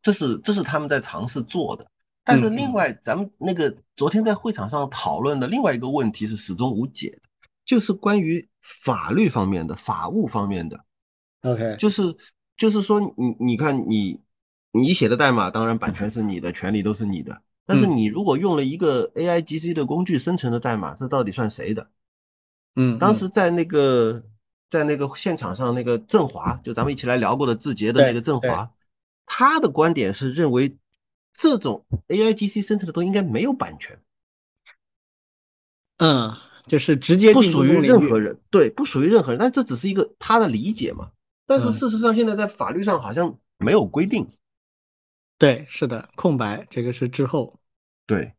[0.02, 1.90] 这是这是他们在尝试做的。
[2.24, 7.29] 但是另外，咱们那个昨天在会场上讨论的另外一个问题是始终无解的，
[7.70, 10.84] 就是关于法律方面的、法务方面的
[11.42, 12.02] ，，OK，就是
[12.58, 14.20] 就是说你你看你
[14.72, 17.44] 你写的代码，当然版权是你的，权利都是你的。
[17.68, 17.96] 但是嗯。
[17.96, 21.92] 你如果用了一个 AI GC 的工具生成的代码，这到底算谁的？
[22.76, 24.24] 嗯，当时在那个
[24.68, 28.72] 在那个现场上，那个郑华，就咱们一起来聊过的字节的那个郑华，
[29.28, 30.76] 他的观点是认为
[31.32, 34.02] 这种 AI GC 生成的东西应该没有版权，
[35.98, 36.36] 嗯，
[36.70, 39.40] 就是直接不属于任何人，对，不属于任何人。
[39.40, 41.12] 但这只是一个他的理解嘛。
[41.46, 44.26] 但是嗯事实上，现在在法律上好像没有规定。
[45.40, 47.60] 对，是的，空白，这个是之后，
[48.06, 48.34] 对，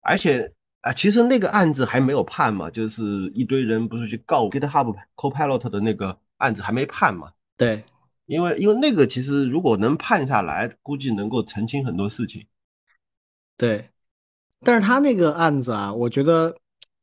[0.00, 3.02] 而且啊，其实那个案子还没有判嘛，就是
[3.34, 7.84] 一堆人不是去告 GitHub Copilot 的那个案子还没判嘛，对，
[8.24, 12.46] 因为因为那个其实如果能判下来，估计能够澄清很多事情。
[13.58, 13.90] 对，
[14.60, 16.56] 但是他那个案子啊，我觉得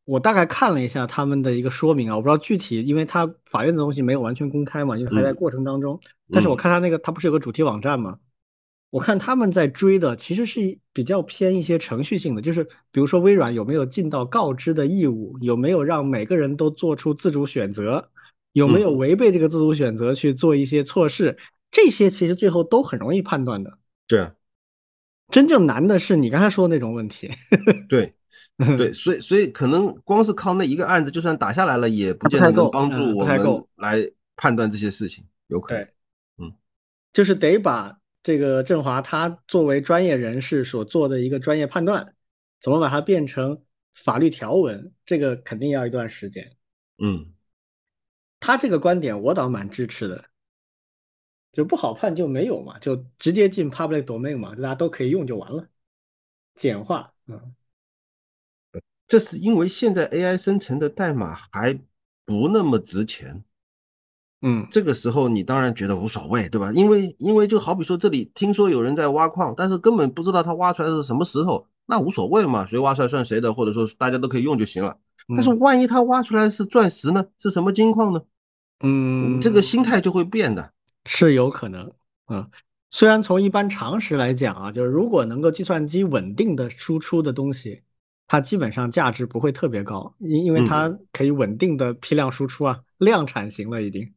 [0.07, 5.99] 我大概看了一下他们的一个说明啊，我不知道具体，因为他法院的东西没有完全公开嘛，因为还在嗯过程当中。
[6.31, 8.17] 但是我看他那个，他不是有个主题网站嘛？
[8.89, 18.09] 我看他们在追的其实是比较偏一些程序性的，就是比如说微软有没有尽到告知的义务，有没有让每个人都做出自主选择，
[18.53, 21.37] 有没有违背这个自主选择去做一些措施，
[21.69, 23.77] 这些其实最后都很容易判断的。
[24.07, 24.33] 对啊，
[25.29, 27.29] 真正难的是你刚才说的那种问题。
[27.89, 28.13] 对
[28.77, 35.83] 对，所以所以可能光是靠那一个案子，就算打下来了，也不见得不太够能帮助我们来判断这些事情，有可能。
[36.37, 36.53] 嗯，
[37.13, 42.15] 就是得把这个振华他作为专业人士所做的一个专业判断，
[42.59, 43.61] 怎么把它变成
[43.93, 46.57] 法律条文，这个肯定要一段时间。
[46.97, 47.33] 嗯，
[48.39, 50.25] 他这个观点我倒蛮支持的，
[51.51, 55.67] 就不好判就没有嘛，就直接进 public domain 嘛，大家都可以用就完了，
[56.55, 57.13] 简化。
[57.27, 57.55] 嗯
[59.07, 61.73] 这是因为现在 AI 生成的代码还
[62.25, 63.43] 不那么值钱。
[64.41, 66.71] 嗯这个时候你当然觉得无所谓，对吧？
[66.73, 74.95] 因为因为就好比说这里听说有人在挖矿，但是根本不知道他挖出来是什么石头，那无所谓嘛，谁挖出来算谁的，或者说大家都可以用就行了。
[75.29, 77.25] 但是万一他挖出来是钻石呢？
[77.39, 78.21] 是什么金矿呢？
[78.83, 80.71] 嗯，这个心态就会变的。
[81.05, 81.91] 是有可能，
[82.27, 82.47] 嗯，
[82.91, 87.81] 虽然从一般常识来讲啊，就是如果能够计算机稳定的输出的东西，
[88.27, 94.13] 它基本上价值不会特别高，因因为它可以稳定的批量输出啊，量产型了已经，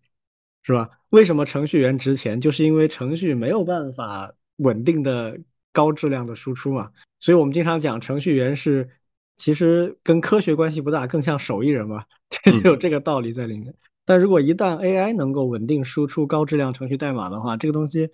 [0.62, 0.88] 是吧？
[1.10, 2.40] 为什么程序员值钱？
[2.40, 5.38] 就是因为程序没有办法稳定的
[5.72, 8.88] 高质量的输出嘛，所以我们经常讲程序员是
[9.36, 13.72] 其实跟科学关系不大，更像手艺人嘛， 这就有这个道理在里面。
[14.04, 18.10] 但如果一旦 AI 能够稳定输出高质量程序代码的话，这个东西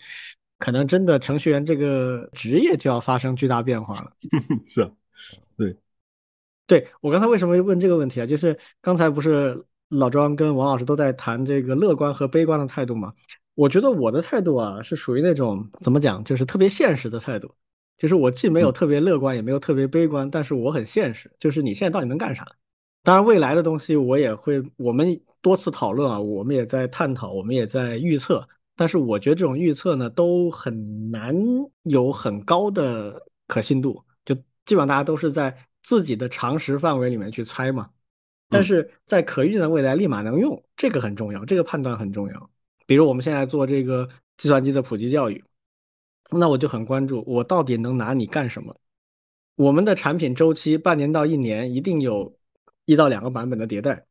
[0.59, 4.13] 可能真的程序员这个职业就要发生巨大变化了。
[4.67, 4.91] 是啊，
[5.57, 5.75] 对，
[7.01, 8.27] 我刚才为什么问这个问题啊？
[8.27, 13.13] 就是刚才不是老庄跟王老师都在谈这个乐观和悲观的态度嘛？
[13.55, 17.55] 我觉得我的态度啊是属于那种怎么讲，就是特别现实的态度，
[17.97, 22.47] 就是我既没有特别乐观，也没有特别悲观，但是我很现实，就是你现在到底能干啥？
[23.03, 28.47] 当然，未来的东西我也会，我们多次讨论啊，我们也在探讨，我们也在预测。
[28.75, 31.35] 但是我觉得这种预测呢，都很难
[31.85, 34.35] 有很高的可信度，就
[34.67, 35.57] 基本上大家都是在
[35.87, 37.89] 自己的常识范围里面去猜嘛。
[38.49, 42.51] 但是在可预见的未来立马能用，这个很重要，这个判断很重要。
[42.87, 45.45] 比如我们现在做这个计算机的普及教育，
[46.31, 48.77] 那我就很关注，我到底能拿你干什么？
[49.57, 52.37] 我们的产品周期半年到一年，一定有
[52.85, 54.07] 一到两个版本的迭代。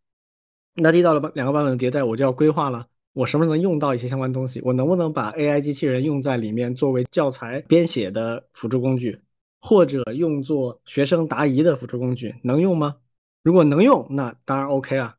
[0.74, 4.60] 那一到了两个版本的迭代，我就要规划了，我什么时候能用到一些相关东西？
[4.66, 9.18] 我能不能把 AI 机器人用在里面作为教材编写的辅助工具，
[9.68, 12.36] 或者用作学生答疑的辅助工具？
[12.44, 12.98] 能用吗？
[13.42, 15.18] 如果能用，那当然 OK 啊。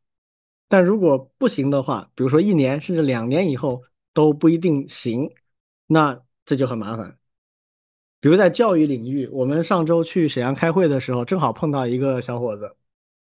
[0.69, 3.83] 但如果不行的话，比如说一年甚至两年以后
[4.13, 5.29] 都不一定行，
[5.85, 7.17] 那这就很麻烦。
[8.21, 12.73] 比如在教育领域，我们上周去沈阳开会的时候，正好碰到一个小伙子，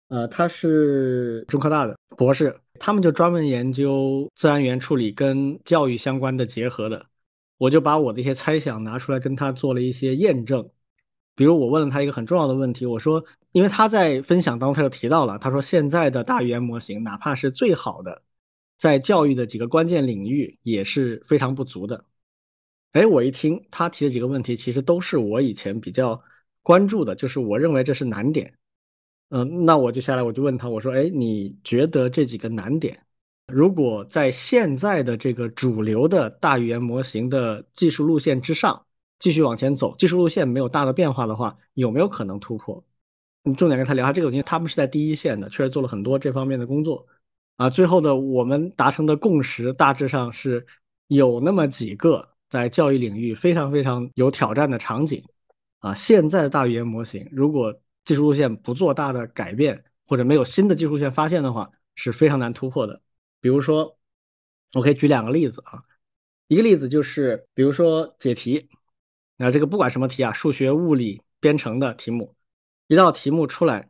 [0.10, 7.06] 呃，他是中科大的博士，他们就专门研究自然语言处理跟教育相关的结合的。
[7.58, 10.70] 我就把我的一些猜想拿出来跟他做了一些验证。
[11.36, 13.24] 比如我问了他一个很重要的问题，我说。
[13.56, 18.22] 因为他在分享当中他就提到了，他说现在的大语言模型，哪怕是最好的，
[18.78, 22.04] 在教育的几个关键领域也是非常不足的。
[22.92, 26.22] 哎，我一听他提的几个问题，其实都是我以前比较
[26.64, 28.54] 关注的，就是我认为这是难点。
[29.30, 33.06] 嗯，那我就下来我就问他，我说，哎，你觉得这几个难点，
[33.48, 38.86] 如果在现在的这个主流的大语言模型的技术路线之上
[39.26, 42.86] 继续往前走，技术路线没有大的变化的话，有没有可能突破？
[43.42, 47.08] 你重点跟他聊下这个，因为他们是在第一线的，确实做了很多这方面的工作
[47.56, 47.68] 啊。
[47.68, 50.64] 最后的我们达成的共识大致上是
[51.08, 55.24] 有那么几个在教育领域非常非常有挑战的场景
[55.80, 55.92] 啊。
[55.92, 63.02] 现在的大语言模型如果技术路线不做大的改变，或者没有新的技术路线发现的话，是非常难突破的。
[63.42, 63.98] 比如说，
[64.74, 65.82] 我可以举两个例子啊，
[66.48, 68.70] 一个例子就是比如说解题，
[69.38, 72.36] 那这个不管什么题啊，数学、物理、编程的题目。
[72.88, 73.90] 一道题目出来，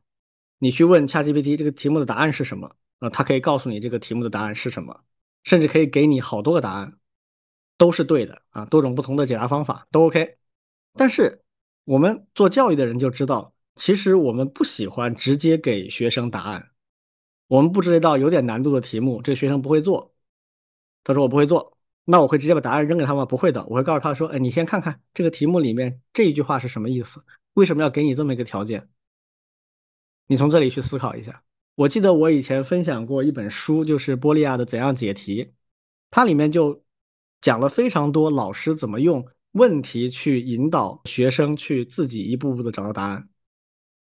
[0.58, 2.76] 你去问 ChatGPT 这个题目的答案是什么？
[3.00, 5.04] 啊，它可以告诉你这个题目的答案是什么，
[5.44, 6.98] 甚至可以给你好多个答案，
[7.78, 10.38] 都是对的啊，多种不同的解答方法都 OK。
[10.94, 11.44] 但是
[11.84, 16.72] 我们做教育的人就知道，其实我们不喜欢直接给学生答案。
[17.48, 20.16] 我们布置一道有点难度的题目，这个学生不会做，
[21.04, 21.75] 他说我不会做，
[22.06, 23.26] 那我会直接把答案扔给他吗？
[23.26, 27.24] 不会的，我会告诉他说，哎，你先看看这个题目里面这一句话是什么意思。
[27.56, 28.88] 为什么要给你这么一个条件？
[30.28, 31.42] 你从这里去思考一下。
[31.76, 35.44] 我记得我以前分享过一本书，就是波利亚的《怎样解题》，
[36.12, 36.84] 它里面就
[37.42, 43.28] 讲了非常多老师怎么用问题去引导学生去自己一步步的找到答案。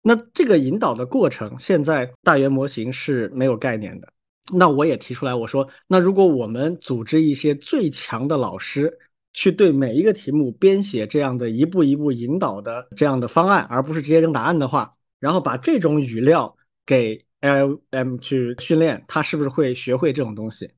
[0.02, 4.12] 那这个引导的过程，现在大圆模型是没有概念的。
[4.52, 8.98] 那我也提出来，我说，那如果我们组织一些最强的老师。
[9.34, 20.72] 去对每一个题目编写这样的一步一步引导的这样的方案，而不是直接扔答案的话，然后把这种语料给 L M 去训练，他是不是会学会这种东西？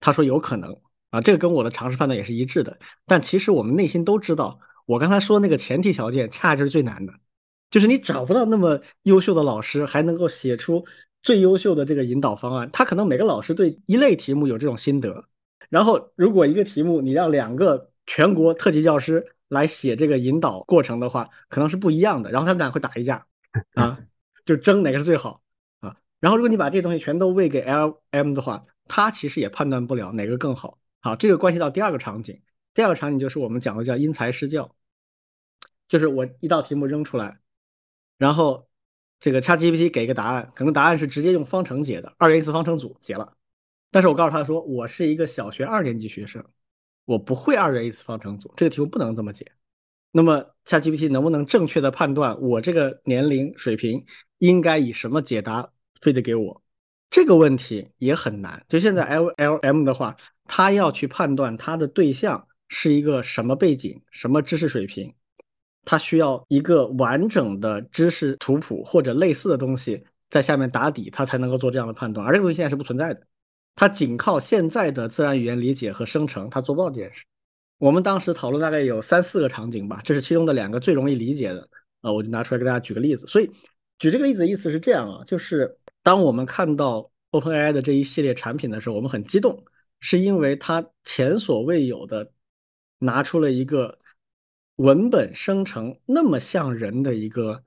[0.00, 0.76] 他说有可能
[1.10, 2.76] 啊，这个跟我的常识判断也是一致的。
[3.06, 7.12] 但其实我们内心都知道，我刚才说那个前提条件恰就是最难的，
[7.70, 10.84] 就是你找不到那么优秀的老师还能够写出
[11.24, 12.70] 最优秀的这个引导方案。
[12.72, 15.24] 他可能每个老师对一类题目有这种心得。
[15.68, 22.30] 然后，如果一个题目你让两个全国特级教师来写这个引导过程的话，可能是不一样的。
[22.30, 23.26] 然后他们俩会打一架，
[23.74, 23.98] 啊，
[24.44, 25.42] 就争哪个是最好
[25.80, 25.96] 啊。
[26.20, 30.78] 然后，如果你把这些东西全都喂给 L M 的话，他其实也判断不了哪个更好。
[31.00, 32.40] 好，这个关系到第二个场景。
[32.74, 34.74] 第二个场景就是我们讲的叫因材施教，
[35.88, 37.38] 就是我一道题目扔出来，
[38.18, 38.68] 然后
[39.20, 43.36] 这个 ChatGPT 给一个答案，可能答案是直接用方程解的，二元一次方程组解了。
[43.90, 46.44] 但是我告诉他说，我是一个小学二年级学生，
[47.04, 49.52] 我不会二元一次方程组，这个题目不能这么解。
[50.10, 54.04] 那么，ChatGPT 能不能正确的判断我这个年龄水平
[54.38, 56.62] 应该以什么解答非得给我？
[57.10, 58.64] 这个问题也很难。
[58.68, 65.14] 就现在 LLM 的话，它要去判断它的对象是一个什么背景、什么知识水平，
[65.84, 72.26] 它需要一个完整的知识图谱或者类似的东西在下面打底，它才能够做这样的判断。
[72.26, 73.20] 而这个东西现在是不存在的。
[73.76, 77.24] 它仅靠现在的自然语言理解和生成，它做不到这件事。
[77.78, 81.68] 我们当时讨论大概有三四个场景吧，这是其中的两个最容易理解的
[82.00, 83.26] 啊，我就拿出来给大家举个例子。
[83.26, 83.50] 所以
[83.98, 89.64] 举这个例子的意思是这样啊，就是当我们看到 OpenAI 的这一系列产品的时候，我们很激动，
[89.98, 92.30] 是因为它前所未有的
[93.00, 93.98] 拿出了一个
[94.76, 97.64] 文本生成那么像人的一个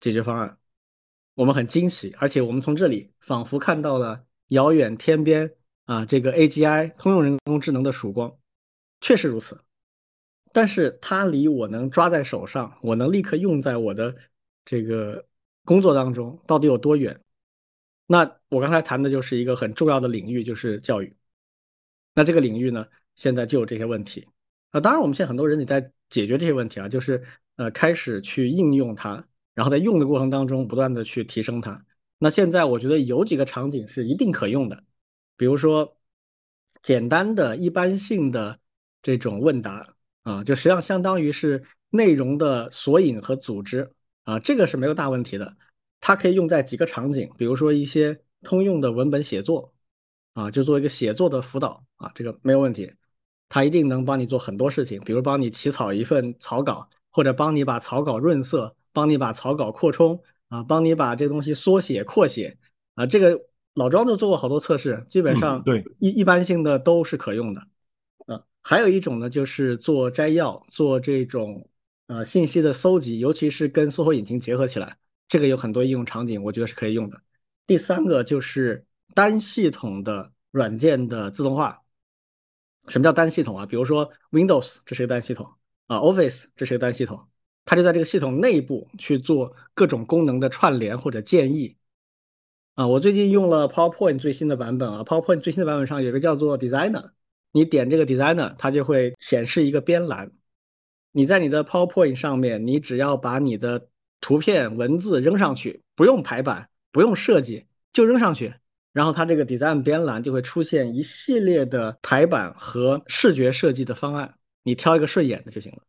[0.00, 0.58] 解决方案，
[1.34, 4.24] 我们很惊喜，而且我们从这里仿佛看到了。
[4.48, 5.50] 遥远天边
[5.86, 8.38] 啊，这个 AGI 通用人工智能的曙光，
[9.00, 9.58] 确实如此。
[10.52, 14.14] 但是它离我能抓在手上，我能立刻用在我的
[14.66, 15.26] 这个
[15.64, 17.18] 工作当中，到底有多远？
[18.06, 21.16] 那我刚才谈的就是一个很重要的领域，就是教育。
[22.14, 24.28] 那这个领域呢，现在就有这些问题
[24.70, 24.80] 啊。
[24.80, 27.20] 当然，我们现在很多人也在解决这些问题啊，就是
[27.56, 31.84] 呃，开始去应用它，然后在用的过程当中不断的去提升它。
[32.18, 34.84] 那现在我觉得有几个场景是一定可用的，
[35.36, 35.96] 比如说
[36.84, 38.60] 简单的一般性的
[39.02, 43.90] 这种问答啊，就实际上相当于是内容的索引和组织
[44.22, 45.56] 啊，这个是没有大问题的。
[46.00, 49.74] 它可以用在几个场景，比如说一些通用的文本写作
[50.34, 52.92] 啊，就做一个写作的辅导啊，这个没有问题。
[53.54, 62.58] 它一定能帮你做很多事情，比如帮你起草一份草稿，或者帮你把草稿润色，帮你把草稿扩充啊，帮你把这个东西缩写扩写
[62.96, 63.06] 啊。
[63.06, 63.40] 这个
[63.74, 67.60] 老庄就做过好多测试，基本上对一一般性的都是可用的
[68.26, 68.42] 啊。
[68.60, 71.70] 还有一种呢，就是做摘要，做这种
[72.08, 74.96] 呃信息的搜集，尤其是跟搜索引擎结合起来，
[75.28, 77.20] 这个有很多应用场景，我觉得是可以用的。
[77.68, 81.83] 第三个就是单系统的软件的自动化。
[82.88, 83.66] 什么叫单系统啊？
[83.66, 85.48] 比如说 Windows，这是个单系统
[85.86, 87.26] 啊；Office，这是个单系统，
[87.64, 91.76] 它就在这个系统内部去做各种功能的串联或者建议
[92.74, 92.86] 啊。
[92.86, 97.10] 我最近用了 PowerPoint 最新的版本啊，PowerPoint 最新的版本上有个叫做 Designer，
[97.52, 100.32] 你点这个 Designer，它就会显示一个编栏。
[101.12, 103.88] 你在你的 PowerPoint 上面，你只要把你的
[104.20, 108.52] 图片、文字扔上去，不用排版，不用设计，就扔上去。
[108.94, 115.82] 然后它这个 design 编栏就会出现一系列的排版和视觉设计的方案，你挑一个顺眼的就行了。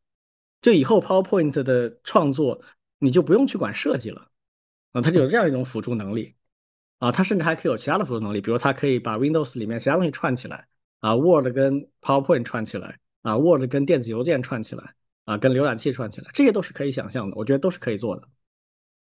[0.61, 2.61] 就以后 PowerPoint 的创作
[2.99, 4.27] 你就不用去管设计了。
[4.91, 6.36] 啊，它就有这样一种辅助能力。
[6.98, 10.68] 啊，它甚至还可以有其他的辅助能力，比如它可以把 Windows 里面其他东西串起来
[11.02, 14.95] 啊，Word 跟 PowerPoint 串起来啊，Word 跟电子邮件串起来
[15.26, 18.27] 啊，跟浏览器串起来，这些都是可以想象的，我觉得都是可以做的。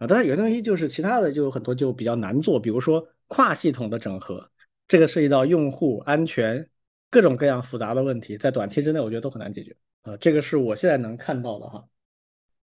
[0.03, 0.07] 啊。
[0.07, 3.07] 当然有些东西就是其他的就有很多就比较难做，比如说。
[3.29, 4.51] 跨系统的整合，
[4.87, 6.69] 这个涉及到用户安全
[7.09, 10.15] 各种各样复杂的问题，在短期之内我觉得都很难解决啊。
[10.19, 11.83] 这个是我现在能看到的哈。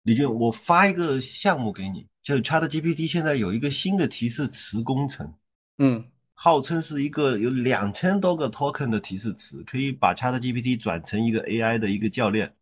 [0.04, 5.34] 李俊，我发一个项目给你，就 ChatGPT 现在有一个新的提示词工程，
[5.80, 6.06] 嗯，
[6.36, 12.54] 号称是一个有两千多个 token 的提示词，可以把 ChatGPT 转成一个 AI 的一个教练，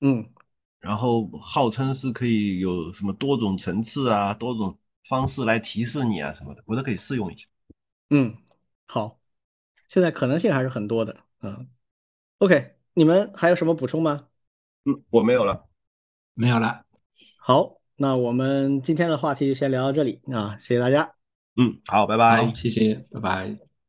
[0.00, 0.24] 嗯，
[0.82, 4.78] 然后号称是可以有什么多种层次啊，多种。
[5.08, 7.44] 方式来提示你啊什么的，我都可以试用一下。
[8.10, 8.36] 嗯，
[8.86, 9.18] 好，
[9.88, 11.16] 现在可能性还是很多的。
[11.40, 11.68] 嗯
[12.38, 14.28] ，OK，你们还有什么补充吗？
[14.84, 15.66] 嗯，我没有了，
[16.34, 16.84] 没有了。
[17.40, 21.12] 好，那我们今天的话题就先聊到这里啊，谢谢大家。
[21.56, 22.54] 嗯，好，拜拜。
[22.54, 23.71] 谢谢，拜拜。